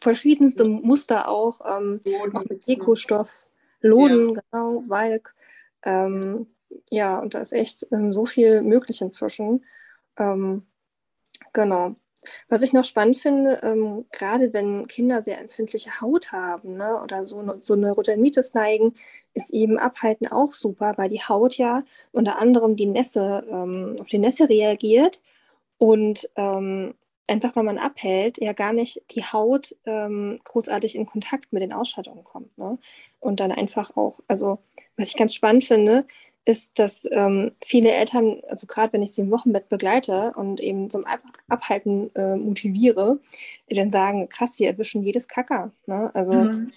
verschiedenste 0.00 0.64
Muster 0.64 1.28
auch, 1.28 1.60
ähm, 1.64 2.00
auch 2.34 2.44
mit 2.44 2.66
Dekostoff, 2.66 3.48
Loden, 3.80 4.34
ja. 4.34 4.42
genau, 4.50 4.82
Walk. 4.88 5.34
Ähm, 5.84 6.46
ja, 6.90 7.18
und 7.18 7.34
da 7.34 7.38
ist 7.38 7.52
echt 7.52 7.86
ähm, 7.92 8.12
so 8.12 8.26
viel 8.26 8.62
möglich 8.62 9.00
inzwischen. 9.00 9.64
Ähm, 10.16 10.66
genau. 11.52 11.94
Was 12.48 12.62
ich 12.62 12.72
noch 12.72 12.84
spannend 12.84 13.16
finde, 13.16 13.60
ähm, 13.62 14.06
gerade 14.12 14.52
wenn 14.52 14.86
Kinder 14.86 15.22
sehr 15.22 15.40
empfindliche 15.40 16.00
Haut 16.00 16.32
haben 16.32 16.76
ne, 16.76 17.00
oder 17.02 17.26
so, 17.26 17.42
ne, 17.42 17.58
so 17.62 17.74
eine 17.74 17.92
Rotamitis 17.92 18.54
neigen, 18.54 18.94
ist 19.34 19.50
eben 19.50 19.78
Abhalten 19.78 20.26
auch 20.26 20.52
super, 20.52 20.94
weil 20.96 21.08
die 21.08 21.22
Haut 21.22 21.56
ja 21.56 21.84
unter 22.12 22.38
anderem 22.38 22.76
die 22.76 22.86
Nässe, 22.86 23.46
ähm, 23.50 23.96
auf 24.00 24.08
die 24.08 24.18
Nässe 24.18 24.48
reagiert 24.48 25.22
und 25.78 26.28
ähm, 26.36 26.94
einfach, 27.28 27.54
wenn 27.56 27.64
man 27.64 27.78
abhält, 27.78 28.38
ja 28.38 28.52
gar 28.52 28.72
nicht 28.72 29.02
die 29.10 29.22
Haut 29.22 29.76
ähm, 29.84 30.38
großartig 30.44 30.96
in 30.96 31.06
Kontakt 31.06 31.52
mit 31.52 31.62
den 31.62 31.72
Ausscheidungen 31.72 32.24
kommt. 32.24 32.56
Ne? 32.58 32.78
Und 33.20 33.40
dann 33.40 33.52
einfach 33.52 33.96
auch, 33.96 34.18
also 34.26 34.58
was 34.96 35.08
ich 35.08 35.16
ganz 35.16 35.34
spannend 35.34 35.64
finde, 35.64 36.06
ist, 36.48 36.78
dass 36.78 37.06
ähm, 37.10 37.52
viele 37.62 37.92
Eltern, 37.92 38.40
also 38.48 38.66
gerade 38.66 38.94
wenn 38.94 39.02
ich 39.02 39.12
sie 39.12 39.20
im 39.20 39.30
Wochenbett 39.30 39.68
begleite 39.68 40.32
und 40.34 40.60
eben 40.60 40.88
zum 40.88 41.04
Ab 41.04 41.20
Abhalten 41.46 42.10
äh, 42.14 42.36
motiviere, 42.36 43.20
dann 43.68 43.90
sagen, 43.90 44.30
krass, 44.30 44.58
wir 44.58 44.68
erwischen 44.68 45.02
jedes 45.02 45.28
Kacker. 45.28 45.72
Ne? 45.86 46.10
Also 46.14 46.32
mhm. 46.32 46.72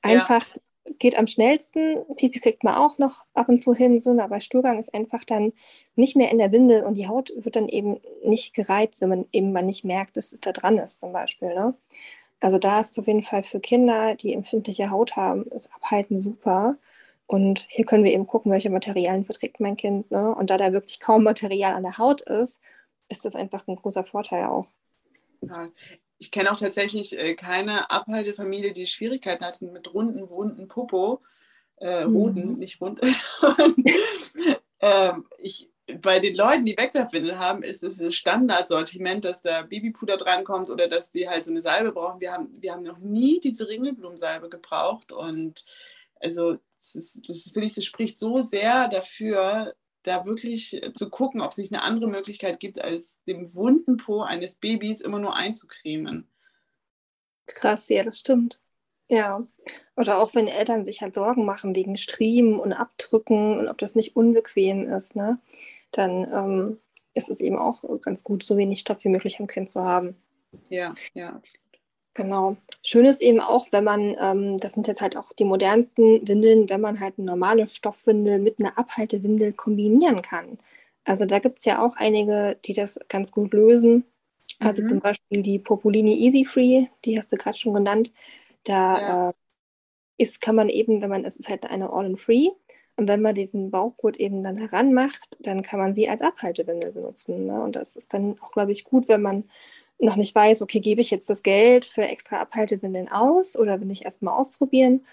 einfach 0.00 0.48
ja. 0.48 0.92
geht 0.98 1.18
am 1.18 1.26
schnellsten, 1.26 1.98
Pipi 2.16 2.40
kriegt 2.40 2.64
man 2.64 2.76
auch 2.76 2.96
noch 2.98 3.26
ab 3.34 3.50
und 3.50 3.58
zu 3.58 3.74
hin, 3.74 4.00
so, 4.00 4.18
aber 4.18 4.40
Stuhlgang 4.40 4.78
ist 4.78 4.94
einfach 4.94 5.24
dann 5.24 5.52
nicht 5.96 6.16
mehr 6.16 6.30
in 6.30 6.38
der 6.38 6.52
Windel 6.52 6.84
und 6.84 6.94
die 6.94 7.08
Haut 7.08 7.30
wird 7.36 7.56
dann 7.56 7.68
eben 7.68 8.00
nicht 8.24 8.54
gereizt, 8.54 9.02
wenn 9.02 9.10
man 9.10 9.26
eben 9.32 9.52
mal 9.52 9.62
nicht 9.62 9.84
merkt, 9.84 10.16
dass 10.16 10.32
es 10.32 10.40
da 10.40 10.52
dran 10.52 10.78
ist 10.78 11.00
zum 11.00 11.12
Beispiel. 11.12 11.54
Ne? 11.54 11.74
Also 12.40 12.58
da 12.58 12.80
ist 12.80 12.98
auf 12.98 13.06
jeden 13.06 13.22
Fall 13.22 13.42
für 13.42 13.60
Kinder, 13.60 14.14
die 14.14 14.32
empfindliche 14.32 14.90
Haut 14.90 15.16
haben, 15.16 15.44
das 15.50 15.70
Abhalten 15.72 16.16
super. 16.16 16.78
Und 17.26 17.66
hier 17.68 17.86
können 17.86 18.04
wir 18.04 18.12
eben 18.12 18.26
gucken, 18.26 18.52
welche 18.52 18.70
Materialien 18.70 19.24
verträgt 19.24 19.60
mein 19.60 19.76
Kind. 19.76 20.10
Ne? 20.10 20.34
Und 20.34 20.50
da 20.50 20.56
da 20.56 20.72
wirklich 20.72 21.00
kaum 21.00 21.24
Material 21.24 21.74
an 21.74 21.82
der 21.82 21.98
Haut 21.98 22.20
ist, 22.20 22.60
ist 23.08 23.24
das 23.24 23.34
einfach 23.34 23.66
ein 23.66 23.76
großer 23.76 24.04
Vorteil 24.04 24.44
auch. 24.44 24.66
Ja. 25.40 25.68
Ich 26.18 26.30
kenne 26.30 26.52
auch 26.52 26.58
tatsächlich 26.58 27.18
äh, 27.18 27.34
keine 27.34 27.90
Abhaltefamilie, 27.90 28.72
die 28.72 28.86
Schwierigkeiten 28.86 29.44
hat 29.44 29.60
mit 29.62 29.92
runden, 29.92 30.28
wunden 30.30 30.68
Popo. 30.68 31.20
Äh, 31.76 32.04
Roden, 32.04 32.52
mhm. 32.52 32.58
nicht 32.58 32.80
rund. 32.80 33.00
Und, 33.58 33.90
ähm, 34.80 35.26
ich, 35.38 35.68
bei 36.00 36.20
den 36.20 36.34
Leuten, 36.34 36.64
die 36.64 36.76
Wegwerfwindel 36.76 37.38
haben, 37.38 37.62
ist 37.62 37.82
es 37.82 37.98
das 37.98 38.14
Standardsortiment, 38.14 39.24
dass 39.24 39.42
da 39.42 39.62
Babypuder 39.62 40.16
drankommt 40.16 40.70
oder 40.70 40.88
dass 40.88 41.10
die 41.10 41.28
halt 41.28 41.44
so 41.44 41.50
eine 41.50 41.62
Salbe 41.62 41.92
brauchen. 41.92 42.20
Wir 42.20 42.32
haben, 42.32 42.48
wir 42.60 42.72
haben 42.72 42.84
noch 42.84 42.98
nie 42.98 43.40
diese 43.40 43.68
Ringelblumensalbe 43.68 44.48
gebraucht 44.48 45.12
und 45.12 45.64
also 46.20 46.58
das, 46.92 47.16
ist, 47.16 47.28
das 47.28 47.50
finde 47.52 47.68
ich, 47.68 47.74
das 47.74 47.84
spricht 47.84 48.18
so 48.18 48.38
sehr 48.38 48.88
dafür, 48.88 49.74
da 50.02 50.26
wirklich 50.26 50.80
zu 50.94 51.08
gucken, 51.08 51.40
ob 51.40 51.52
es 51.52 51.58
nicht 51.58 51.72
eine 51.72 51.82
andere 51.82 52.08
Möglichkeit 52.08 52.60
gibt, 52.60 52.80
als 52.80 53.18
dem 53.26 53.54
wunden 53.54 53.96
Po 53.96 54.20
eines 54.22 54.56
Babys 54.56 55.00
immer 55.00 55.18
nur 55.18 55.34
einzucremen. 55.34 56.28
Krass, 57.46 57.88
ja, 57.88 58.02
das 58.02 58.18
stimmt. 58.18 58.60
Ja. 59.08 59.46
Oder 59.96 60.18
auch 60.18 60.34
wenn 60.34 60.48
Eltern 60.48 60.84
sich 60.84 61.02
halt 61.02 61.14
Sorgen 61.14 61.44
machen 61.44 61.74
wegen 61.74 61.96
Striemen 61.96 62.58
und 62.58 62.72
Abdrücken 62.72 63.58
und 63.58 63.68
ob 63.68 63.78
das 63.78 63.94
nicht 63.94 64.16
unbequem 64.16 64.86
ist, 64.86 65.16
ne, 65.16 65.38
dann 65.90 66.24
ähm, 66.32 66.80
ist 67.14 67.30
es 67.30 67.40
eben 67.40 67.58
auch 67.58 67.84
ganz 68.00 68.24
gut, 68.24 68.42
so 68.42 68.56
wenig 68.56 68.80
Stoff 68.80 69.04
wie 69.04 69.08
möglich 69.08 69.38
am 69.40 69.46
Kind 69.46 69.70
zu 69.70 69.82
haben. 69.82 70.16
Ja, 70.68 70.94
ja, 71.14 71.30
absolut. 71.30 71.63
Genau. 72.14 72.56
Schön 72.82 73.06
ist 73.06 73.20
eben 73.22 73.40
auch, 73.40 73.66
wenn 73.72 73.84
man, 73.84 74.16
ähm, 74.20 74.58
das 74.60 74.72
sind 74.72 74.86
jetzt 74.86 75.02
halt 75.02 75.16
auch 75.16 75.32
die 75.32 75.44
modernsten 75.44 76.26
Windeln, 76.26 76.68
wenn 76.68 76.80
man 76.80 77.00
halt 77.00 77.14
eine 77.18 77.26
normale 77.26 77.66
Stoffwindel 77.66 78.38
mit 78.38 78.60
einer 78.60 78.78
Abhaltewindel 78.78 79.52
kombinieren 79.52 80.22
kann. 80.22 80.58
Also 81.04 81.26
da 81.26 81.40
gibt 81.40 81.58
es 81.58 81.64
ja 81.64 81.84
auch 81.84 81.96
einige, 81.96 82.56
die 82.64 82.72
das 82.72 83.00
ganz 83.08 83.32
gut 83.32 83.52
lösen. 83.52 84.04
Also 84.60 84.82
mhm. 84.82 84.86
zum 84.86 85.00
Beispiel 85.00 85.42
die 85.42 85.58
Popolini 85.58 86.14
Easy 86.14 86.44
Free, 86.44 86.86
die 87.04 87.18
hast 87.18 87.32
du 87.32 87.36
gerade 87.36 87.58
schon 87.58 87.74
genannt. 87.74 88.12
Da 88.64 89.00
ja. 89.00 89.30
äh, 89.30 89.32
ist, 90.18 90.40
kann 90.40 90.54
man 90.56 90.68
eben, 90.68 91.02
wenn 91.02 91.10
man, 91.10 91.24
es 91.24 91.36
ist 91.36 91.48
halt 91.48 91.64
eine 91.66 91.90
All-in-Free 91.92 92.50
Und 92.96 93.08
wenn 93.08 93.22
man 93.22 93.34
diesen 93.34 93.70
Bauchgurt 93.70 94.16
eben 94.18 94.42
dann 94.44 94.56
heranmacht, 94.56 95.36
dann 95.40 95.62
kann 95.62 95.80
man 95.80 95.94
sie 95.94 96.08
als 96.08 96.22
Abhaltewindel 96.22 96.92
benutzen. 96.92 97.46
Ne? 97.46 97.60
Und 97.62 97.76
das 97.76 97.96
ist 97.96 98.14
dann 98.14 98.38
auch, 98.40 98.52
glaube 98.52 98.72
ich, 98.72 98.84
gut, 98.84 99.08
wenn 99.08 99.22
man 99.22 99.44
noch 99.98 100.16
nicht 100.16 100.34
weiß, 100.34 100.62
okay, 100.62 100.80
gebe 100.80 101.00
ich 101.00 101.10
jetzt 101.10 101.30
das 101.30 101.42
Geld 101.42 101.84
für 101.84 102.02
extra 102.02 102.40
Abhaltewindeln 102.40 103.10
aus 103.10 103.56
oder 103.56 103.80
will 103.80 103.90
ich 103.90 104.04
erst 104.04 104.22
mal 104.22 104.36
ausprobieren, 104.36 105.06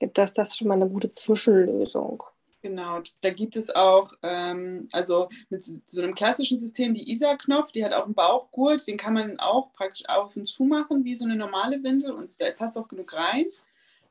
dass 0.00 0.32
das 0.32 0.56
schon 0.56 0.68
mal 0.68 0.74
eine 0.74 0.88
gute 0.88 1.10
Zwischenlösung. 1.10 2.22
Genau, 2.62 3.00
da 3.20 3.30
gibt 3.30 3.56
es 3.56 3.74
auch, 3.74 4.12
ähm, 4.24 4.88
also 4.90 5.28
mit 5.50 5.64
so 5.64 6.02
einem 6.02 6.16
klassischen 6.16 6.58
System, 6.58 6.94
die 6.94 7.12
ISA-Knopf, 7.12 7.70
die 7.70 7.84
hat 7.84 7.94
auch 7.94 8.06
einen 8.06 8.14
Bauchgurt, 8.14 8.86
den 8.88 8.96
kann 8.96 9.14
man 9.14 9.38
auch 9.38 9.72
praktisch 9.72 10.08
auf 10.08 10.36
und 10.36 10.46
zu 10.46 10.64
machen, 10.64 11.04
wie 11.04 11.14
so 11.14 11.24
eine 11.24 11.36
normale 11.36 11.82
Windel 11.84 12.10
und 12.10 12.30
da 12.38 12.50
passt 12.50 12.76
auch 12.76 12.88
genug 12.88 13.14
rein. 13.14 13.46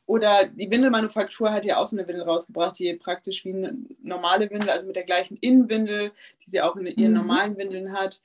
Oder 0.07 0.45
die 0.45 0.69
Windelmanufaktur 0.69 1.51
hat 1.51 1.65
ja 1.65 1.77
auch 1.77 1.85
so 1.85 1.97
eine 1.97 2.07
Windel 2.07 2.23
rausgebracht, 2.23 2.77
die 2.79 2.93
praktisch 2.93 3.43
wie 3.43 3.53
eine 3.53 3.75
normale 4.03 4.49
Windel, 4.49 4.69
also 4.69 4.87
mit 4.87 4.95
der 4.95 5.03
gleichen 5.03 5.35
Innenwindel, 5.37 6.11
die 6.45 6.49
sie 6.49 6.61
auch 6.61 6.75
in 6.75 6.85
ihren 6.85 7.11
mhm. 7.11 7.17
normalen 7.17 7.57
Windeln 7.57 7.91
hat. 7.91 8.21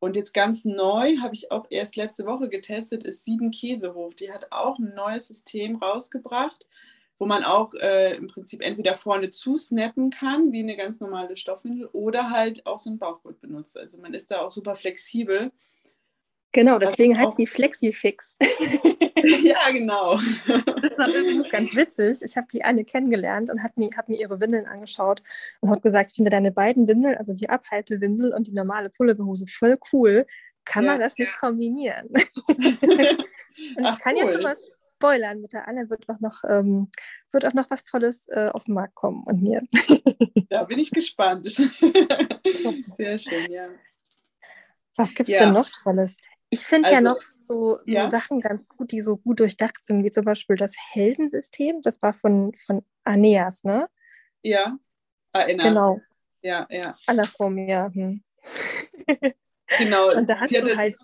Und 0.00 0.14
jetzt 0.14 0.32
ganz 0.32 0.64
neu, 0.64 1.16
habe 1.18 1.34
ich 1.34 1.50
auch 1.50 1.66
erst 1.70 1.96
letzte 1.96 2.24
Woche 2.26 2.48
getestet, 2.48 3.02
ist 3.02 3.24
Sieben 3.24 3.50
Käsehof. 3.50 4.14
Die 4.14 4.32
hat 4.32 4.52
auch 4.52 4.78
ein 4.78 4.94
neues 4.94 5.26
System 5.26 5.76
rausgebracht, 5.76 6.68
wo 7.18 7.26
man 7.26 7.42
auch 7.42 7.74
äh, 7.74 8.14
im 8.14 8.28
Prinzip 8.28 8.62
entweder 8.62 8.94
vorne 8.94 9.30
zusnappen 9.30 10.10
kann, 10.10 10.52
wie 10.52 10.62
eine 10.62 10.76
ganz 10.76 11.00
normale 11.00 11.36
Stoffwindel, 11.36 11.88
oder 11.92 12.30
halt 12.30 12.64
auch 12.64 12.78
so 12.78 12.90
ein 12.90 12.98
Bauchgurt 12.98 13.40
benutzt. 13.40 13.76
Also 13.76 14.00
man 14.00 14.14
ist 14.14 14.30
da 14.30 14.42
auch 14.42 14.50
super 14.50 14.76
flexibel. 14.76 15.50
Genau, 16.52 16.78
deswegen 16.78 17.18
heißt 17.18 17.38
die 17.38 17.46
Flexifix. 17.46 18.36
ja, 19.42 19.70
genau. 19.72 20.16
Das 20.16 20.98
war 20.98 21.08
übrigens 21.08 21.48
ganz 21.50 21.74
witzig. 21.74 22.22
Ich 22.22 22.36
habe 22.36 22.46
die 22.52 22.64
eine 22.64 22.84
kennengelernt 22.84 23.50
und 23.50 23.62
habe 23.62 23.74
mir, 23.76 23.90
hab 23.96 24.08
mir 24.08 24.18
ihre 24.18 24.40
Windeln 24.40 24.66
angeschaut 24.66 25.22
und 25.60 25.70
habe 25.70 25.80
gesagt, 25.80 26.10
ich 26.10 26.16
finde 26.16 26.30
deine 26.30 26.52
beiden 26.52 26.86
Windeln, 26.88 27.16
also 27.16 27.34
die 27.34 27.48
Abhaltewindel 27.48 28.32
und 28.34 28.46
die 28.46 28.52
normale 28.52 28.90
Pulloverhose, 28.90 29.46
voll 29.46 29.76
cool. 29.92 30.26
Kann 30.64 30.84
ja, 30.84 30.92
man 30.92 31.00
das 31.00 31.14
ja. 31.16 31.24
nicht 31.24 31.38
kombinieren? 31.38 32.08
und 32.46 32.58
ich 32.58 33.18
Ach, 33.82 33.98
kann 33.98 34.14
cool. 34.16 34.24
ja 34.24 34.32
schon 34.32 34.42
mal 34.42 34.56
spoilern. 34.96 35.40
Mit 35.40 35.52
der 35.52 35.66
Anne 35.66 35.88
wird 35.88 36.08
auch 36.08 36.20
noch, 36.20 36.44
ähm, 36.48 36.90
wird 37.32 37.46
auch 37.46 37.54
noch 37.54 37.70
was 37.70 37.84
Tolles 37.84 38.28
äh, 38.28 38.50
auf 38.52 38.64
den 38.64 38.74
Markt 38.74 38.94
kommen 38.94 39.24
und 39.24 39.42
mir. 39.42 39.62
da 40.48 40.64
bin 40.64 40.78
ich 40.78 40.90
gespannt. 40.90 41.46
Sehr 42.96 43.18
schön, 43.18 43.50
ja. 43.50 43.68
Was 44.96 45.14
gibt 45.14 45.28
es 45.28 45.36
ja. 45.36 45.44
denn 45.44 45.54
noch 45.54 45.70
Tolles? 45.70 46.16
Ich 46.50 46.64
finde 46.64 46.88
also, 46.88 46.94
ja 46.94 47.00
noch 47.00 47.16
so, 47.16 47.78
so 47.78 47.90
ja. 47.90 48.06
Sachen 48.06 48.40
ganz 48.40 48.68
gut, 48.68 48.90
die 48.92 49.02
so 49.02 49.16
gut 49.16 49.40
durchdacht 49.40 49.84
sind, 49.84 50.04
wie 50.04 50.10
zum 50.10 50.24
Beispiel 50.24 50.56
das 50.56 50.74
Heldensystem. 50.92 51.80
Das 51.82 52.00
war 52.02 52.14
von, 52.14 52.54
von 52.66 52.84
Aeneas, 53.04 53.64
ne? 53.64 53.88
Ja, 54.42 54.78
Aeneas. 55.32 55.64
Genau. 55.64 56.00
Ja, 56.42 56.66
ja. 56.70 56.94
Andersrum, 57.06 57.58
ja. 57.58 57.90
Hm. 57.92 58.22
Genau. 59.78 60.16
Und 60.16 60.28
da 60.28 60.40
hast 60.40 60.50
du 60.50 60.76
halt. 60.76 60.94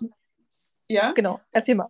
Ja? 0.87 1.11
Genau, 1.11 1.39
erzähl 1.51 1.75
mal. 1.75 1.89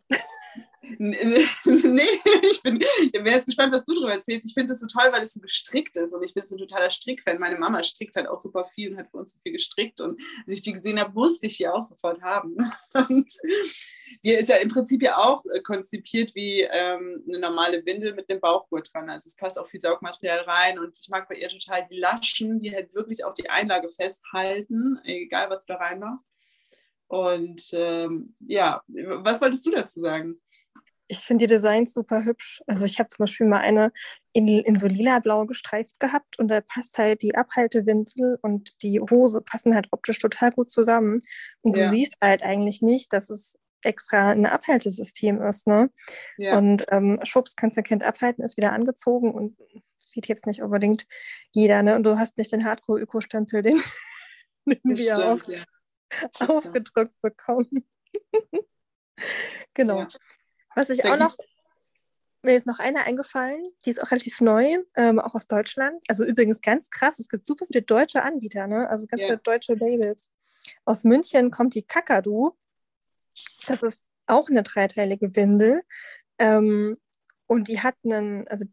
nee, 1.00 2.08
ich 2.42 2.62
bin, 2.64 2.80
ich 3.02 3.12
jetzt 3.14 3.46
gespannt, 3.46 3.74
was 3.74 3.86
du 3.86 3.94
darüber 3.94 4.14
erzählst. 4.14 4.48
Ich 4.48 4.54
finde 4.54 4.74
es 4.74 4.80
so 4.80 4.88
toll, 4.88 5.12
weil 5.12 5.24
es 5.24 5.34
so 5.34 5.40
gestrickt 5.40 5.98
ist 5.98 6.14
und 6.14 6.24
ich 6.24 6.34
bin 6.34 6.46
so 6.46 6.56
ein 6.56 6.60
totaler 6.60 6.90
Strickfan. 6.90 7.40
Meine 7.40 7.58
Mama 7.58 7.82
strickt 7.84 8.16
halt 8.16 8.28
auch 8.28 8.38
super 8.38 8.66
viel 8.66 8.92
und 8.92 8.98
hat 8.98 9.10
für 9.10 9.18
uns 9.18 9.34
so 9.34 9.40
viel 9.42 9.54
gestrickt 9.54 10.02
und 10.02 10.20
als 10.46 10.58
ich 10.58 10.62
die 10.62 10.74
gesehen 10.74 11.00
habe, 11.00 11.14
musste 11.14 11.48
ich 11.48 11.58
die 11.58 11.68
auch 11.68 11.82
sofort 11.82 12.22
haben. 12.22 12.58
Und 13.10 13.32
die 14.24 14.32
ist 14.32 14.50
ja 14.50 14.58
im 14.58 14.70
Prinzip 14.70 15.02
ja 15.02 15.18
auch 15.18 15.44
äh, 15.54 15.62
konzipiert 15.62 16.36
wie 16.36 16.62
ähm, 16.62 17.24
eine 17.28 17.40
normale 17.40 17.86
Windel 17.86 18.14
mit 18.14 18.30
dem 18.30 18.40
Bauchgurt 18.40 18.94
dran. 18.94 19.10
Also 19.10 19.28
es 19.28 19.36
passt 19.36 19.58
auch 19.58 19.68
viel 19.68 19.82
Saugmaterial 19.82 20.42
rein 20.42 20.80
und 20.80 20.98
ich 21.00 21.10
mag 21.10 21.28
bei 21.28 21.36
ihr 21.36 21.50
total 21.50 21.88
die 21.90 21.98
Laschen, 21.98 22.60
die 22.60 22.74
halt 22.74 22.94
wirklich 22.94 23.26
auch 23.26 23.34
die 23.34 23.50
Einlage 23.50 23.90
festhalten, 23.90 25.00
egal 25.04 25.50
was 25.50 25.66
du 25.66 25.74
da 25.74 25.80
reinmachst. 25.80 26.26
Und 27.08 27.62
ähm, 27.74 28.36
ja, 28.40 28.82
was 28.88 29.40
wolltest 29.40 29.66
du 29.66 29.72
dazu 29.72 30.02
sagen? 30.02 30.40
Ich 31.08 31.20
finde 31.20 31.46
die 31.46 31.54
Designs 31.54 31.94
super 31.94 32.24
hübsch. 32.24 32.62
Also 32.68 32.86
ich 32.86 33.00
habe 33.00 33.08
zum 33.08 33.24
Beispiel 33.24 33.48
mal 33.48 33.60
eine 33.60 33.92
in, 34.34 34.48
in 34.48 34.76
so 34.76 34.88
lila-blau 34.88 35.46
gestreift 35.46 36.00
gehabt 36.00 36.40
und 36.40 36.50
da 36.50 36.62
passt 36.62 36.98
halt 36.98 37.22
die 37.22 37.36
Abhaltewindel 37.36 38.40
und 38.42 38.82
die 38.82 39.00
Hose 39.00 39.42
passen 39.42 39.76
halt 39.76 39.88
optisch 39.92 40.20
total 40.20 40.52
gut 40.52 40.70
zusammen. 40.70 41.20
Und 41.62 41.78
ja. 41.78 41.84
du 41.84 41.90
siehst 41.90 42.16
halt 42.22 42.44
eigentlich 42.44 42.82
nicht, 42.82 43.14
dass 43.14 43.30
es 43.30 43.60
extra 43.86 44.32
ein 44.32 44.46
Abhaltesystem 44.46 45.42
ist. 45.42 45.68
Ne? 45.68 45.90
Ja. 46.38 46.58
Und 46.58 46.86
ähm, 46.90 47.20
schwupps, 47.24 47.56
kannst 47.56 47.78
du 47.78 47.84
Kind 47.84 48.04
abhalten, 48.04 48.44
ist 48.44 48.58
wieder 48.58 48.74
angezogen 48.74 49.34
und 49.34 49.58
sieht 49.98 50.28
jetzt 50.28 50.48
nicht 50.48 50.62
unbedingt 50.62 51.08
jeder. 51.54 51.84
Ne? 51.84 51.96
Und 51.96 52.04
du 52.04 52.18
hast 52.18 52.38
nicht 52.38 52.52
den 52.52 52.66
Hardcore-Öko-Stempel, 52.66 53.62
den, 53.62 53.78
den 54.66 54.80
wir 54.84 54.96
stimmt, 54.96 55.24
auf, 55.24 55.48
ja. 55.48 55.64
aufgedrückt 56.48 57.16
bekommen. 57.22 57.88
genau. 59.74 60.00
Ja. 60.00 60.08
Was 60.76 60.90
ich 60.90 61.06
auch 61.06 61.18
noch, 61.18 61.38
mir 62.44 62.56
ist 62.56 62.68
noch 62.68 62.80
eine 62.80 63.06
eingefallen, 63.06 63.72
die 63.86 63.90
ist 63.90 64.02
auch 64.02 64.12
relativ 64.12 64.42
neu, 64.42 64.78
ähm, 64.96 65.20
auch 65.20 65.34
aus 65.34 65.48
Deutschland. 65.48 66.04
Also 66.08 66.26
übrigens 66.26 66.62
ganz 66.62 66.90
krass, 66.90 67.20
es 67.20 67.30
gibt 67.30 67.46
super 67.48 67.66
viele 67.66 67.82
deutsche 67.82 68.24
Anbieter, 68.24 68.68
ne? 68.68 68.88
also 68.90 69.08
ganz 69.08 69.22
yeah. 69.22 69.30
viele 69.30 69.40
deutsche 69.40 69.74
Labels. 69.74 70.32
Aus 70.84 71.04
München 71.04 71.52
kommt 71.52 71.76
die 71.76 71.82
Kakadu. 71.82 72.52
Das 73.68 73.84
ist 73.84 74.10
auch 74.28 74.50
eine 74.50 74.64
dreiteilige 74.64 75.36
Windel. 75.36 75.82
Ähm, 76.38 76.98
und 77.48 77.68
die 77.68 77.82
hat 77.82 77.96
einen, 78.04 78.48
also 78.48 78.66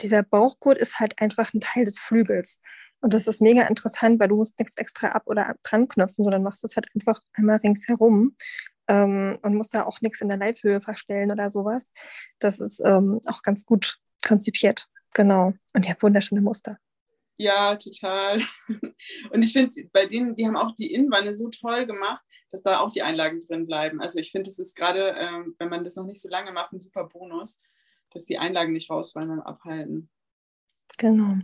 dieser 0.00 0.22
Bauchgurt 0.22 0.78
ist 0.78 1.00
halt 1.00 1.20
einfach 1.20 1.52
ein 1.54 1.60
Teil 1.60 1.84
des 1.84 1.98
Flügels. 1.98 2.60
Und 3.00 3.14
das 3.14 3.26
ist 3.26 3.40
mega 3.40 3.66
interessant, 3.66 4.18
weil 4.20 4.28
du 4.28 4.36
musst 4.36 4.58
nichts 4.58 4.76
extra 4.76 5.08
ab- 5.08 5.26
oder 5.26 5.54
dran 5.62 5.88
knöpfen, 5.88 6.24
sondern 6.24 6.42
machst 6.42 6.64
das 6.64 6.76
halt 6.76 6.88
einfach 6.94 7.20
einmal 7.32 7.58
ringsherum 7.58 8.36
ähm, 8.88 9.38
und 9.42 9.54
muss 9.54 9.68
da 9.68 9.84
auch 9.84 10.00
nichts 10.00 10.20
in 10.20 10.28
der 10.28 10.38
Leibhöhe 10.38 10.80
verstellen 10.80 11.30
oder 11.30 11.50
sowas. 11.50 11.92
Das 12.38 12.60
ist 12.60 12.80
ähm, 12.80 13.20
auch 13.26 13.42
ganz 13.42 13.64
gut 13.64 13.98
konzipiert. 14.26 14.86
Genau. 15.14 15.52
Und 15.74 15.84
die 15.84 15.90
hat 15.90 16.02
wunderschöne 16.02 16.40
Muster. 16.40 16.78
Ja, 17.36 17.76
total. 17.76 18.42
Und 19.30 19.42
ich 19.42 19.52
finde, 19.52 19.72
bei 19.92 20.06
denen, 20.06 20.34
die 20.34 20.44
haben 20.46 20.56
auch 20.56 20.74
die 20.74 20.92
Innenwanne 20.92 21.34
so 21.34 21.48
toll 21.48 21.86
gemacht, 21.86 22.24
dass 22.50 22.62
da 22.62 22.80
auch 22.80 22.90
die 22.90 23.02
Einlagen 23.02 23.40
drin 23.40 23.66
bleiben. 23.66 24.00
Also 24.00 24.18
ich 24.18 24.32
finde, 24.32 24.50
das 24.50 24.58
ist 24.58 24.74
gerade, 24.74 25.14
ähm, 25.16 25.54
wenn 25.58 25.68
man 25.68 25.84
das 25.84 25.94
noch 25.96 26.04
nicht 26.04 26.20
so 26.20 26.28
lange 26.28 26.52
macht, 26.52 26.72
ein 26.72 26.80
super 26.80 27.04
Bonus, 27.04 27.60
dass 28.10 28.24
die 28.24 28.38
Einlagen 28.38 28.72
nicht 28.72 28.90
rausfallen 28.90 29.28
beim 29.28 29.40
Abhalten. 29.40 30.10
Genau. 30.98 31.38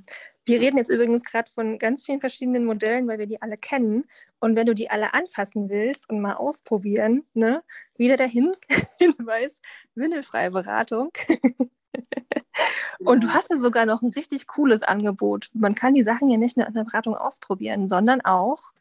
Wir 0.47 0.61
reden 0.61 0.77
jetzt 0.77 0.91
übrigens 0.91 1.25
gerade 1.25 1.51
von 1.51 1.79
ganz 1.79 2.05
vielen 2.05 2.21
verschiedenen 2.21 2.67
Modellen, 2.67 3.09
weil 3.09 3.19
wir 3.19 3.27
die 3.27 3.41
alle 3.41 3.57
kennen. 3.57 4.05
Und 4.41 4.57
wenn 4.57 4.67
du 4.67 4.75
die 4.75 4.91
alle 4.91 5.15
anfassen 5.15 5.71
willst 5.71 6.11
und 6.11 6.21
mal 6.21 6.35
ausprobieren, 6.35 7.25
ne, 7.33 7.63
wieder 7.97 8.17
der 8.17 8.27
Hinweis, 8.99 9.61
windelfreie 9.95 10.51
Beratung. 10.51 11.13
und 12.99 13.25
du 13.25 13.29
hast 13.29 13.51
ja 13.51 13.57
sogar 13.57 13.87
noch 13.87 14.03
ein 14.03 14.11
richtig 14.11 14.47
cooles 14.47 14.83
Angebot. 14.83 15.49
Man 15.55 15.75
kann 15.75 15.95
die 15.95 16.03
Sachen 16.03 16.29
ja 16.29 16.37
nicht 16.37 16.59
nur 16.59 16.67
in 16.67 16.75
der 16.75 16.85
Beratung 16.85 17.15
ausprobieren, 17.15 17.89
sondern 17.89 18.21
auch. 18.21 18.75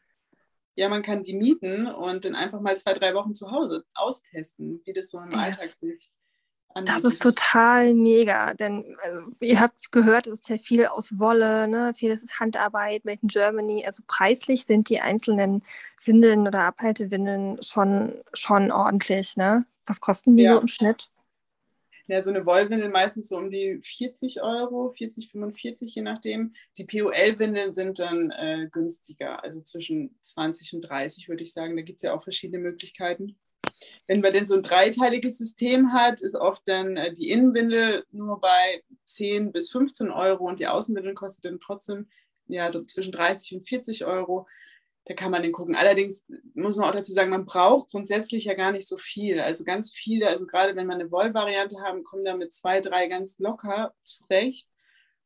Ja, 0.76 0.90
man 0.90 1.02
kann 1.02 1.22
die 1.22 1.36
mieten 1.36 1.88
und 1.88 2.26
dann 2.26 2.36
einfach 2.36 2.60
mal 2.60 2.76
zwei, 2.78 2.94
drei 2.94 3.14
Wochen 3.14 3.36
zu 3.36 3.52
Hause 3.52 3.86
austesten, 3.94 4.82
wie 4.86 4.94
das 4.94 5.10
so 5.12 5.20
im 5.20 5.32
yes. 5.32 5.40
Alltag 5.40 5.72
sich 5.72 6.12
das 6.86 7.04
ist 7.04 7.22
total 7.22 7.94
mega, 7.94 8.54
denn 8.56 8.98
also, 9.04 9.28
ihr 9.42 9.60
habt 9.60 9.92
gehört, 9.92 10.28
es 10.28 10.42
ist 10.42 10.50
ja 10.50 10.58
viel 10.58 10.86
aus 10.88 11.20
Wolle, 11.20 11.68
ne? 11.68 11.94
vieles 11.96 12.24
ist 12.24 12.40
Handarbeit, 12.40 13.06
Made 13.06 13.20
in 13.22 13.28
Germany. 13.28 13.86
Also 13.86 14.04
preislich 14.08 14.66
sind 14.66 14.90
die 14.90 15.00
einzelnen 15.00 15.64
Windeln 16.04 16.48
oder 16.48 16.62
Abhaltewindeln 16.62 17.62
schon, 17.62 18.14
schon 18.34 18.72
ordentlich. 18.72 19.38
Ne? 19.38 19.66
Was 19.86 20.02
kosten 20.02 20.36
die 20.36 20.44
ja. 20.44 20.56
so 20.56 20.62
im 20.62 20.68
Schnitt? 20.68 21.10
Ja, 22.08 22.22
so 22.22 22.32
eine 22.32 22.46
Wollwindel 22.46 22.90
meistens 22.90 23.30
so 23.30 23.38
um 23.38 23.50
die 23.50 23.80
40 23.82 24.42
Euro, 24.42 24.90
40, 24.90 25.30
45, 25.30 25.96
je 25.96 26.02
nachdem. 26.02 26.54
Die 26.78 26.84
POL-Windeln 26.84 27.74
sind 27.74 28.00
dann 28.00 28.30
äh, 28.32 28.68
günstiger, 28.70 29.42
also 29.42 29.62
zwischen 29.62 30.18
20 30.22 30.74
und 30.74 30.82
30 30.82 31.30
würde 31.30 31.44
ich 31.44 31.54
sagen. 31.54 31.78
Da 31.78 31.82
gibt 31.82 32.00
es 32.00 32.04
ja 32.04 32.14
auch 32.14 32.22
verschiedene 32.22 32.62
Möglichkeiten. 32.62 33.38
Wenn 34.08 34.22
man 34.22 34.34
denn 34.34 34.46
so 34.46 34.56
ein 34.56 34.64
dreiteiliges 34.64 35.38
System 35.38 35.94
hat, 35.94 36.22
ist 36.22 36.36
oft 36.36 36.68
dann 36.68 36.98
äh, 36.98 37.14
die 37.14 37.30
Innenwindel 37.30 38.06
nur 38.12 38.40
bei 38.40 38.84
10 39.06 39.52
bis 39.52 39.72
15 39.72 40.12
Euro 40.12 40.46
und 40.46 40.60
die 40.60 40.68
Außenwindel 40.68 41.14
kostet 41.14 41.46
dann 41.46 41.60
trotzdem 41.60 42.08
ja, 42.48 42.70
so 42.72 42.84
zwischen 42.84 43.12
30 43.12 43.56
und 43.56 43.68
40 43.68 44.06
Euro. 44.06 44.48
Da 45.06 45.14
kann 45.14 45.32
man 45.32 45.44
den 45.44 45.52
gucken. 45.52 45.76
Allerdings 45.76 46.26
muss 46.54 46.78
man 46.78 46.90
auch 46.90 46.94
dazu 46.94 47.12
sagen, 47.12 47.30
man 47.30 47.46
braucht 47.46 47.92
grundsätzlich 47.92 48.46
ja 48.46 48.54
gar 48.54 48.72
nicht 48.72 48.88
so 48.88 48.98
viel. 48.98 49.40
Also 49.40 49.66
ganz 49.66 49.94
viele, 49.94 50.28
also 50.28 50.46
gerade 50.46 50.76
wenn 50.76 50.88
man 50.88 51.00
eine 51.00 51.12
Wollvariante 51.12 51.82
haben, 51.82 52.04
kommen 52.04 52.24
da 52.24 52.38
mit 52.38 52.54
zwei, 52.54 52.80
drei 52.80 53.08
ganz 53.08 53.38
locker 53.40 53.94
zurecht 54.04 54.70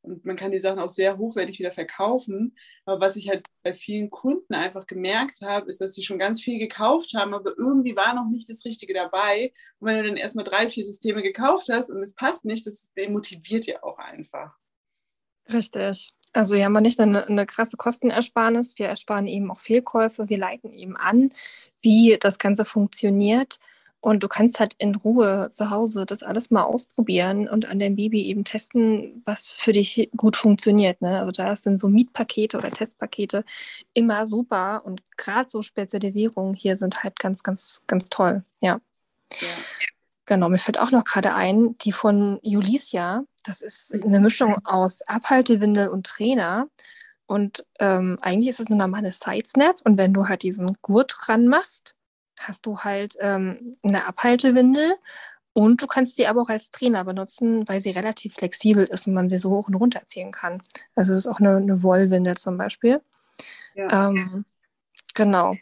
und 0.01 0.25
man 0.25 0.35
kann 0.35 0.51
die 0.51 0.59
Sachen 0.59 0.79
auch 0.79 0.89
sehr 0.89 1.17
hochwertig 1.17 1.59
wieder 1.59 1.71
verkaufen. 1.71 2.55
Aber 2.85 3.01
was 3.01 3.15
ich 3.15 3.29
halt 3.29 3.45
bei 3.63 3.73
vielen 3.73 4.09
Kunden 4.09 4.53
einfach 4.53 4.87
gemerkt 4.87 5.41
habe, 5.41 5.69
ist, 5.69 5.81
dass 5.81 5.93
sie 5.93 6.03
schon 6.03 6.19
ganz 6.19 6.41
viel 6.41 6.59
gekauft 6.59 7.13
haben, 7.15 7.33
aber 7.33 7.53
irgendwie 7.57 7.95
war 7.95 8.13
noch 8.13 8.29
nicht 8.29 8.49
das 8.49 8.63
Richtige 8.65 8.93
dabei. 8.93 9.51
Und 9.79 9.87
wenn 9.87 9.97
du 9.97 10.07
dann 10.07 10.17
erstmal 10.17 10.45
drei, 10.45 10.67
vier 10.67 10.83
Systeme 10.83 11.21
gekauft 11.21 11.67
hast 11.69 11.89
und 11.89 12.01
es 12.01 12.15
passt 12.15 12.45
nicht, 12.45 12.65
das 12.65 12.91
demotiviert 12.93 13.65
ja 13.65 13.83
auch 13.83 13.97
einfach. 13.97 14.53
Richtig. 15.51 16.09
Also 16.33 16.55
wir 16.55 16.65
haben 16.65 16.73
wir 16.73 16.81
nicht 16.81 16.99
eine, 16.99 17.25
eine 17.25 17.45
krasse 17.45 17.77
Kostenersparnis, 17.77 18.77
wir 18.77 18.87
ersparen 18.87 19.27
eben 19.27 19.49
auch 19.49 19.59
Fehlkäufe, 19.59 20.29
wir 20.29 20.37
leiten 20.37 20.71
eben 20.73 20.95
an, 20.97 21.29
wie 21.81 22.17
das 22.19 22.37
Ganze 22.37 22.65
funktioniert. 22.65 23.59
Und 23.99 24.23
du 24.23 24.27
kannst 24.27 24.59
halt 24.59 24.75
in 24.77 24.95
Ruhe 24.95 25.49
zu 25.49 25.69
Hause 25.69 26.05
das 26.05 26.23
alles 26.23 26.51
mal 26.51 26.63
ausprobieren 26.63 27.49
und 27.49 27.65
an 27.67 27.79
deinem 27.79 27.95
Baby 27.95 28.25
eben 28.27 28.43
testen, 28.43 29.21
was 29.25 29.47
für 29.47 29.71
dich 29.71 30.09
gut 30.15 30.37
funktioniert. 30.37 31.01
Ne? 31.01 31.19
Also 31.19 31.31
da 31.31 31.55
sind 31.55 31.79
so 31.79 31.87
Mietpakete 31.89 32.57
oder 32.57 32.71
Testpakete 32.71 33.43
immer 33.93 34.27
super 34.27 34.85
und 34.85 35.01
gerade 35.17 35.49
so 35.49 35.63
Spezialisierungen 35.63 36.53
hier 36.53 36.75
sind 36.75 37.03
halt 37.03 37.19
ganz, 37.19 37.43
ganz, 37.43 37.81
ganz 37.87 38.09
toll. 38.09 38.43
Ja. 38.61 38.79
ja. 39.41 39.47
Genau, 40.27 40.49
mir 40.49 40.57
fällt 40.57 40.79
auch 40.79 40.91
noch 40.91 41.05
gerade 41.05 41.35
ein, 41.35 41.77
die 41.79 41.93
von 41.93 42.39
Julicia, 42.43 43.23
das 43.45 43.61
ist 43.61 43.93
eine 43.93 44.19
Mischung 44.19 44.57
aus 44.65 45.01
Abhaltewindel 45.07 45.87
und 45.87 46.05
Trainer. 46.05 46.67
Und 47.27 47.65
ähm, 47.79 48.17
eigentlich 48.21 48.49
ist 48.49 48.59
es 48.59 48.67
eine 48.67 48.75
normale 48.75 49.11
Side-Snap. 49.11 49.81
Und 49.83 49.97
wenn 49.97 50.13
du 50.13 50.27
halt 50.27 50.43
diesen 50.43 50.77
Gurt 50.81 51.15
dran 51.17 51.47
machst, 51.47 51.95
hast 52.37 52.65
du 52.65 52.79
halt 52.79 53.15
ähm, 53.19 53.75
eine 53.83 54.07
Abhaltewindel. 54.07 54.95
Und 55.53 55.81
du 55.81 55.87
kannst 55.87 56.17
sie 56.17 56.27
aber 56.27 56.43
auch 56.43 56.49
als 56.49 56.69
Trainer 56.69 57.03
benutzen, 57.03 57.67
weil 57.67 57.81
sie 57.81 57.89
relativ 57.89 58.35
flexibel 58.35 58.83
ist 58.83 59.07
und 59.07 59.15
man 59.15 59.27
sie 59.27 59.39
so 59.39 59.49
hoch 59.49 59.67
und 59.67 59.73
runter 59.73 60.05
ziehen 60.05 60.31
kann. 60.31 60.61
Also 60.95 61.13
es 61.13 61.19
ist 61.19 61.27
auch 61.27 61.39
eine, 61.39 61.57
eine 61.57 61.81
Wollwindel 61.81 62.37
zum 62.37 62.57
Beispiel. 62.57 63.01
Ja. 63.73 64.09
Ähm, 64.09 64.45
genau 65.15 65.55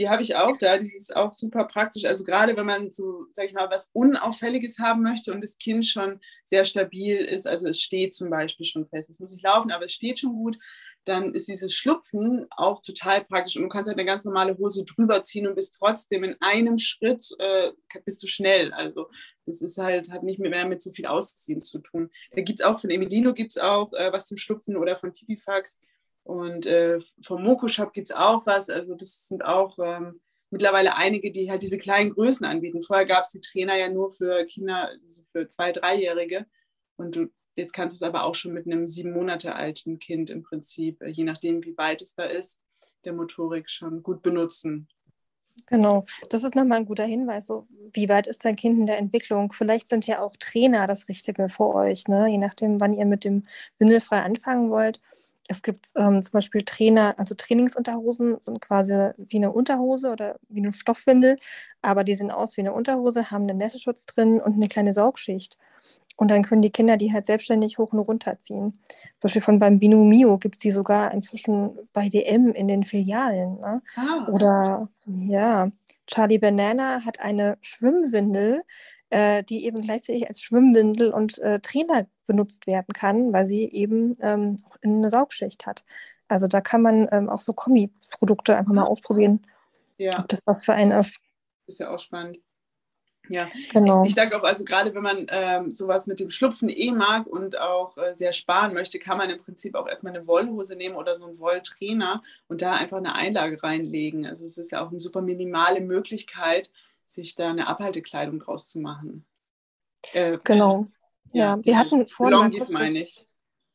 die 0.00 0.08
habe 0.08 0.22
ich 0.22 0.34
auch 0.34 0.56
da. 0.56 0.78
Die 0.78 0.86
ist 0.86 1.14
auch 1.14 1.32
super 1.32 1.64
praktisch. 1.64 2.06
Also 2.06 2.24
gerade 2.24 2.56
wenn 2.56 2.64
man 2.64 2.90
so, 2.90 3.26
sag 3.32 3.44
ich 3.44 3.52
mal, 3.52 3.68
was 3.68 3.90
Unauffälliges 3.92 4.78
haben 4.78 5.02
möchte 5.02 5.30
und 5.30 5.42
das 5.42 5.58
Kind 5.58 5.84
schon 5.84 6.20
sehr 6.44 6.64
stabil 6.64 7.16
ist, 7.16 7.46
also 7.46 7.68
es 7.68 7.80
steht 7.80 8.14
zum 8.14 8.30
Beispiel 8.30 8.64
schon 8.64 8.88
fest, 8.88 9.10
es 9.10 9.20
muss 9.20 9.32
nicht 9.32 9.44
laufen, 9.44 9.70
aber 9.70 9.84
es 9.84 9.92
steht 9.92 10.18
schon 10.18 10.32
gut, 10.32 10.58
dann 11.04 11.34
ist 11.34 11.48
dieses 11.48 11.74
Schlupfen 11.74 12.46
auch 12.50 12.82
total 12.82 13.24
praktisch 13.24 13.56
und 13.56 13.62
du 13.62 13.68
kannst 13.68 13.88
halt 13.88 13.98
eine 13.98 14.06
ganz 14.06 14.24
normale 14.24 14.56
Hose 14.58 14.84
drüber 14.84 15.22
ziehen 15.24 15.46
und 15.46 15.54
bist 15.54 15.76
trotzdem 15.78 16.24
in 16.24 16.36
einem 16.40 16.78
Schritt 16.78 17.26
äh, 17.38 17.72
bist 18.04 18.22
du 18.22 18.26
schnell. 18.26 18.72
Also 18.72 19.08
das 19.46 19.62
ist 19.62 19.78
halt, 19.78 20.10
hat 20.10 20.22
nicht 20.22 20.38
mehr 20.38 20.66
mit 20.66 20.82
so 20.82 20.92
viel 20.92 21.06
Ausziehen 21.06 21.60
zu 21.60 21.78
tun. 21.78 22.10
Da 22.32 22.42
gibt 22.42 22.60
es 22.60 22.66
auch 22.66 22.80
von 22.80 22.90
Emilino 22.90 23.32
gibt 23.32 23.52
es 23.52 23.58
auch 23.58 23.92
äh, 23.94 24.12
was 24.12 24.26
zum 24.26 24.36
Schlupfen 24.36 24.76
oder 24.76 24.96
von 24.96 25.14
Pipifax 25.14 25.80
und 26.24 26.66
äh, 26.66 27.00
vom 27.22 27.42
Moko 27.42 27.66
Shop 27.68 27.92
gibt 27.92 28.10
es 28.10 28.16
auch 28.16 28.44
was. 28.46 28.68
Also 28.68 28.94
das 28.94 29.26
sind 29.26 29.44
auch 29.44 29.78
ähm, 29.82 30.20
mittlerweile 30.50 30.96
einige, 30.96 31.30
die 31.30 31.50
halt 31.50 31.62
diese 31.62 31.78
kleinen 31.78 32.10
Größen 32.10 32.44
anbieten. 32.44 32.82
Vorher 32.82 33.06
gab 33.06 33.24
es 33.24 33.30
die 33.30 33.40
Trainer 33.40 33.76
ja 33.76 33.88
nur 33.88 34.12
für 34.12 34.44
Kinder, 34.44 34.90
also 35.02 35.22
für 35.32 35.48
zwei, 35.48 35.72
dreijährige. 35.72 36.46
Und 36.96 37.16
du, 37.16 37.28
jetzt 37.56 37.72
kannst 37.72 37.94
du 37.94 37.96
es 37.96 38.08
aber 38.08 38.24
auch 38.24 38.34
schon 38.34 38.52
mit 38.52 38.66
einem 38.66 38.86
sieben 38.86 39.12
Monate 39.12 39.54
alten 39.54 39.98
Kind 39.98 40.30
im 40.30 40.42
Prinzip, 40.42 41.00
äh, 41.02 41.08
je 41.08 41.24
nachdem, 41.24 41.64
wie 41.64 41.76
weit 41.76 42.02
es 42.02 42.14
da 42.14 42.24
ist, 42.24 42.60
der 43.04 43.12
Motorik 43.12 43.68
schon 43.68 44.02
gut 44.02 44.22
benutzen. 44.22 44.88
Genau, 45.66 46.04
das 46.28 46.44
ist 46.44 46.54
nochmal 46.54 46.78
ein 46.78 46.86
guter 46.86 47.04
Hinweis. 47.04 47.46
So, 47.46 47.66
wie 47.92 48.08
weit 48.08 48.26
ist 48.26 48.44
dein 48.44 48.56
Kind 48.56 48.78
in 48.78 48.86
der 48.86 48.98
Entwicklung? 48.98 49.52
Vielleicht 49.52 49.88
sind 49.88 50.06
ja 50.06 50.20
auch 50.20 50.34
Trainer 50.38 50.86
das 50.86 51.08
Richtige 51.08 51.48
für 51.48 51.74
euch, 51.74 52.08
ne? 52.08 52.28
je 52.28 52.38
nachdem, 52.38 52.80
wann 52.80 52.94
ihr 52.94 53.06
mit 53.06 53.24
dem 53.24 53.42
Windelfrei 53.78 54.20
anfangen 54.20 54.70
wollt. 54.70 55.00
Es 55.48 55.62
gibt 55.62 55.90
ähm, 55.96 56.22
zum 56.22 56.32
Beispiel 56.32 56.62
Trainer, 56.64 57.14
also 57.18 57.34
Trainingsunterhosen 57.34 58.40
sind 58.40 58.60
quasi 58.60 59.10
wie 59.16 59.36
eine 59.36 59.50
Unterhose 59.50 60.12
oder 60.12 60.38
wie 60.48 60.60
eine 60.60 60.72
Stoffwindel, 60.72 61.36
aber 61.82 62.04
die 62.04 62.14
sehen 62.14 62.30
aus 62.30 62.56
wie 62.56 62.60
eine 62.60 62.72
Unterhose, 62.72 63.32
haben 63.32 63.48
einen 63.48 63.58
Nässeschutz 63.58 64.06
drin 64.06 64.40
und 64.40 64.54
eine 64.54 64.68
kleine 64.68 64.92
Saugschicht. 64.92 65.58
Und 66.20 66.30
dann 66.30 66.42
können 66.42 66.60
die 66.60 66.70
Kinder 66.70 66.98
die 66.98 67.14
halt 67.14 67.24
selbstständig 67.24 67.78
hoch 67.78 67.94
und 67.94 68.00
runter 68.00 68.38
ziehen. 68.38 68.78
Zum 69.20 69.20
Beispiel 69.22 69.40
von 69.40 69.58
Bambino 69.58 70.04
Mio 70.04 70.36
gibt 70.36 70.56
es 70.56 70.60
die 70.60 70.70
sogar 70.70 71.14
inzwischen 71.14 71.78
bei 71.94 72.10
DM 72.10 72.52
in 72.52 72.68
den 72.68 72.82
Filialen. 72.82 73.58
Ne? 73.58 73.80
Ah. 73.96 74.28
Oder 74.30 74.90
ja, 75.06 75.72
Charlie 76.06 76.36
Banana 76.36 77.06
hat 77.06 77.20
eine 77.20 77.56
Schwimmwindel, 77.62 78.60
äh, 79.08 79.42
die 79.44 79.64
eben 79.64 79.80
gleichzeitig 79.80 80.28
als 80.28 80.42
Schwimmwindel 80.42 81.10
und 81.10 81.38
äh, 81.38 81.58
Trainer 81.60 82.06
benutzt 82.26 82.66
werden 82.66 82.92
kann, 82.92 83.32
weil 83.32 83.46
sie 83.46 83.70
eben 83.70 84.18
ähm, 84.20 84.58
eine 84.82 85.08
Saugschicht 85.08 85.64
hat. 85.64 85.86
Also 86.28 86.48
da 86.48 86.60
kann 86.60 86.82
man 86.82 87.08
ähm, 87.12 87.30
auch 87.30 87.40
so 87.40 87.54
Kombi-Produkte 87.54 88.58
einfach 88.58 88.74
mal 88.74 88.84
ausprobieren, 88.84 89.46
ja. 89.96 90.18
ob 90.18 90.28
das 90.28 90.42
was 90.44 90.62
für 90.62 90.74
einen 90.74 90.92
ist. 90.92 91.18
Ist 91.66 91.80
ja 91.80 91.88
auch 91.88 91.98
spannend. 91.98 92.36
Ja, 93.32 93.48
genau. 93.72 94.04
Ich 94.04 94.14
sage 94.14 94.36
auch, 94.36 94.42
also 94.42 94.64
gerade 94.64 94.92
wenn 94.92 95.04
man 95.04 95.26
ähm, 95.30 95.70
sowas 95.70 96.08
mit 96.08 96.18
dem 96.18 96.30
Schlupfen 96.30 96.68
eh 96.68 96.90
mag 96.90 97.28
und 97.28 97.56
auch 97.60 97.96
äh, 97.96 98.12
sehr 98.16 98.32
sparen 98.32 98.74
möchte, 98.74 98.98
kann 98.98 99.18
man 99.18 99.30
im 99.30 99.38
Prinzip 99.38 99.76
auch 99.76 99.86
erstmal 99.86 100.16
eine 100.16 100.26
Wollhose 100.26 100.74
nehmen 100.74 100.96
oder 100.96 101.14
so 101.14 101.26
einen 101.26 101.38
Wolltrainer 101.38 102.24
und 102.48 102.60
da 102.60 102.74
einfach 102.74 102.96
eine 102.96 103.14
Einlage 103.14 103.62
reinlegen. 103.62 104.26
Also 104.26 104.44
es 104.44 104.58
ist 104.58 104.72
ja 104.72 104.84
auch 104.84 104.90
eine 104.90 104.98
super 104.98 105.22
minimale 105.22 105.80
Möglichkeit, 105.80 106.70
sich 107.06 107.36
da 107.36 107.50
eine 107.50 107.68
Abhaltekleidung 107.68 108.40
draus 108.40 108.68
zu 108.68 108.80
machen. 108.80 109.24
Äh, 110.12 110.38
genau. 110.42 110.88
Ja, 111.32 111.54
ja, 111.54 111.64
wir 111.64 111.78
hatten 111.78 112.04
vorhin. 112.06 112.36
Longis 112.36 112.68
meine 112.70 112.98
ich. 112.98 113.28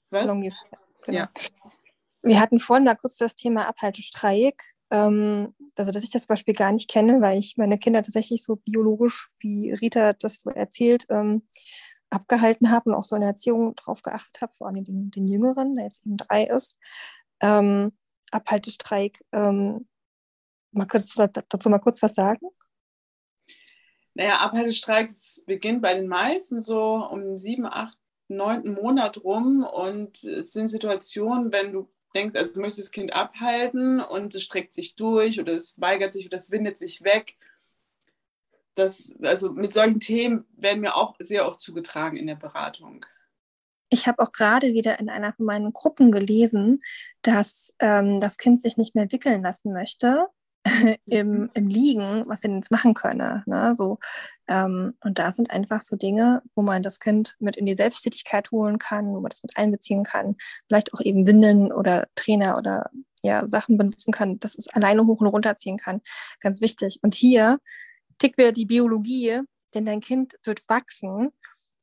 Was? 0.09 0.25
Longis, 0.25 0.65
genau. 1.03 1.17
Ja. 1.17 1.29
Wir 2.23 2.41
hatten 2.41 2.59
vorhin 2.59 2.83
mal 2.83 2.95
kurz 2.95 3.15
das 3.15 3.35
Thema 3.35 3.69
Abhaltestreik. 3.69 4.61
Ähm, 4.95 5.53
also, 5.77 5.91
dass 5.91 6.03
ich 6.03 6.11
das 6.11 6.27
Beispiel 6.27 6.53
gar 6.53 6.71
nicht 6.71 6.89
kenne, 6.89 7.19
weil 7.21 7.37
ich 7.37 7.57
meine 7.57 7.77
Kinder 7.77 8.01
tatsächlich 8.01 8.43
so 8.43 8.55
biologisch, 8.55 9.27
wie 9.39 9.71
Rita 9.71 10.13
das 10.13 10.39
so 10.39 10.49
erzählt, 10.49 11.05
ähm, 11.09 11.47
abgehalten 12.09 12.71
habe 12.71 12.89
und 12.89 12.95
auch 12.95 13.03
so 13.03 13.15
in 13.15 13.21
der 13.21 13.31
Erziehung 13.31 13.75
drauf 13.75 14.01
geachtet 14.01 14.41
habe, 14.41 14.53
vor 14.53 14.67
allem 14.67 14.83
den, 14.85 15.11
den 15.11 15.27
Jüngeren, 15.27 15.75
der 15.75 15.85
jetzt 15.85 16.05
eben 16.05 16.17
drei 16.17 16.45
ist. 16.45 16.77
Ähm, 17.41 17.91
Abhaltestreik, 18.31 19.19
mal 19.31 20.87
kurz, 20.89 21.13
dazu 21.13 21.69
mal 21.69 21.79
kurz 21.79 22.01
was 22.01 22.15
sagen? 22.15 22.47
Naja, 24.13 24.37
Abhaltestreik 24.37 25.09
beginnt 25.45 25.81
bei 25.81 25.93
den 25.93 26.07
meisten 26.07 26.61
so 26.61 26.95
um 26.95 27.37
sieben, 27.37 27.65
acht, 27.65 27.97
neunten 28.27 28.73
Monat 28.73 29.23
rum 29.23 29.63
und 29.63 30.23
es 30.23 30.53
sind 30.53 30.67
Situationen, 30.67 31.51
wenn 31.51 31.71
du 31.71 31.89
denkst, 32.15 32.35
also 32.35 32.53
du 32.53 32.59
möchtest 32.59 32.79
das 32.79 32.91
Kind 32.91 33.13
abhalten 33.13 33.99
und 33.99 34.33
es 34.33 34.43
streckt 34.43 34.73
sich 34.73 34.95
durch 34.95 35.39
oder 35.39 35.53
es 35.53 35.79
weigert 35.79 36.13
sich 36.13 36.25
oder 36.25 36.37
es 36.37 36.51
windet 36.51 36.77
sich 36.77 37.03
weg. 37.03 37.35
Das, 38.73 39.13
also 39.21 39.51
mit 39.51 39.73
solchen 39.73 39.99
Themen 39.99 40.45
werden 40.57 40.81
mir 40.81 40.95
auch 40.95 41.15
sehr 41.19 41.47
oft 41.47 41.61
zugetragen 41.61 42.17
in 42.17 42.27
der 42.27 42.35
Beratung. 42.35 43.05
Ich 43.89 44.07
habe 44.07 44.21
auch 44.23 44.31
gerade 44.31 44.73
wieder 44.73 44.99
in 44.99 45.09
einer 45.09 45.33
von 45.33 45.45
meinen 45.45 45.71
Gruppen 45.71 46.11
gelesen, 46.11 46.83
dass 47.21 47.73
ähm, 47.79 48.19
das 48.19 48.37
Kind 48.37 48.61
sich 48.61 48.77
nicht 48.77 48.95
mehr 48.95 49.11
wickeln 49.11 49.43
lassen 49.43 49.71
möchte 49.71 50.27
im, 51.05 51.29
mhm. 51.29 51.49
im 51.53 51.67
Liegen, 51.67 52.23
was 52.27 52.41
sie 52.41 52.47
denn 52.47 52.57
jetzt 52.57 52.71
machen 52.71 52.93
könne. 52.93 53.43
Ne? 53.45 53.73
So, 53.75 53.99
ähm, 54.47 54.93
und 55.03 55.19
da 55.19 55.31
sind 55.31 55.51
einfach 55.51 55.81
so 55.81 55.95
Dinge, 55.95 56.41
wo 56.55 56.61
man 56.61 56.81
das 56.83 56.99
Kind 56.99 57.35
mit 57.39 57.55
in 57.55 57.65
die 57.65 57.75
Selbsttätigkeit 57.75 58.51
holen 58.51 58.79
kann, 58.79 59.07
wo 59.07 59.19
man 59.19 59.29
das 59.29 59.43
mit 59.43 59.57
einbeziehen 59.57 60.03
kann, 60.03 60.35
vielleicht 60.67 60.93
auch 60.93 61.01
eben 61.01 61.27
Windeln 61.27 61.71
oder 61.71 62.07
Trainer 62.15 62.57
oder 62.57 62.89
ja, 63.21 63.47
Sachen 63.47 63.77
benutzen 63.77 64.11
kann, 64.11 64.39
dass 64.39 64.57
es 64.57 64.67
alleine 64.67 65.05
hoch 65.05 65.21
und 65.21 65.27
runter 65.27 65.55
ziehen 65.55 65.77
kann. 65.77 66.01
Ganz 66.39 66.61
wichtig. 66.61 66.99
Und 67.01 67.15
hier 67.15 67.59
tickt 68.19 68.37
wieder 68.37 68.51
die 68.51 68.65
Biologie, 68.65 69.41
denn 69.73 69.85
dein 69.85 69.99
Kind 69.99 70.35
wird 70.43 70.61
wachsen 70.69 71.31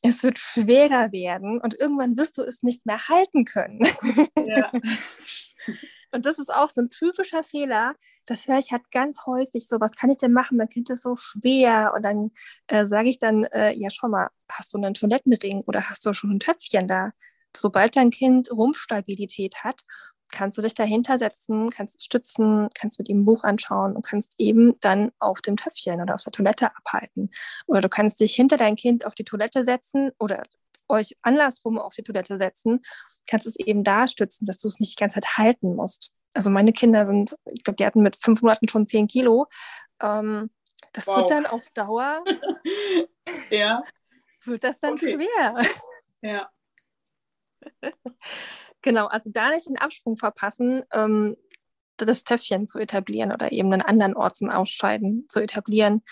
es 0.03 0.23
wird 0.25 0.39
schwerer 0.39 1.13
werden 1.13 1.61
und 1.61 1.79
irgendwann 1.79 2.17
wirst 2.17 2.37
du 2.37 2.43
es 2.43 2.63
nicht 2.63 2.85
mehr 2.85 3.09
halten 3.09 3.45
können. 3.45 3.81
Ja. 4.37 4.73
Und 6.13 6.27
das 6.27 6.39
ist 6.39 6.53
auch 6.53 6.71
so 6.71 6.83
ein 6.83 6.89
typischer 6.89 7.43
Fehler. 7.43 7.95
Das 8.27 8.47
höre 8.47 8.59
ich 8.59 8.71
halt 8.71 8.91
ganz 8.91 9.27
häufig 9.27 9.67
so, 9.67 9.81
was 9.81 9.95
kann 9.97 10.11
ich 10.11 10.19
denn 10.19 10.33
machen? 10.33 10.59
Mein 10.59 10.69
Kind 10.69 10.91
ist 10.91 11.03
so 11.03 11.17
schwer. 11.17 11.93
Und 11.97 12.03
dann 12.03 12.31
äh, 12.67 12.87
sage 12.87 13.09
ich 13.09 13.19
dann, 13.19 13.45
äh, 13.45 13.73
ja, 13.73 13.89
schau 13.91 14.09
mal, 14.09 14.29
hast 14.49 14.75
du 14.75 14.79
einen 14.79 14.95
Toilettenring 14.95 15.63
oder 15.67 15.89
hast 15.89 16.05
du 16.05 16.13
schon 16.13 16.31
ein 16.33 16.41
Töpfchen 16.41 16.87
da? 16.87 17.13
Sobald 17.57 17.97
dein 17.97 18.11
Kind 18.11 18.51
Rumpfstabilität 18.51 19.65
hat, 19.65 19.83
kannst 20.33 20.59
du 20.59 20.63
dich 20.63 20.75
dahinter 20.75 21.19
setzen, 21.19 21.71
kannst 21.71 22.03
stützen, 22.03 22.69
kannst 22.75 22.99
mit 22.99 23.09
ihm 23.09 23.21
ein 23.21 23.25
Buch 23.25 23.45
anschauen 23.45 23.95
und 23.95 24.05
kannst 24.05 24.35
eben 24.39 24.73
dann 24.81 25.13
auf 25.19 25.41
dem 25.43 25.57
Töpfchen 25.57 26.01
oder 26.01 26.15
auf 26.15 26.23
der 26.23 26.33
Toilette 26.33 26.75
abhalten. 26.75 27.31
Oder 27.67 27.83
du 27.83 27.89
kannst 27.89 28.19
dich 28.21 28.35
hinter 28.35 28.57
dein 28.57 28.77
Kind 28.77 29.07
auf 29.07 29.15
die 29.15 29.25
Toilette 29.25 29.65
setzen 29.65 30.11
oder 30.19 30.43
euch 30.89 31.17
andersrum 31.23 31.79
auf 31.79 31.95
die 31.95 32.03
Toilette 32.03 32.39
setzen, 32.39 32.81
kannst 33.29 33.47
es 33.47 33.57
eben 33.59 33.85
da 33.85 34.09
stützen, 34.09 34.47
dass 34.47 34.59
du 34.59 34.69
es 34.69 34.81
nicht 34.81 34.99
die 34.99 35.01
ganze 35.01 35.21
Zeit 35.21 35.39
halten 35.39 35.75
musst. 35.77 36.11
Also 36.35 36.51
meine 36.51 36.73
Kinder 36.73 37.07
sind, 37.07 37.37
ich 37.53 37.65
glaube, 37.65 37.77
die 37.77 37.87
hatten 37.87 38.03
mit 38.03 38.17
fünf 38.17 38.43
Monaten 38.43 38.69
schon 38.69 38.87
zehn 38.87 39.07
Kilo. 39.07 39.47
Ähm, 40.01 40.51
das 40.93 41.07
wow. 41.07 41.19
wird 41.19 41.31
dann 41.31 41.47
auf 41.47 41.69
Dauer, 41.75 42.25
ja. 43.51 43.83
wird 44.45 44.65
das 44.65 44.81
dann 44.81 44.95
okay. 44.95 45.15
schwer. 45.15 45.67
Ja. 46.21 46.51
genau, 48.83 49.07
also 49.07 49.31
da 49.33 49.51
nicht 49.51 49.67
den 49.67 49.79
Absprung 49.79 50.17
verpassen, 50.17 50.83
ähm, 50.93 51.37
das 51.97 52.25
Töpfchen 52.25 52.67
zu 52.67 52.79
etablieren 52.79 53.33
oder 53.33 53.53
eben 53.53 53.73
einen 53.73 53.83
anderen 53.83 54.17
Ort 54.17 54.37
zum 54.37 54.51
Ausscheiden 54.51 55.27
zu 55.29 55.41
etablieren. 55.41 56.03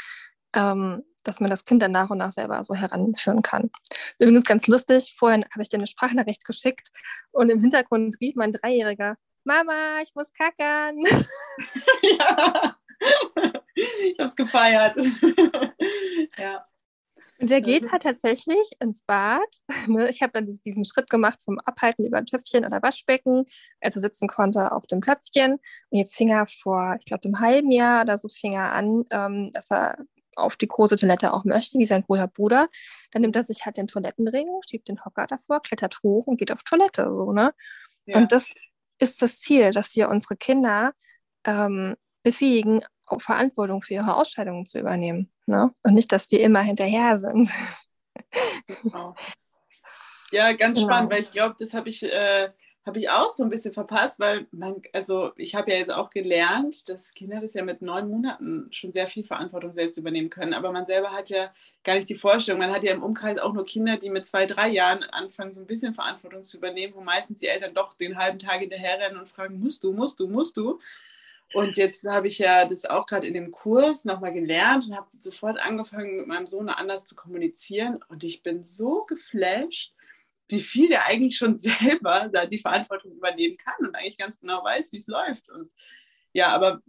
Ähm, 0.55 1.03
dass 1.23 1.41
man 1.41 1.51
das 1.51 1.65
Kind 1.65 1.83
dann 1.83 1.93
nach 1.93 2.11
und 2.11 2.19
nach 2.19 2.33
selber 2.33 2.63
so 2.65 2.75
heranführen 2.75 3.43
kann. 3.43 3.71
Übrigens 4.19 4.45
ganz 4.45 4.67
lustig, 4.67 5.17
vorhin 5.19 5.45
habe 5.53 5.63
ich 5.63 5.69
dir 5.69 5.79
eine 5.79 5.87
Sprachnachricht 5.87 6.45
geschickt 6.45 6.89
und 7.31 7.51
im 7.51 7.61
Hintergrund 7.61 8.21
rief 8.21 8.35
mein 8.37 8.53
Dreijähriger, 8.53 9.17
Mama, 9.45 10.01
ich 10.03 10.15
muss 10.15 10.33
kackern. 10.33 10.99
ja, 12.03 12.77
ich 13.75 14.19
habe 14.19 14.29
es 14.29 14.37
gefeiert. 14.37 14.97
ja. 16.39 16.67
Und 17.41 17.49
der 17.49 17.63
geht 17.63 17.91
halt 17.91 18.03
tatsächlich 18.03 18.73
ins 18.81 19.03
Bad. 19.03 19.41
Ne? 19.87 20.11
Ich 20.11 20.21
habe 20.21 20.33
dann 20.35 20.47
diesen 20.47 20.85
Schritt 20.85 21.09
gemacht 21.09 21.39
vom 21.43 21.59
Abhalten 21.61 22.05
über 22.05 22.19
ein 22.19 22.27
Töpfchen 22.27 22.67
oder 22.67 22.83
Waschbecken, 22.83 23.47
als 23.81 23.97
er 23.97 24.03
sitzen 24.03 24.29
konnte 24.29 24.73
auf 24.73 24.87
dem 24.87 25.01
Töpfchen. 25.01 25.53
Und 25.53 25.99
jetzt 25.99 26.15
fing 26.15 26.29
er 26.29 26.45
vor, 26.45 26.97
ich 26.99 27.07
glaube, 27.07 27.25
einem 27.25 27.41
halben 27.41 27.71
Jahr 27.73 28.03
oder 28.03 28.19
so 28.19 28.29
fing 28.29 28.53
er 28.53 28.75
an, 28.75 29.05
ähm, 29.11 29.51
dass 29.53 29.71
er 29.71 29.97
auf 30.41 30.57
die 30.57 30.69
große 30.69 30.97
Toilette 30.97 31.33
auch 31.33 31.45
möchte, 31.45 31.79
wie 31.79 31.87
sein 31.87 32.03
großer 32.03 32.29
Bruder. 32.29 32.69
Dann 33.13 33.23
nimmt 33.23 33.37
er 33.37 33.43
sich 33.43 33.67
halt 33.67 33.77
den 33.77 33.87
Toilettenring, 33.87 34.49
schiebt 34.69 34.89
den 34.89 35.05
Hocker 35.05 35.27
davor, 35.27 35.61
klettert 35.63 36.03
hoch 36.03 36.27
und 36.27 36.39
geht 36.39 36.53
auf 36.53 36.63
Toilette. 36.63 37.13
So, 37.13 37.33
ne? 37.33 37.53
Ja. 38.07 38.19
Und 38.19 38.33
das 38.33 38.53
ist 38.99 39.23
das 39.23 39.39
Ziel, 39.39 39.71
dass 39.71 39.97
wir 39.97 40.09
unsere 40.09 40.37
Kinder 40.37 40.93
ähm, 41.45 41.97
befähigen, 42.23 42.83
Verantwortung 43.19 43.83
für 43.83 43.95
ihre 43.95 44.17
Ausscheidungen 44.17 44.67
zu 44.67 44.79
übernehmen. 44.79 45.33
Ne? 45.47 45.75
Und 45.83 45.95
nicht, 45.95 46.13
dass 46.13 46.31
wir 46.31 46.41
immer 46.41 46.61
hinterher 46.61 47.19
sind. 47.19 47.51
Genau. 48.83 49.17
Ja, 50.31 50.53
ganz 50.53 50.79
genau. 50.79 50.89
spannend, 50.89 51.13
weil 51.13 51.23
ich 51.23 51.31
glaube, 51.31 51.57
das 51.59 51.75
habe 51.75 51.89
ich, 51.89 52.03
äh, 52.05 52.51
hab 52.91 52.97
ich 52.97 53.09
auch 53.09 53.29
so 53.29 53.45
ein 53.45 53.51
bisschen 53.51 53.73
verpasst, 53.73 54.19
weil 54.19 54.49
man, 54.51 54.83
also 54.93 55.31
ich 55.37 55.55
habe 55.55 55.71
ja 55.71 55.79
jetzt 55.79 55.93
auch 55.93 56.11
gelernt, 56.11 56.89
dass 56.89 57.15
Kinder 57.15 57.41
das 57.41 57.55
ja 57.55 57.63
mit 57.63 57.83
neun 57.83 58.09
Monaten 58.09 58.67
schon 58.73 58.91
sehr 58.91 59.07
viel 59.07 59.23
Verantwortung 59.23 59.73
selbst 59.73 59.97
übernehmen 59.97 60.29
können. 60.29 60.55
Aber 60.55 60.73
man 60.73 60.87
selber 60.87 61.13
hat 61.13 61.31
ja 61.31 61.53
gar 61.85 61.95
nicht 61.95 62.09
die 62.09 62.17
Vorstellung. 62.17 62.59
Man 62.59 62.73
hat 62.73 62.83
ja 62.83 62.93
im 62.93 63.05
Umkreis 63.05 63.39
auch 63.39 63.53
nur 63.53 63.65
Kinder, 63.65 63.97
die 63.97 64.11
mit 64.11 64.27
zwei, 64.27 64.45
drei 64.45 64.71
Jahren 64.71 65.05
anfangen, 65.05 65.53
so 65.53 65.61
ein 65.61 65.69
bisschen 65.69 65.95
Verantwortung 65.95 66.43
zu 66.43 66.57
übernehmen, 66.57 66.93
wo 66.97 67.01
meistens 67.01 67.39
die 67.39 67.47
Eltern 67.47 67.75
doch 67.75 67.95
den 67.95 68.19
halben 68.19 68.41
Tag 68.41 68.59
hinterherrennen 68.59 69.21
und 69.21 69.29
fragen, 69.29 69.61
musst 69.61 69.85
du, 69.85 69.93
musst 69.93 70.19
du, 70.19 70.27
musst 70.27 70.57
du. 70.57 70.81
Und 71.55 71.77
jetzt 71.77 72.05
habe 72.09 72.27
ich 72.27 72.41
ja 72.41 72.65
das 72.65 72.87
auch 72.87 73.07
gerade 73.07 73.29
in 73.29 73.35
dem 73.35 73.53
Kurs 73.53 74.05
nochmal 74.05 74.33
gelernt 74.33 74.89
und 74.89 74.97
habe 74.97 75.07
sofort 75.21 75.65
angefangen, 75.65 76.17
mit 76.17 76.27
meinem 76.27 76.49
Sohn 76.49 76.69
anders 76.69 77.05
zu 77.05 77.15
kommunizieren. 77.15 78.03
Und 78.09 78.25
ich 78.25 78.43
bin 78.43 78.65
so 78.65 79.05
geflasht, 79.05 79.93
wie 80.51 80.61
viel 80.61 80.89
der 80.89 81.07
eigentlich 81.07 81.37
schon 81.37 81.57
selber 81.57 82.31
da 82.33 82.47
die 82.47 82.59
Verantwortung 82.59 83.13
übernehmen 83.13 83.57
kann 83.57 83.87
und 83.87 83.95
eigentlich 83.95 84.19
ganz 84.19 84.39
genau 84.41 84.65
weiß, 84.65 84.93
wie 84.93 84.99
es 84.99 85.07
läuft. 85.07 85.49
Und 85.51 85.71
ja, 86.33 86.55
aber 86.55 86.81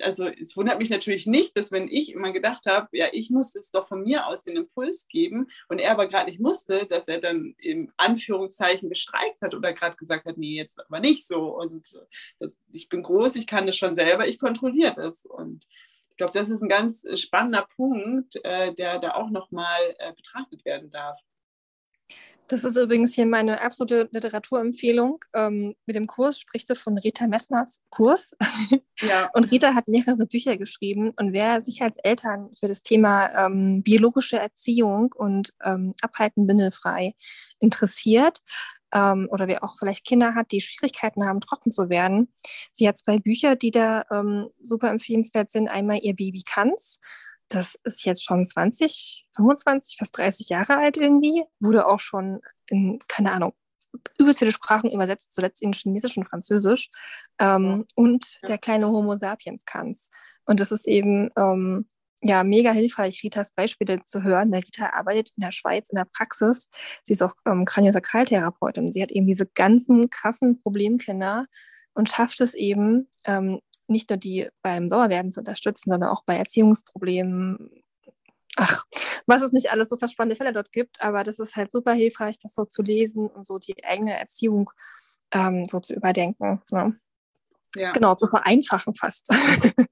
also 0.00 0.26
es 0.26 0.56
wundert 0.56 0.78
mich 0.78 0.90
natürlich 0.90 1.26
nicht, 1.26 1.56
dass 1.56 1.70
wenn 1.70 1.86
ich 1.86 2.12
immer 2.12 2.32
gedacht 2.32 2.66
habe, 2.66 2.88
ja, 2.92 3.06
ich 3.12 3.30
muss 3.30 3.54
es 3.54 3.70
doch 3.70 3.86
von 3.86 4.02
mir 4.02 4.26
aus 4.26 4.42
den 4.42 4.56
Impuls 4.56 5.06
geben 5.06 5.48
und 5.68 5.78
er 5.78 5.92
aber 5.92 6.08
gerade 6.08 6.26
nicht 6.26 6.40
musste, 6.40 6.86
dass 6.86 7.06
er 7.06 7.20
dann 7.20 7.54
im 7.58 7.92
Anführungszeichen 7.96 8.88
gestreikt 8.88 9.42
hat 9.42 9.54
oder 9.54 9.72
gerade 9.72 9.94
gesagt 9.96 10.24
hat, 10.26 10.38
nee, 10.38 10.56
jetzt 10.56 10.80
aber 10.80 10.98
nicht 10.98 11.24
so 11.26 11.56
und 11.56 11.96
das, 12.40 12.60
ich 12.72 12.88
bin 12.88 13.04
groß, 13.04 13.36
ich 13.36 13.46
kann 13.46 13.66
das 13.66 13.76
schon 13.76 13.94
selber, 13.94 14.26
ich 14.26 14.40
kontrolliere 14.40 14.94
das 14.96 15.24
und 15.24 15.66
ich 16.10 16.16
glaube, 16.16 16.32
das 16.36 16.50
ist 16.50 16.62
ein 16.62 16.68
ganz 16.68 17.06
spannender 17.14 17.68
Punkt, 17.76 18.44
äh, 18.44 18.74
der 18.74 18.98
da 18.98 19.12
auch 19.12 19.30
nochmal 19.30 19.80
äh, 19.98 20.12
betrachtet 20.12 20.64
werden 20.64 20.90
darf. 20.90 21.18
Das 22.50 22.64
ist 22.64 22.76
übrigens 22.76 23.14
hier 23.14 23.26
meine 23.26 23.60
absolute 23.60 24.08
Literaturempfehlung. 24.10 25.24
Ähm, 25.34 25.76
mit 25.86 25.94
dem 25.94 26.08
Kurs 26.08 26.40
spricht 26.40 26.66
sie 26.66 26.74
von 26.74 26.98
Rita 26.98 27.26
Messmers 27.26 27.82
Kurs. 27.90 28.36
Ja. 29.02 29.30
Und 29.32 29.50
Rita 29.50 29.74
hat 29.74 29.88
mehrere 29.88 30.26
Bücher 30.26 30.58
geschrieben. 30.58 31.14
Und 31.16 31.32
wer 31.32 31.62
sich 31.62 31.80
als 31.80 31.96
Eltern 31.96 32.50
für 32.54 32.68
das 32.68 32.82
Thema 32.82 33.46
ähm, 33.46 33.82
biologische 33.82 34.38
Erziehung 34.38 35.14
und 35.16 35.54
ähm, 35.64 35.94
Abhalten 36.02 36.46
windelfrei 36.46 37.14
interessiert, 37.60 38.40
ähm, 38.92 39.26
oder 39.30 39.48
wer 39.48 39.64
auch 39.64 39.78
vielleicht 39.78 40.04
Kinder 40.04 40.34
hat, 40.34 40.52
die 40.52 40.60
Schwierigkeiten 40.60 41.24
haben, 41.24 41.40
trocken 41.40 41.70
zu 41.70 41.88
werden, 41.88 42.30
sie 42.72 42.86
hat 42.86 42.98
zwei 42.98 43.18
Bücher, 43.18 43.56
die 43.56 43.70
da 43.70 44.04
ähm, 44.10 44.50
super 44.60 44.90
empfehlenswert 44.90 45.48
sind. 45.48 45.68
Einmal 45.68 46.00
Ihr 46.02 46.14
Baby 46.14 46.42
kann's 46.44 46.98
das 47.50 47.76
ist 47.84 48.04
jetzt 48.04 48.24
schon 48.24 48.46
20, 48.46 49.26
25, 49.36 49.96
fast 49.98 50.16
30 50.16 50.48
Jahre 50.48 50.76
alt 50.76 50.96
irgendwie, 50.96 51.44
wurde 51.58 51.86
auch 51.86 52.00
schon 52.00 52.40
in, 52.68 53.00
keine 53.08 53.32
Ahnung, 53.32 53.52
übelst 54.18 54.38
viele 54.38 54.52
Sprachen 54.52 54.90
übersetzt, 54.90 55.34
zuletzt 55.34 55.60
in 55.60 55.72
Chinesisch 55.72 56.16
und 56.16 56.28
Französisch. 56.28 56.90
Ähm, 57.38 57.86
und 57.94 58.24
ja. 58.42 58.48
der 58.48 58.58
kleine 58.58 58.88
Homo 58.88 59.16
sapiens 59.16 59.64
kann's. 59.64 60.10
Und 60.44 60.60
das 60.60 60.70
ist 60.70 60.86
eben 60.86 61.30
ähm, 61.36 61.88
ja 62.22 62.44
mega 62.44 62.70
hilfreich, 62.70 63.22
Ritas 63.24 63.50
Beispiele 63.50 64.04
zu 64.04 64.22
hören. 64.22 64.52
Der 64.52 64.62
Rita 64.62 64.90
arbeitet 64.92 65.30
in 65.36 65.42
der 65.42 65.52
Schweiz 65.52 65.90
in 65.90 65.96
der 65.96 66.06
Praxis. 66.06 66.68
Sie 67.02 67.14
ist 67.14 67.22
auch 67.22 67.34
ähm, 67.46 67.64
Kraniosakraltherapeutin. 67.64 68.92
Sie 68.92 69.02
hat 69.02 69.10
eben 69.10 69.26
diese 69.26 69.46
ganzen 69.46 70.08
krassen 70.08 70.62
Problemkinder 70.62 71.46
und 71.94 72.08
schafft 72.08 72.40
es 72.40 72.54
eben, 72.54 73.08
ähm, 73.26 73.60
nicht 73.90 74.10
nur 74.10 74.16
die 74.16 74.48
beim 74.62 74.88
Sauerwerden 74.88 75.32
zu 75.32 75.40
unterstützen, 75.40 75.90
sondern 75.90 76.10
auch 76.10 76.24
bei 76.24 76.36
Erziehungsproblemen. 76.36 77.82
Ach, 78.56 78.84
was 79.26 79.42
es 79.42 79.52
nicht 79.52 79.70
alles 79.70 79.88
so 79.88 79.96
verspannende 79.96 80.36
Fälle 80.36 80.52
dort 80.52 80.72
gibt, 80.72 81.00
aber 81.00 81.24
das 81.24 81.38
ist 81.38 81.56
halt 81.56 81.70
super 81.70 81.92
hilfreich, 81.92 82.38
das 82.38 82.54
so 82.54 82.64
zu 82.64 82.82
lesen 82.82 83.28
und 83.28 83.46
so 83.46 83.58
die 83.58 83.84
eigene 83.84 84.18
Erziehung 84.18 84.70
ähm, 85.32 85.64
so 85.70 85.80
zu 85.80 85.94
überdenken. 85.94 86.60
Ne? 86.70 86.98
Ja. 87.76 87.92
Genau, 87.92 88.14
zu 88.14 88.26
vereinfachen 88.26 88.94
fast. 88.94 89.28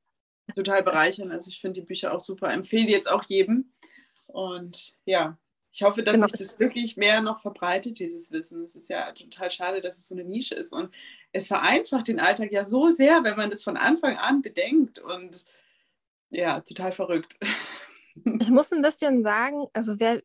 Total 0.56 0.82
bereichern. 0.82 1.30
Also 1.30 1.50
ich 1.50 1.60
finde 1.60 1.80
die 1.80 1.86
Bücher 1.86 2.12
auch 2.12 2.20
super. 2.20 2.50
Empfehle 2.50 2.88
jetzt 2.88 3.08
auch 3.08 3.22
jedem. 3.24 3.72
Und 4.26 4.94
ja, 5.04 5.38
ich 5.78 5.84
hoffe, 5.84 6.02
dass 6.02 6.14
genau. 6.14 6.26
sich 6.26 6.40
das 6.40 6.58
wirklich 6.58 6.96
mehr 6.96 7.20
noch 7.20 7.38
verbreitet, 7.38 8.00
dieses 8.00 8.32
Wissen. 8.32 8.64
Es 8.64 8.74
ist 8.74 8.90
ja 8.90 9.12
total 9.12 9.48
schade, 9.52 9.80
dass 9.80 9.96
es 9.96 10.08
so 10.08 10.14
eine 10.16 10.24
Nische 10.24 10.56
ist. 10.56 10.72
Und 10.72 10.92
es 11.30 11.46
vereinfacht 11.46 12.08
den 12.08 12.18
Alltag 12.18 12.50
ja 12.50 12.64
so 12.64 12.88
sehr, 12.88 13.22
wenn 13.22 13.36
man 13.36 13.48
das 13.48 13.62
von 13.62 13.76
Anfang 13.76 14.16
an 14.16 14.42
bedenkt. 14.42 14.98
Und 14.98 15.44
ja, 16.30 16.60
total 16.60 16.92
verrückt. 16.92 17.38
Ich 18.40 18.50
muss 18.50 18.72
ein 18.72 18.82
bisschen 18.82 19.22
sagen, 19.22 19.68
also 19.74 20.00
wer, 20.00 20.20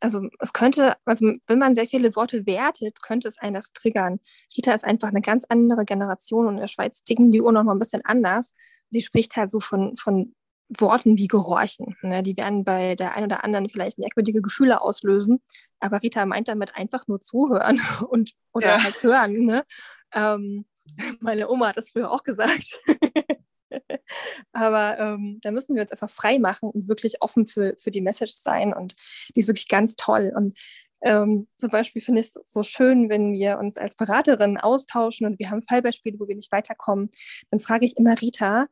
also 0.00 0.28
es 0.38 0.52
könnte, 0.52 0.98
also 1.06 1.32
wenn 1.46 1.58
man 1.58 1.74
sehr 1.74 1.86
viele 1.86 2.14
Worte 2.14 2.44
wertet, 2.44 3.02
könnte 3.02 3.26
es 3.26 3.38
einen 3.38 3.54
das 3.54 3.72
triggern. 3.72 4.20
Rita 4.54 4.74
ist 4.74 4.84
einfach 4.84 5.08
eine 5.08 5.22
ganz 5.22 5.44
andere 5.48 5.86
Generation 5.86 6.46
und 6.46 6.54
in 6.56 6.60
der 6.60 6.68
Schweiz 6.68 7.04
ticken 7.04 7.30
die 7.30 7.40
Uhr 7.40 7.50
noch 7.50 7.64
mal 7.64 7.72
ein 7.72 7.78
bisschen 7.78 8.04
anders. 8.04 8.52
Sie 8.90 9.00
spricht 9.00 9.34
halt 9.36 9.48
so 9.48 9.60
von, 9.60 9.96
von 9.96 10.34
Worten 10.78 11.18
wie 11.18 11.28
gehorchen. 11.28 11.96
Ne? 12.02 12.22
Die 12.22 12.36
werden 12.36 12.64
bei 12.64 12.94
der 12.94 13.16
einen 13.16 13.26
oder 13.26 13.44
anderen 13.44 13.68
vielleicht 13.68 13.98
merkwürdige 13.98 14.42
Gefühle 14.42 14.80
auslösen, 14.80 15.40
aber 15.80 16.02
Rita 16.02 16.24
meint 16.26 16.48
damit 16.48 16.76
einfach 16.76 17.06
nur 17.08 17.20
zuhören 17.20 17.80
und 18.08 18.32
oder 18.52 18.68
ja. 18.68 18.82
halt 18.82 19.02
hören. 19.02 19.32
Ne? 19.44 19.64
Ähm, 20.12 20.66
meine 21.20 21.48
Oma 21.48 21.68
hat 21.68 21.76
das 21.76 21.90
früher 21.90 22.10
auch 22.10 22.22
gesagt. 22.22 22.80
aber 24.52 24.98
ähm, 24.98 25.38
da 25.42 25.50
müssen 25.50 25.74
wir 25.74 25.82
uns 25.82 25.92
einfach 25.92 26.10
frei 26.10 26.38
machen 26.38 26.70
und 26.70 26.88
wirklich 26.88 27.22
offen 27.22 27.46
für, 27.46 27.74
für 27.78 27.90
die 27.90 28.02
Message 28.02 28.32
sein 28.32 28.74
und 28.74 28.94
die 29.34 29.40
ist 29.40 29.48
wirklich 29.48 29.68
ganz 29.68 29.96
toll. 29.96 30.32
Und 30.34 30.58
ähm, 31.02 31.48
zum 31.56 31.70
Beispiel 31.70 32.00
finde 32.00 32.20
ich 32.20 32.28
es 32.28 32.52
so 32.52 32.62
schön, 32.62 33.08
wenn 33.08 33.32
wir 33.32 33.58
uns 33.58 33.76
als 33.76 33.96
Beraterinnen 33.96 34.58
austauschen 34.58 35.26
und 35.26 35.38
wir 35.38 35.50
haben 35.50 35.62
Fallbeispiele, 35.62 36.18
wo 36.20 36.28
wir 36.28 36.36
nicht 36.36 36.52
weiterkommen, 36.52 37.08
dann 37.50 37.60
frage 37.60 37.84
ich 37.84 37.96
immer 37.96 38.20
Rita, 38.20 38.66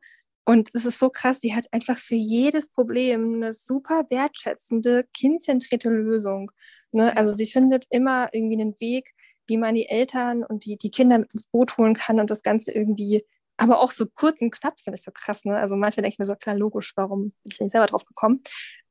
und 0.45 0.69
es 0.73 0.85
ist 0.85 0.99
so 0.99 1.09
krass, 1.09 1.39
sie 1.41 1.55
hat 1.55 1.67
einfach 1.71 1.97
für 1.97 2.15
jedes 2.15 2.69
Problem 2.69 3.35
eine 3.35 3.53
super 3.53 4.05
wertschätzende, 4.09 5.05
kindzentrierte 5.15 5.89
Lösung. 5.89 6.51
Ne? 6.91 7.15
Also 7.15 7.33
sie 7.33 7.45
findet 7.45 7.85
immer 7.89 8.29
irgendwie 8.33 8.59
einen 8.59 8.75
Weg, 8.79 9.11
wie 9.47 9.57
man 9.57 9.75
die 9.75 9.87
Eltern 9.87 10.43
und 10.43 10.65
die, 10.65 10.77
die 10.77 10.89
Kinder 10.89 11.19
mit 11.19 11.33
ins 11.33 11.47
Boot 11.47 11.77
holen 11.77 11.93
kann 11.93 12.19
und 12.19 12.29
das 12.29 12.41
Ganze 12.41 12.71
irgendwie, 12.71 13.23
aber 13.57 13.79
auch 13.81 13.91
so 13.91 14.05
kurz 14.07 14.41
und 14.41 14.51
knapp 14.51 14.79
finde 14.79 14.97
ich 14.97 15.03
so 15.03 15.11
krass. 15.13 15.45
Ne? 15.45 15.57
Also 15.57 15.75
manchmal 15.75 16.03
denke 16.03 16.15
ich 16.15 16.19
mir 16.19 16.25
so, 16.25 16.35
klar, 16.35 16.55
logisch, 16.55 16.93
warum 16.95 17.31
bin 17.43 17.51
ich 17.51 17.59
nicht 17.59 17.71
selber 17.71 17.87
drauf 17.87 18.05
gekommen? 18.05 18.41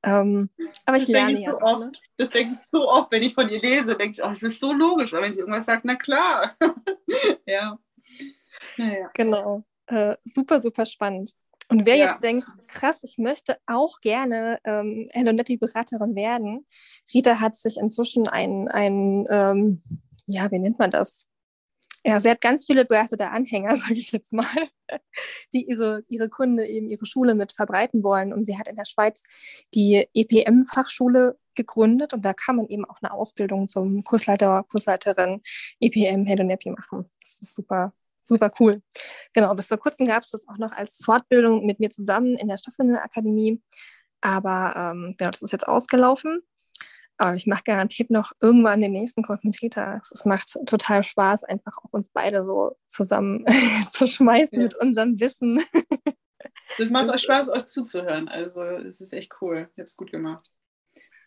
Ähm, 0.05 0.51
aber 0.87 0.99
ich 0.99 1.05
das 1.05 1.13
lerne 1.13 1.41
ich 1.41 1.47
so 1.47 1.59
ja. 1.59 1.63
Oft. 1.63 1.87
Ne? 1.87 1.93
Das 2.17 2.31
denke 2.31 2.55
ich 2.55 2.61
so 2.71 2.89
oft, 2.89 3.11
wenn 3.11 3.23
ich 3.23 3.35
von 3.35 3.49
ihr 3.49 3.61
lese, 3.61 3.97
denke 3.97 4.13
ich, 4.13 4.23
oh, 4.23 4.31
das 4.31 4.43
ist 4.43 4.61
so 4.61 4.73
logisch, 4.73 5.13
weil 5.13 5.23
wenn 5.23 5.35
sie 5.35 5.41
irgendwas 5.41 5.67
sagt, 5.67 5.85
na 5.85 5.97
klar. 5.97 6.55
ja. 7.47 7.79
Naja. 8.77 9.11
Genau. 9.15 9.65
Äh, 9.91 10.17
super, 10.25 10.61
super 10.61 10.87
spannend. 10.87 11.35
Und 11.69 11.87
wer 11.87 11.97
ja. 11.97 12.11
jetzt 12.11 12.23
denkt, 12.23 12.49
krass, 12.67 13.01
ich 13.03 13.19
möchte 13.19 13.57
auch 13.67 14.01
gerne 14.01 14.59
ähm, 14.65 15.07
Hello 15.13 15.33
Nappy 15.33 15.57
Beraterin 15.57 16.17
werden, 16.17 16.67
Rita 17.15 17.41
hat 17.41 17.55
sich 17.55 17.77
inzwischen 17.77 18.27
ein, 18.27 18.69
ein 18.69 19.27
ähm, 19.31 19.83
ja, 20.27 20.51
wie 20.51 20.59
nennt 20.59 20.79
man 20.79 20.91
das? 20.91 21.29
Ja, 22.05 22.19
sie 22.19 22.31
hat 22.31 22.41
ganz 22.41 22.67
viele 22.67 22.85
begeisterte 22.85 23.31
Anhänger, 23.31 23.77
sage 23.77 23.95
ich 23.95 24.11
jetzt 24.11 24.33
mal, 24.33 24.47
die 25.53 25.69
ihre, 25.69 26.03
ihre 26.09 26.29
Kunde 26.29 26.67
eben 26.67 26.89
ihre 26.89 27.07
Schule 27.07 27.35
mit 27.35 27.53
verbreiten 27.53 28.03
wollen. 28.03 28.33
Und 28.33 28.47
sie 28.47 28.59
hat 28.59 28.69
in 28.69 28.77
der 28.77 28.87
Schweiz 28.87 29.23
die 29.75 30.09
EPM-Fachschule 30.15 31.39
gegründet 31.55 32.15
und 32.15 32.25
da 32.25 32.33
kann 32.33 32.57
man 32.57 32.69
eben 32.69 32.85
auch 32.85 32.99
eine 33.03 33.13
Ausbildung 33.13 33.69
zum 33.69 34.03
Kursleiter, 34.03 34.65
Kursleiterin 34.71 35.43
EPM 35.81 36.25
Hello 36.25 36.45
Nappy 36.45 36.71
machen. 36.71 37.11
Das 37.21 37.43
ist 37.43 37.55
super, 37.55 37.93
super 38.31 38.51
cool. 38.59 38.83
Genau, 39.35 39.55
bis 39.55 39.69
vor 39.69 39.79
kurzem 39.79 40.07
gab 40.07 40.23
es 40.23 40.31
das 40.31 40.49
auch 40.49 40.57
noch 40.57 40.73
als 40.73 41.03
Fortbildung 41.05 41.67
mit 41.67 41.81
mir 41.81 41.91
zusammen 41.91 42.37
in 42.37 42.49
der 42.49 42.57
Stoffwindelakademie. 42.57 43.61
Aber 44.23 44.75
ähm, 44.77 45.15
genau, 45.19 45.31
das 45.31 45.43
ist 45.43 45.53
jetzt 45.53 45.67
ausgelaufen. 45.67 46.41
Aber 47.19 47.35
ich 47.35 47.47
mache 47.47 47.65
garantiert 47.65 48.11
noch 48.11 48.33
irgendwann 48.41 48.81
den 48.81 48.93
nächsten 48.93 49.23
Kosmetika. 49.23 50.01
Es 50.11 50.25
macht 50.25 50.57
total 50.65 51.05
Spaß, 51.05 51.45
einfach 51.45 51.77
auch 51.77 51.93
uns 51.93 52.09
beide 52.09 52.45
so 52.45 52.77
zusammen 52.87 53.45
zu 53.93 54.07
schmeißen 54.07 54.59
ja. 54.59 54.65
mit 54.65 54.75
unserem 54.77 55.21
Wissen. 55.21 55.63
Das 56.79 56.89
macht 56.89 57.11
euch 57.11 57.23
Spaß, 57.23 57.49
euch 57.49 57.65
zuzuhören. 57.67 58.29
Also 58.29 58.63
es 58.63 59.01
ist 59.01 59.13
echt 59.13 59.33
cool. 59.41 59.69
Ich 59.73 59.79
habe 59.79 59.85
es 59.85 59.97
gut 59.97 60.11
gemacht. 60.11 60.51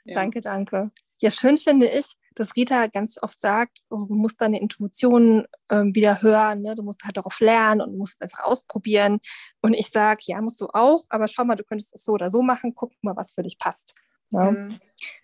Ja. 0.05 0.15
Danke, 0.15 0.39
danke. 0.39 0.91
Ja, 1.21 1.31
schön 1.31 1.57
finde 1.57 1.87
ich, 1.87 2.15
dass 2.35 2.55
Rita 2.55 2.87
ganz 2.87 3.17
oft 3.21 3.39
sagt, 3.39 3.79
oh, 3.89 4.05
du 4.05 4.15
musst 4.15 4.41
deine 4.41 4.59
Intuition 4.59 5.45
ähm, 5.69 5.93
wieder 5.95 6.21
hören, 6.21 6.61
ne? 6.61 6.75
du 6.75 6.83
musst 6.83 7.03
halt 7.03 7.17
darauf 7.17 7.39
lernen 7.39 7.81
und 7.81 7.97
musst 7.97 8.21
einfach 8.21 8.45
ausprobieren. 8.45 9.19
Und 9.61 9.73
ich 9.73 9.89
sage, 9.89 10.23
ja, 10.25 10.41
musst 10.41 10.61
du 10.61 10.67
auch, 10.73 11.03
aber 11.09 11.27
schau 11.27 11.45
mal, 11.45 11.55
du 11.55 11.63
könntest 11.63 11.95
es 11.95 12.03
so 12.03 12.13
oder 12.13 12.29
so 12.29 12.41
machen, 12.41 12.73
guck 12.75 12.91
mal, 13.01 13.15
was 13.15 13.33
für 13.33 13.43
dich 13.43 13.57
passt. 13.57 13.93
Ne? 14.31 14.51
Mhm. 14.51 14.79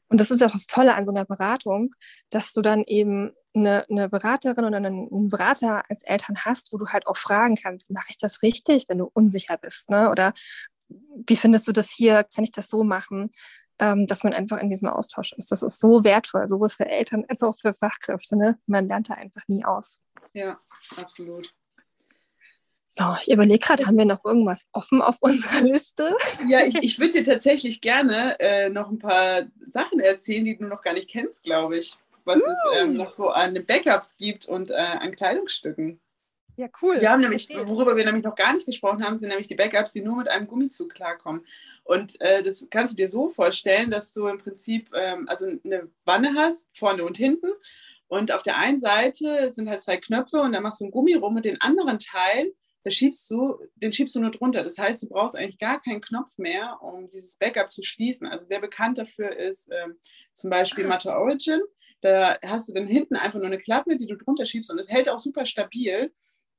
Und 0.10 0.20
das 0.20 0.32
ist 0.32 0.44
auch 0.44 0.52
das 0.52 0.66
Tolle 0.66 0.96
an 0.96 1.06
so 1.06 1.12
einer 1.12 1.26
Beratung, 1.26 1.94
dass 2.32 2.52
du 2.54 2.62
dann 2.62 2.84
eben 2.84 3.32
eine, 3.56 3.86
eine 3.90 4.10
Beraterin 4.10 4.66
oder 4.66 4.78
einen, 4.78 5.08
einen, 5.12 5.30
Berater 5.30 5.84
als 5.90 6.04
Eltern 6.04 6.36
hast, 6.46 6.74
wo 6.74 6.78
du 6.78 6.88
halt 6.88 7.08
auch 7.08 7.18
fragen 7.18 7.56
kannst, 7.56 7.92
mache 7.92 8.08
ich 8.10 8.18
das 8.18 8.42
richtig, 8.42 8.86
wenn 8.88 8.98
du 8.98 9.10
unsicher 9.14 9.58
bist? 9.58 9.90
Ne? 9.90 10.10
Oder 10.10 10.34
wie 11.28 11.36
findest 11.36 11.68
du 11.68 11.72
das 11.72 11.92
hier? 11.92 12.24
Kann 12.24 12.44
ich 12.44 12.52
das 12.52 12.70
so 12.70 12.84
machen? 12.84 13.30
Ähm, 13.80 14.06
dass 14.08 14.24
man 14.24 14.34
einfach 14.34 14.60
in 14.60 14.70
diesem 14.70 14.90
Austausch 14.90 15.34
ist. 15.34 15.52
Das 15.52 15.64
ist 15.64 15.80
so 15.80 16.04
wertvoll, 16.04 16.48
sowohl 16.48 16.70
für 16.70 16.86
Eltern 16.86 17.26
als 17.28 17.42
auch 17.42 17.58
für 17.58 17.74
Fachkräfte. 17.74 18.38
Ne? 18.38 18.60
Man 18.66 18.88
lernt 18.88 19.10
da 19.10 19.14
einfach 19.16 19.42
nie 19.48 19.64
aus. 19.66 20.00
Ja, 20.34 20.60
absolut. 20.98 21.54
So, 22.92 23.04
ich 23.22 23.32
überlege 23.32 23.60
gerade, 23.60 23.86
haben 23.86 23.98
wir 23.98 24.06
noch 24.06 24.26
irgendwas 24.26 24.66
offen 24.74 25.02
auf 25.02 25.18
unserer 25.22 25.62
Liste? 25.62 26.16
Ja, 26.48 26.66
ich, 26.66 26.76
ich 26.76 27.00
würde 27.00 27.14
dir 27.14 27.24
tatsächlich 27.24 27.82
gerne 27.82 28.40
äh, 28.40 28.70
noch 28.70 28.90
ein 28.90 29.00
paar 29.00 29.44
Sachen 29.68 30.00
erzählen, 30.00 30.44
die 30.44 30.58
du 30.58 30.66
noch 30.66 30.82
gar 30.82 30.94
nicht 30.94 31.10
kennst, 31.10 31.44
glaube 31.44 31.78
ich. 31.78 31.98
Was 32.26 32.40
mm. 32.40 32.44
es 32.50 32.82
ähm, 32.82 32.94
noch 32.96 33.10
so 33.12 33.30
an 33.30 33.54
Backups 33.66 34.18
gibt 34.18 34.48
und 34.48 34.72
äh, 34.72 34.76
an 34.76 35.16
Kleidungsstücken. 35.16 36.02
Ja, 36.60 36.68
cool. 36.82 37.00
Wir 37.00 37.10
haben 37.10 37.22
nämlich, 37.22 37.48
worüber 37.50 37.96
wir 37.96 38.04
nämlich 38.04 38.26
noch 38.26 38.36
gar 38.36 38.52
nicht 38.52 38.66
gesprochen 38.66 39.02
haben, 39.02 39.16
sind 39.16 39.30
nämlich 39.30 39.48
die 39.48 39.56
Backups, 39.56 39.94
die 39.94 40.02
nur 40.02 40.18
mit 40.18 40.28
einem 40.28 40.46
Gummizug 40.46 40.94
klarkommen. 40.94 41.46
Und 41.86 42.20
äh, 42.20 42.44
das 42.44 42.68
kannst 42.70 42.92
du 42.92 42.98
dir 42.98 43.08
so 43.08 43.30
vorstellen, 43.30 43.90
dass 43.90 44.12
du 44.12 44.28
im 44.28 44.40
Prinzip 44.40 44.90
ähm, 44.94 45.26
also 45.30 45.46
eine 45.46 45.90
Wanne 46.04 46.34
hast, 46.36 46.68
vorne 46.78 47.06
und 47.06 47.16
hinten. 47.16 47.48
Und 48.10 48.34
auf 48.34 48.44
der 48.44 48.58
einen 48.58 48.78
Seite 48.78 49.54
sind 49.54 49.70
halt 49.70 49.80
zwei 49.80 49.96
Knöpfe 49.96 50.42
und 50.42 50.52
da 50.52 50.60
machst 50.60 50.82
du 50.82 50.84
einen 50.84 50.92
Gummi 50.92 51.14
rum 51.14 51.38
und 51.38 51.46
den 51.46 51.62
anderen 51.62 51.98
Teil, 51.98 52.52
da 52.84 52.92
schiebst 52.92 53.32
du, 53.32 53.58
den 53.76 53.94
schiebst 53.94 54.16
du 54.16 54.20
nur 54.20 54.32
drunter. 54.32 54.62
Das 54.62 54.78
heißt, 54.78 55.02
du 55.02 55.08
brauchst 55.08 55.38
eigentlich 55.38 55.60
gar 55.60 55.82
keinen 55.82 56.02
Knopf 56.02 56.38
mehr, 56.40 56.78
um 56.82 57.08
dieses 57.08 57.38
Backup 57.38 57.72
zu 57.72 57.84
schließen. 57.84 58.28
Also 58.28 58.46
sehr 58.46 58.60
bekannt 58.60 58.98
dafür 58.98 59.34
ist 59.34 59.70
ähm, 59.72 59.96
zum 60.34 60.50
Beispiel 60.50 60.84
ah. 60.88 60.90
Mata 60.90 61.18
Origin. 61.18 61.62
Da 62.02 62.38
hast 62.44 62.68
du 62.68 62.74
dann 62.74 62.88
hinten 62.88 63.16
einfach 63.16 63.40
nur 63.40 63.48
eine 63.48 63.60
Klappe, 63.60 63.96
die 63.96 64.08
du 64.08 64.18
drunter 64.18 64.46
schiebst 64.46 64.70
und 64.70 64.80
es 64.80 64.90
hält 64.90 65.08
auch 65.08 65.20
super 65.20 65.46
stabil 65.46 66.12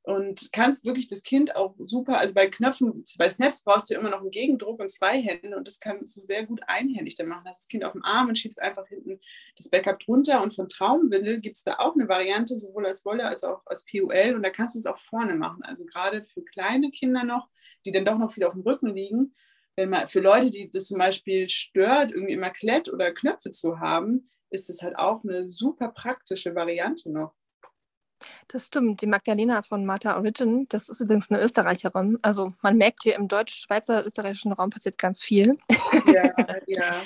und 0.03 0.51
kannst 0.53 0.84
wirklich 0.84 1.09
das 1.09 1.22
Kind 1.22 1.55
auch 1.57 1.74
super, 1.78 2.18
also 2.18 2.32
bei 2.32 2.46
Knöpfen, 2.46 3.05
bei 3.18 3.28
Snaps 3.28 3.62
brauchst 3.62 3.90
du 3.90 3.94
immer 3.94 4.11
noch 4.11 4.20
einen 4.20 4.30
Gegendruck 4.30 4.80
und 4.80 4.90
zwei 4.90 5.20
Hände 5.20 5.57
und 5.57 5.66
das 5.66 5.78
kannst 5.78 6.16
du 6.16 6.22
sehr 6.22 6.46
gut 6.46 6.61
einhändig 6.66 7.16
dann 7.16 7.28
machen. 7.28 7.44
Hast 7.46 7.62
das 7.62 7.68
Kind 7.68 7.84
auf 7.84 7.92
dem 7.92 8.05
Arm 8.05 8.28
und 8.28 8.38
schiebst 8.38 8.61
einfach 8.61 8.86
hinten 8.88 9.20
das 9.57 9.68
Backup 9.68 9.98
drunter 10.01 10.42
und 10.42 10.55
von 10.55 10.68
Traumwindel 10.68 11.40
gibt 11.40 11.57
es 11.57 11.64
da 11.64 11.78
auch 11.78 11.94
eine 11.94 12.09
Variante, 12.09 12.57
sowohl 12.57 12.86
als 12.86 13.05
Wolle 13.05 13.26
als 13.26 13.44
auch 13.44 13.61
als 13.66 13.84
PUL 13.84 14.34
und 14.34 14.42
da 14.42 14.51
kannst 14.51 14.74
du 14.74 14.78
es 14.78 14.86
auch 14.86 14.98
vorne 14.98 15.34
machen. 15.34 15.62
Also 15.62 15.84
gerade 15.84 16.24
für 16.24 16.42
kleine 16.42 16.90
Kinder 16.90 17.24
noch, 17.24 17.48
die 17.84 17.92
dann 17.92 18.05
doch 18.07 18.18
noch 18.18 18.32
viel 18.32 18.44
auf 18.44 18.55
dem 18.55 18.62
Rücken 18.62 18.88
liegen, 18.88 19.34
wenn 19.76 19.90
man, 19.90 20.09
für 20.09 20.20
Leute, 20.20 20.51
die 20.51 20.70
das 20.70 20.86
zum 20.88 20.98
Beispiel 20.98 21.48
stört, 21.48 22.12
irgendwie 22.12 22.32
immer 22.34 22.51
Klett 22.51 22.92
oder 22.92 23.12
Knöpfe 23.12 23.51
zu 23.51 23.80
haben, 23.80 24.30
ist 24.51 24.68
das 24.68 24.82
halt 24.82 24.98
auch 24.98 25.22
eine 25.24 25.48
super 25.48 25.88
praktische 25.88 26.55
Variante 26.55 27.11
noch. 27.11 27.34
Das 28.53 28.66
stimmt. 28.66 29.01
Die 29.01 29.07
Magdalena 29.07 29.62
von 29.62 29.86
Martha 29.86 30.16
Origin, 30.16 30.66
das 30.68 30.88
ist 30.88 31.01
übrigens 31.01 31.30
eine 31.30 31.40
Österreicherin. 31.40 32.18
Also 32.20 32.53
man 32.62 32.76
merkt 32.76 33.05
hier 33.05 33.14
im 33.14 33.28
deutsch-schweizer, 33.28 34.05
österreichischen 34.05 34.53
Raum 34.53 34.70
passiert 34.70 34.98
ganz 34.98 35.22
viel. 35.22 35.57
Ja, 36.07 36.34
ja. 36.66 37.03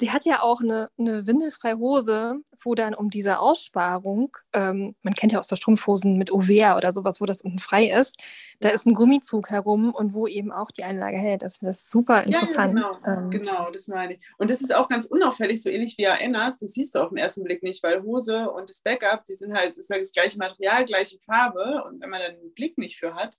Die 0.00 0.10
hat 0.10 0.24
ja 0.24 0.42
auch 0.42 0.60
eine, 0.60 0.90
eine 0.98 1.26
windelfreie 1.26 1.78
Hose, 1.78 2.36
wo 2.62 2.74
dann 2.74 2.94
um 2.94 3.10
diese 3.10 3.38
Aussparung, 3.38 4.36
ähm, 4.52 4.94
man 5.02 5.14
kennt 5.14 5.32
ja 5.32 5.40
auch 5.40 5.44
so 5.44 5.56
Strumpfhosen 5.56 6.16
mit 6.16 6.32
Ovea 6.32 6.76
oder 6.76 6.92
sowas, 6.92 7.20
wo 7.20 7.26
das 7.26 7.42
unten 7.42 7.58
frei 7.58 7.90
ist, 7.90 8.22
da 8.60 8.70
ist 8.70 8.86
ein 8.86 8.94
Gummizug 8.94 9.50
herum 9.50 9.94
und 9.94 10.14
wo 10.14 10.26
eben 10.26 10.52
auch 10.52 10.70
die 10.70 10.84
Einlage 10.84 11.16
hält. 11.16 11.42
Das 11.42 11.58
ist 11.62 11.90
super 11.90 12.24
interessant. 12.24 12.76
Ja, 12.76 12.92
genau. 12.92 13.06
Ähm, 13.06 13.30
genau, 13.30 13.70
das 13.70 13.88
meine 13.88 14.14
ich. 14.14 14.20
Und 14.38 14.50
das 14.50 14.60
ist 14.60 14.74
auch 14.74 14.88
ganz 14.88 15.06
unauffällig, 15.06 15.62
so 15.62 15.70
ähnlich 15.70 15.96
wie 15.98 16.04
Erinnerst. 16.04 16.62
Das 16.62 16.72
siehst 16.72 16.94
du 16.94 17.00
auf 17.00 17.10
den 17.10 17.18
ersten 17.18 17.44
Blick 17.44 17.62
nicht, 17.62 17.82
weil 17.82 18.02
Hose 18.02 18.50
und 18.50 18.70
das 18.70 18.82
Backup, 18.82 19.24
die 19.24 19.34
sind 19.34 19.54
halt, 19.54 19.72
das, 19.72 19.84
ist 19.84 19.90
halt 19.90 20.02
das 20.02 20.12
gleiche 20.12 20.38
Material, 20.38 20.84
gleiche 20.84 21.18
Farbe. 21.20 21.84
Und 21.86 22.00
wenn 22.00 22.10
man 22.10 22.20
dann 22.20 22.40
den 22.40 22.54
Blick 22.54 22.78
nicht 22.78 22.98
für 22.98 23.14
hat, 23.14 23.38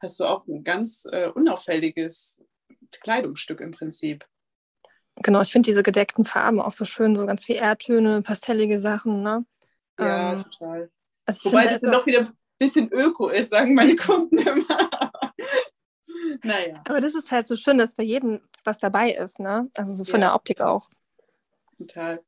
hast 0.00 0.20
du 0.20 0.24
auch 0.24 0.46
ein 0.46 0.64
ganz 0.64 1.06
äh, 1.10 1.28
unauffälliges 1.28 2.42
Kleidungsstück 3.00 3.60
im 3.60 3.72
Prinzip. 3.72 4.26
Genau, 5.16 5.42
ich 5.42 5.52
finde 5.52 5.66
diese 5.66 5.82
gedeckten 5.82 6.24
Farben 6.24 6.60
auch 6.60 6.72
so 6.72 6.84
schön, 6.84 7.14
so 7.14 7.26
ganz 7.26 7.44
viel 7.44 7.56
Erdtöne, 7.56 8.22
pastellige 8.22 8.78
Sachen, 8.78 9.22
ne? 9.22 9.44
Ja, 9.98 10.32
ähm, 10.32 10.42
total. 10.42 10.90
Also 11.24 11.50
Wobei 11.50 11.66
das 11.66 11.82
noch 11.82 12.04
wieder 12.06 12.20
ein 12.20 12.32
bisschen 12.58 12.90
öko 12.92 13.28
ist, 13.28 13.50
sagen 13.50 13.74
meine 13.74 13.96
Kunden 13.96 14.38
immer. 14.38 14.66
naja. 16.42 16.82
Aber 16.86 17.00
das 17.00 17.14
ist 17.14 17.30
halt 17.30 17.46
so 17.46 17.56
schön, 17.56 17.78
dass 17.78 17.94
bei 17.94 18.02
jedem 18.02 18.40
was 18.64 18.78
dabei 18.78 19.12
ist, 19.12 19.38
ne? 19.38 19.70
Also 19.76 19.92
so 19.92 20.04
von 20.04 20.20
ja. 20.20 20.28
der 20.28 20.34
Optik 20.34 20.60
auch. 20.60 20.88
Total. 21.78 22.20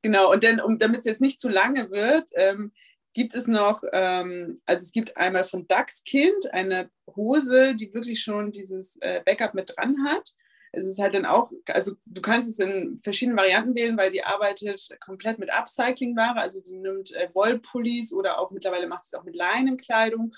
Genau, 0.00 0.32
und 0.32 0.42
dann, 0.44 0.60
um, 0.60 0.78
damit 0.78 1.00
es 1.00 1.04
jetzt 1.04 1.20
nicht 1.20 1.40
zu 1.40 1.48
lange 1.48 1.90
wird, 1.90 2.28
ähm, 2.34 2.72
gibt 3.14 3.34
es 3.34 3.46
noch, 3.46 3.82
ähm, 3.92 4.58
also 4.64 4.82
es 4.82 4.92
gibt 4.92 5.16
einmal 5.16 5.44
von 5.44 5.66
Dachskind 5.66 6.52
eine 6.52 6.90
Hose, 7.14 7.74
die 7.74 7.92
wirklich 7.92 8.22
schon 8.22 8.52
dieses 8.52 8.96
äh, 9.00 9.22
Backup 9.24 9.54
mit 9.54 9.74
dran 9.76 9.96
hat 10.06 10.32
es 10.72 10.86
ist 10.86 10.98
halt 10.98 11.14
dann 11.14 11.26
auch, 11.26 11.52
also 11.66 11.92
du 12.06 12.22
kannst 12.22 12.48
es 12.48 12.58
in 12.58 12.98
verschiedenen 13.02 13.36
Varianten 13.36 13.74
wählen, 13.74 13.96
weil 13.98 14.10
die 14.10 14.24
arbeitet 14.24 14.88
komplett 15.04 15.38
mit 15.38 15.50
Upcycling-Ware, 15.52 16.40
also 16.40 16.60
die 16.60 16.78
nimmt 16.78 17.12
äh, 17.12 17.28
Wollpullis 17.34 18.12
oder 18.12 18.38
auch 18.38 18.50
mittlerweile 18.50 18.86
macht 18.86 19.04
es 19.04 19.14
auch 19.14 19.24
mit 19.24 19.36
Leinenkleidung 19.36 20.34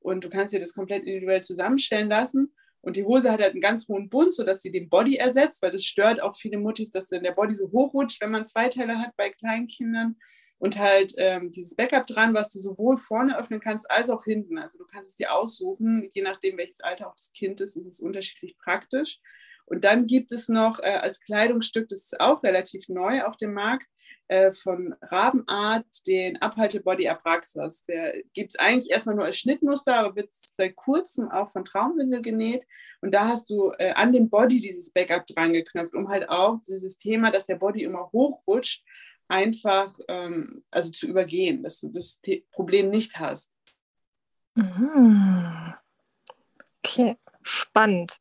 und 0.00 0.24
du 0.24 0.28
kannst 0.28 0.52
dir 0.52 0.60
das 0.60 0.74
komplett 0.74 1.04
individuell 1.04 1.42
zusammenstellen 1.42 2.08
lassen. 2.08 2.54
Und 2.80 2.96
die 2.96 3.04
Hose 3.04 3.30
hat 3.32 3.40
halt 3.40 3.52
einen 3.52 3.60
ganz 3.60 3.88
hohen 3.88 4.08
Bund, 4.08 4.32
sodass 4.32 4.62
sie 4.62 4.70
den 4.70 4.88
Body 4.88 5.16
ersetzt, 5.16 5.62
weil 5.62 5.72
das 5.72 5.84
stört 5.84 6.22
auch 6.22 6.36
viele 6.36 6.58
Muttis, 6.58 6.90
dass 6.90 7.08
dann 7.08 7.24
der 7.24 7.32
Body 7.32 7.54
so 7.54 7.70
hochrutscht, 7.72 8.20
wenn 8.20 8.30
man 8.30 8.46
zwei 8.46 8.68
Teile 8.68 9.00
hat 9.00 9.16
bei 9.16 9.30
Kleinkindern. 9.30 10.16
Und 10.58 10.78
halt 10.78 11.12
ähm, 11.18 11.50
dieses 11.50 11.76
Backup 11.76 12.06
dran, 12.06 12.34
was 12.34 12.52
du 12.52 12.60
sowohl 12.60 12.96
vorne 12.96 13.38
öffnen 13.38 13.60
kannst 13.60 13.90
als 13.90 14.10
auch 14.10 14.24
hinten. 14.24 14.58
Also 14.58 14.78
du 14.78 14.86
kannst 14.86 15.10
es 15.10 15.16
dir 15.16 15.34
aussuchen, 15.34 16.10
je 16.14 16.22
nachdem, 16.22 16.56
welches 16.56 16.80
Alter 16.80 17.08
auch 17.08 17.14
das 17.14 17.32
Kind 17.32 17.60
ist, 17.60 17.76
ist 17.76 17.86
es 17.86 18.00
unterschiedlich 18.00 18.56
praktisch. 18.58 19.20
Und 19.68 19.84
dann 19.84 20.06
gibt 20.06 20.32
es 20.32 20.48
noch 20.48 20.80
äh, 20.80 20.98
als 21.00 21.20
Kleidungsstück, 21.20 21.88
das 21.88 22.04
ist 22.04 22.20
auch 22.20 22.42
relativ 22.42 22.88
neu 22.88 23.22
auf 23.22 23.36
dem 23.36 23.52
Markt, 23.52 23.86
äh, 24.28 24.52
von 24.52 24.94
Rabenart 25.02 25.86
den 26.06 26.40
Abhalte-Body 26.40 27.08
Abraxas. 27.08 27.84
Der 27.86 28.14
gibt 28.32 28.50
es 28.50 28.58
eigentlich 28.58 28.90
erstmal 28.90 29.14
nur 29.14 29.24
als 29.24 29.38
Schnittmuster, 29.38 29.96
aber 29.96 30.16
wird 30.16 30.30
seit 30.30 30.76
kurzem 30.76 31.30
auch 31.30 31.50
von 31.50 31.64
Traumwindel 31.64 32.22
genäht. 32.22 32.66
Und 33.00 33.12
da 33.12 33.28
hast 33.28 33.48
du 33.50 33.72
äh, 33.78 33.92
an 33.92 34.12
den 34.12 34.28
Body 34.28 34.60
dieses 34.60 34.90
Backup 34.90 35.26
dran 35.26 35.52
geknöpft, 35.52 35.94
um 35.94 36.08
halt 36.08 36.28
auch 36.28 36.60
dieses 36.66 36.98
Thema, 36.98 37.30
dass 37.30 37.46
der 37.46 37.56
Body 37.56 37.84
immer 37.84 38.10
hochrutscht, 38.12 38.84
einfach 39.28 39.92
ähm, 40.08 40.62
also 40.70 40.90
zu 40.90 41.06
übergehen, 41.06 41.62
dass 41.62 41.80
du 41.80 41.88
das 41.88 42.20
Problem 42.50 42.90
nicht 42.90 43.18
hast. 43.18 43.52
Mhm. 44.54 45.74
Okay, 46.78 47.16
spannend. 47.42 48.18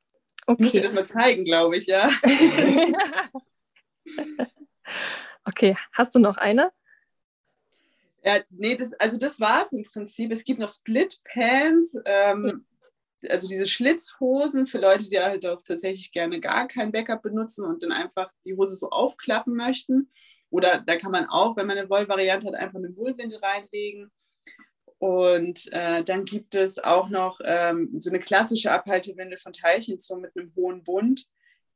Okay. 0.50 0.64
Muss 0.64 0.72
dir 0.72 0.82
das 0.82 0.93
mal 0.93 1.06
zeigen, 1.06 1.43
glaube 1.43 1.76
ich, 1.76 1.88
ja. 1.88 2.10
okay, 5.43 5.76
hast 5.91 6.16
du 6.16 6.20
noch 6.20 6.38
eine? 6.38 6.72
Ja, 8.24 8.39
nee, 8.50 8.76
das, 8.76 8.93
also 8.93 9.18
das 9.18 9.41
war 9.41 9.66
es 9.66 9.74
im 9.74 9.84
Prinzip. 9.84 10.32
Es 10.32 10.45
gibt 10.45 10.60
noch 10.60 10.70
Split 10.70 11.20
Pants, 11.26 11.98
ähm, 12.06 12.66
also 13.30 13.50
diese 13.50 13.66
Schlitzhosen 13.66 14.68
für 14.68 14.80
Leute, 14.80 15.10
die 15.10 15.20
halt 15.20 15.45
auch 15.45 15.62
tatsächlich 15.62 16.14
gerne 16.14 16.39
gar 16.39 16.70
kein 16.70 16.93
Backup 16.93 17.24
benutzen 17.24 17.66
und 17.66 17.84
dann 17.84 17.91
einfach 17.91 18.32
die 18.45 18.56
Hose 18.56 18.76
so 18.76 18.89
aufklappen 18.89 19.54
möchten. 19.54 20.10
Oder 20.50 20.80
da 20.80 20.95
kann 20.95 21.12
man 21.12 21.26
auch, 21.26 21.58
wenn 21.58 21.68
man 21.68 21.78
eine 21.78 21.89
Wollvariante 21.89 22.48
hat, 22.48 22.56
einfach 22.56 22.80
eine 22.80 22.95
Wollwinde 22.95 23.41
reinlegen. 23.41 24.12
Und 25.00 25.72
äh, 25.74 26.04
dann 26.04 26.26
gibt 26.26 26.56
es 26.56 26.80
auch 26.80 27.10
noch 27.10 27.39
ähm, 27.43 28.00
so 28.00 28.10
eine 28.10 28.20
klassische 28.20 28.72
Abhaltewinde 28.72 29.38
von 29.38 29.54
Teilchen, 29.54 30.00
so 30.00 30.16
mit 30.16 30.36
einem 30.36 30.52
hohen 30.56 30.84
Bund, 30.84 31.28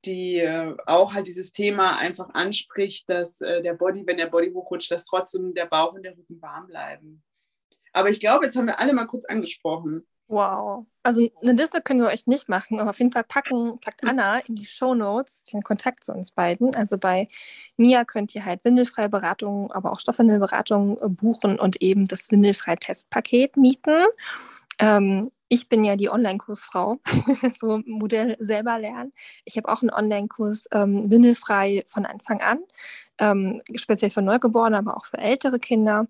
die 0.06 0.40
äh, 0.40 0.76
auch 0.88 1.14
halt 1.14 1.28
dieses 1.28 1.52
Thema 1.52 1.98
einfach 1.98 2.30
anspricht, 2.34 3.08
dass 3.10 3.40
äh, 3.42 3.62
der 3.62 3.76
Body, 3.76 4.04
wenn 4.08 4.18
der 4.18 4.28
Body 4.28 4.52
hochrutscht, 4.52 4.90
dass 4.90 5.06
trotzdem 5.06 5.54
der 5.54 5.68
Bauch 5.68 5.94
und 5.94 6.04
der 6.04 6.18
Rücken 6.18 6.42
warm 6.42 6.68
bleiben. 6.68 7.24
Aber 7.94 8.10
ich 8.10 8.20
glaube, 8.20 8.46
jetzt 8.46 8.56
haben 8.56 8.68
wir 8.68 8.80
alle 8.80 8.94
mal 8.94 9.06
kurz 9.06 9.26
angesprochen. 9.26 10.08
Wow. 10.32 10.86
Also 11.04 11.30
eine 11.42 11.52
Liste 11.52 11.82
können 11.82 12.00
wir 12.00 12.08
euch 12.08 12.26
nicht 12.26 12.48
machen, 12.48 12.80
aber 12.80 12.92
auf 12.92 13.00
jeden 13.00 13.12
Fall 13.12 13.26
packen, 13.26 13.80
packt 13.82 14.08
Anna 14.08 14.38
in 14.38 14.56
die 14.56 14.64
Show 14.64 14.96
Notes 14.96 15.44
den 15.44 15.62
Kontakt 15.62 16.06
zu 16.06 16.14
uns 16.14 16.32
beiden. 16.32 16.74
Also 16.74 16.98
bei 16.98 17.28
Mia 17.76 18.06
könnt 18.06 18.34
ihr 18.34 18.46
halt 18.46 18.64
windelfreie 18.64 19.10
Beratungen, 19.10 19.70
aber 19.72 19.92
auch 19.92 20.00
Stoffwindelberatungen 20.00 20.98
äh, 21.02 21.10
buchen 21.10 21.60
und 21.60 21.82
eben 21.82 22.08
das 22.08 22.32
windelfrei 22.32 22.78
Testpaket 22.78 23.58
mieten. 23.58 24.06
Ähm, 24.80 25.32
ich 25.50 25.68
bin 25.68 25.84
ja 25.84 25.98
die 25.98 26.10
Online-Kursfrau, 26.10 27.00
so 27.60 27.82
Modell 27.86 28.38
selber 28.40 28.80
lernen. 28.80 29.12
Ich 29.44 29.58
habe 29.58 29.68
auch 29.68 29.82
einen 29.82 29.92
Online-Kurs 29.92 30.70
ähm, 30.72 31.12
windelfrei 31.12 31.84
von 31.88 32.06
Anfang 32.06 32.40
an, 32.40 32.60
ähm, 33.18 33.62
speziell 33.76 34.12
für 34.12 34.22
Neugeborene, 34.22 34.78
aber 34.78 34.96
auch 34.96 35.08
für 35.08 35.18
ältere 35.18 35.60
Kinder 35.60 36.08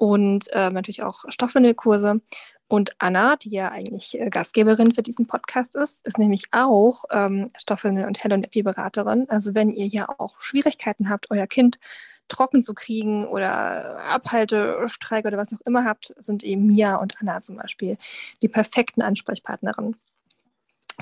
und 0.00 0.50
äh, 0.54 0.70
natürlich 0.70 1.02
auch 1.02 1.24
Stoffwindelkurse. 1.28 2.22
Und 2.70 2.92
Anna, 3.00 3.34
die 3.34 3.50
ja 3.50 3.72
eigentlich 3.72 4.16
äh, 4.20 4.30
Gastgeberin 4.30 4.94
für 4.94 5.02
diesen 5.02 5.26
Podcast 5.26 5.74
ist, 5.74 6.06
ist 6.06 6.18
nämlich 6.18 6.44
auch 6.52 7.02
ähm, 7.10 7.50
Stoffwindel- 7.58 8.06
und 8.06 8.22
Hell- 8.22 8.32
und 8.32 8.46
Epi-Beraterin. 8.46 9.28
Also 9.28 9.56
wenn 9.56 9.70
ihr 9.70 9.88
ja 9.88 10.08
auch 10.08 10.40
Schwierigkeiten 10.40 11.10
habt, 11.10 11.32
euer 11.32 11.48
Kind 11.48 11.80
trocken 12.28 12.62
zu 12.62 12.72
kriegen 12.72 13.26
oder 13.26 13.98
Abhaltestreik 14.12 15.24
oder 15.26 15.36
was 15.36 15.52
auch 15.52 15.60
immer 15.66 15.84
habt, 15.84 16.14
sind 16.16 16.44
eben 16.44 16.64
Mia 16.64 16.94
und 16.98 17.20
Anna 17.20 17.40
zum 17.40 17.56
Beispiel 17.56 17.98
die 18.40 18.48
perfekten 18.48 19.02
Ansprechpartnerinnen. 19.02 19.96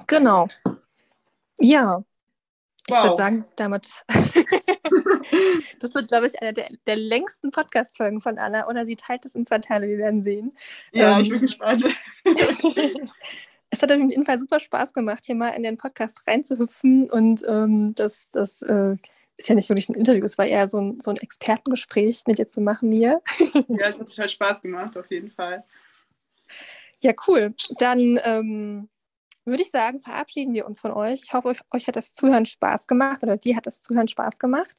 Genau. 0.06 0.48
Ja. 1.60 2.02
Ich 2.88 2.94
wow. 2.94 3.04
würde 3.04 3.16
sagen, 3.16 3.44
damit. 3.56 4.02
das 5.78 5.94
wird, 5.94 6.08
glaube 6.08 6.26
ich, 6.26 6.40
einer 6.40 6.54
der, 6.54 6.70
der 6.86 6.96
längsten 6.96 7.50
Podcast-Folgen 7.50 8.22
von 8.22 8.38
Anna. 8.38 8.66
Oder 8.66 8.86
sie 8.86 8.96
teilt 8.96 9.26
es 9.26 9.34
in 9.34 9.44
zwei 9.44 9.58
Teile, 9.58 9.88
wir 9.88 9.98
werden 9.98 10.22
sehen. 10.22 10.48
Ja, 10.92 11.16
ähm, 11.16 11.22
ich 11.22 11.28
bin 11.28 11.42
gespannt. 11.42 11.84
es 13.70 13.82
hat 13.82 13.92
auf 13.92 13.98
jeden 13.98 14.24
Fall 14.24 14.38
super 14.38 14.58
Spaß 14.58 14.94
gemacht, 14.94 15.26
hier 15.26 15.34
mal 15.34 15.50
in 15.50 15.64
den 15.64 15.76
Podcast 15.76 16.26
reinzuhüpfen 16.26 17.10
und 17.10 17.44
ähm, 17.46 17.92
das, 17.92 18.30
das 18.30 18.62
äh, 18.62 18.96
ist 19.36 19.50
ja 19.50 19.54
nicht 19.54 19.68
wirklich 19.68 19.90
ein 19.90 19.94
Interview, 19.94 20.24
es 20.24 20.38
war 20.38 20.46
eher 20.46 20.66
so 20.66 20.80
ein, 20.80 21.00
so 21.00 21.10
ein 21.10 21.18
Expertengespräch 21.18 22.22
mit 22.26 22.38
dir 22.38 22.48
zu 22.48 22.62
machen, 22.62 22.88
Mia. 22.88 23.20
ja, 23.68 23.86
es 23.86 24.00
hat 24.00 24.08
total 24.08 24.30
Spaß 24.30 24.62
gemacht, 24.62 24.96
auf 24.96 25.10
jeden 25.10 25.30
Fall. 25.30 25.62
Ja, 27.00 27.12
cool. 27.26 27.54
Dann 27.76 28.18
ähm, 28.24 28.88
würde 29.48 29.62
ich 29.62 29.70
sagen, 29.70 30.00
verabschieden 30.00 30.54
wir 30.54 30.66
uns 30.66 30.80
von 30.80 30.92
euch. 30.92 31.22
Ich 31.24 31.32
hoffe, 31.32 31.48
euch, 31.48 31.58
euch, 31.72 31.88
hat 31.88 31.96
das 31.96 32.14
Zuhören 32.14 32.46
Spaß 32.46 32.86
gemacht 32.86 33.22
oder 33.22 33.36
dir 33.36 33.56
hat 33.56 33.66
das 33.66 33.80
Zuhören 33.80 34.08
Spaß 34.08 34.38
gemacht. 34.38 34.76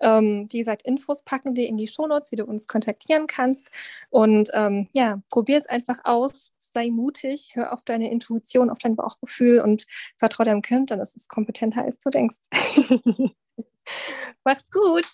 Ähm, 0.00 0.46
wie 0.50 0.58
gesagt, 0.58 0.82
Infos 0.82 1.22
packen 1.22 1.56
wir 1.56 1.66
in 1.66 1.76
die 1.76 1.86
Shownotes, 1.86 2.32
wie 2.32 2.36
du 2.36 2.44
uns 2.44 2.66
kontaktieren 2.66 3.26
kannst. 3.26 3.70
Und 4.08 4.50
ähm, 4.54 4.88
ja, 4.92 5.20
probier 5.28 5.58
es 5.58 5.66
einfach 5.66 5.98
aus, 6.04 6.52
sei 6.56 6.90
mutig, 6.90 7.54
hör 7.54 7.72
auf 7.72 7.84
deine 7.84 8.10
Intuition, 8.10 8.70
auf 8.70 8.78
dein 8.78 8.96
Bauchgefühl 8.96 9.60
und 9.60 9.86
vertraue 10.16 10.46
deinem 10.46 10.62
Kind, 10.62 10.90
dann 10.90 11.00
ist 11.00 11.16
es 11.16 11.28
kompetenter, 11.28 11.84
als 11.84 11.98
du 11.98 12.10
denkst. 12.10 12.38
Macht's 14.44 14.70
gut. 14.70 15.06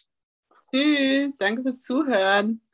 Tschüss, 0.73 1.37
danke 1.39 1.63
fürs 1.63 1.83
Zuhören. 1.83 2.66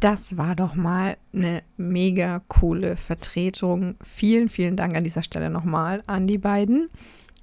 Das 0.00 0.36
war 0.36 0.54
doch 0.54 0.74
mal 0.74 1.16
eine 1.32 1.62
mega 1.76 2.42
coole 2.48 2.96
Vertretung. 2.96 3.96
Vielen, 4.02 4.48
vielen 4.48 4.76
Dank 4.76 4.96
an 4.96 5.04
dieser 5.04 5.22
Stelle 5.22 5.50
nochmal 5.50 6.02
an 6.06 6.26
die 6.26 6.38
beiden. 6.38 6.90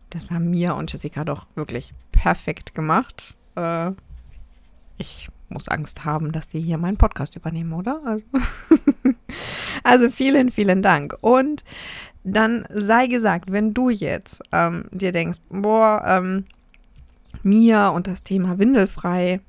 Das 0.10 0.30
haben 0.30 0.50
Mia 0.50 0.74
und 0.74 0.92
Jessica 0.92 1.26
doch 1.26 1.48
wirklich 1.56 1.94
perfekt 2.12 2.76
gemacht. 2.76 3.36
Äh, 3.56 3.92
ich 4.98 5.30
muss 5.50 5.68
Angst 5.68 6.06
haben, 6.06 6.32
dass 6.32 6.50
die 6.50 6.62
hier 6.62 6.78
meinen 6.78 6.98
Podcast 6.98 7.36
übernehmen, 7.36 7.74
oder? 7.74 8.02
Also, 8.06 8.26
also 9.84 10.10
vielen, 10.10 10.52
vielen 10.52 10.82
Dank. 10.82 11.18
Und 11.22 11.64
dann 12.24 12.66
sei 12.70 13.08
gesagt, 13.08 13.52
wenn 13.52 13.74
du 13.74 13.90
jetzt 13.90 14.44
ähm, 14.52 14.86
dir 14.92 15.12
denkst, 15.12 15.40
boah, 15.50 16.04
ähm, 16.06 16.46
Mia 17.42 17.90
und 17.90 18.08
das 18.08 18.24
Thema 18.24 18.60
Windelfrei 18.60 19.42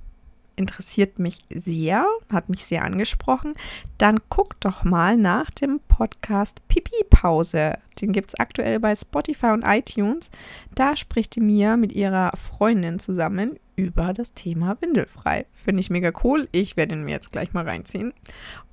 interessiert 0.56 1.18
mich 1.18 1.38
sehr, 1.52 2.06
hat 2.32 2.48
mich 2.48 2.64
sehr 2.64 2.84
angesprochen, 2.84 3.54
dann 3.98 4.20
guck 4.28 4.58
doch 4.60 4.84
mal 4.84 5.16
nach 5.16 5.50
dem 5.50 5.80
Podcast 5.88 6.66
Pipi 6.68 7.04
Pause. 7.10 7.78
Den 8.00 8.12
gibt 8.12 8.30
es 8.30 8.38
aktuell 8.38 8.80
bei 8.80 8.94
Spotify 8.94 9.48
und 9.48 9.64
iTunes. 9.64 10.30
Da 10.74 10.96
spricht 10.96 11.36
die 11.36 11.40
Mia 11.40 11.76
mit 11.76 11.92
ihrer 11.92 12.32
Freundin 12.36 12.98
zusammen 12.98 13.58
über 13.76 14.12
das 14.12 14.34
Thema 14.34 14.76
Windelfrei. 14.80 15.46
Finde 15.52 15.80
ich 15.80 15.90
mega 15.90 16.12
cool. 16.22 16.48
Ich 16.52 16.76
werde 16.76 16.94
ihn 16.94 17.04
mir 17.04 17.12
jetzt 17.12 17.32
gleich 17.32 17.52
mal 17.52 17.64
reinziehen. 17.68 18.12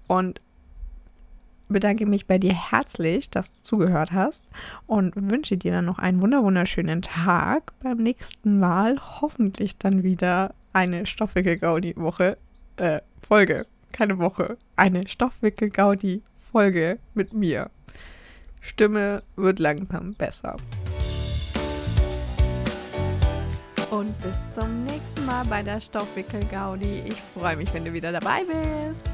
Und 0.08 0.42
bedanke 1.72 2.06
mich 2.06 2.28
bei 2.28 2.38
dir 2.38 2.54
herzlich, 2.54 3.30
dass 3.30 3.54
du 3.54 3.62
zugehört 3.64 4.12
hast 4.12 4.46
und 4.88 5.14
wünsche 5.16 5.58
dir 5.58 5.72
dann 5.72 5.86
noch 5.86 6.00
einen 6.00 6.22
wunderschönen 6.22 7.02
Tag. 7.02 7.74
Beim 7.82 7.98
nächsten 7.98 8.60
Mal 8.60 9.00
hoffentlich 9.22 9.78
dann 9.78 10.04
wieder 10.04 10.54
eine 10.74 11.06
Stoffwickel-Gaudi-Woche, 11.06 12.38
äh, 12.78 13.02
Folge, 13.22 13.66
keine 13.92 14.18
Woche, 14.20 14.58
eine 14.76 15.08
Stoffwickel-Gaudi-Folge 15.08 17.00
mit 17.14 17.34
mir. 17.34 17.70
Stimme 18.62 19.24
wird 19.36 19.60
langsam 19.60 20.14
besser. 20.14 20.56
Und 23.90 24.22
bis 24.22 24.56
zum 24.56 24.86
nächsten 24.86 25.26
Mal 25.26 25.44
bei 25.50 25.64
der 25.64 25.82
Stoffwickel-Gaudi. 25.82 27.04
Ich 27.08 27.22
freue 27.22 27.58
mich, 27.58 27.74
wenn 27.74 27.84
du 27.84 27.94
wieder 27.94 28.12
dabei 28.14 28.44
bist. 28.46 29.10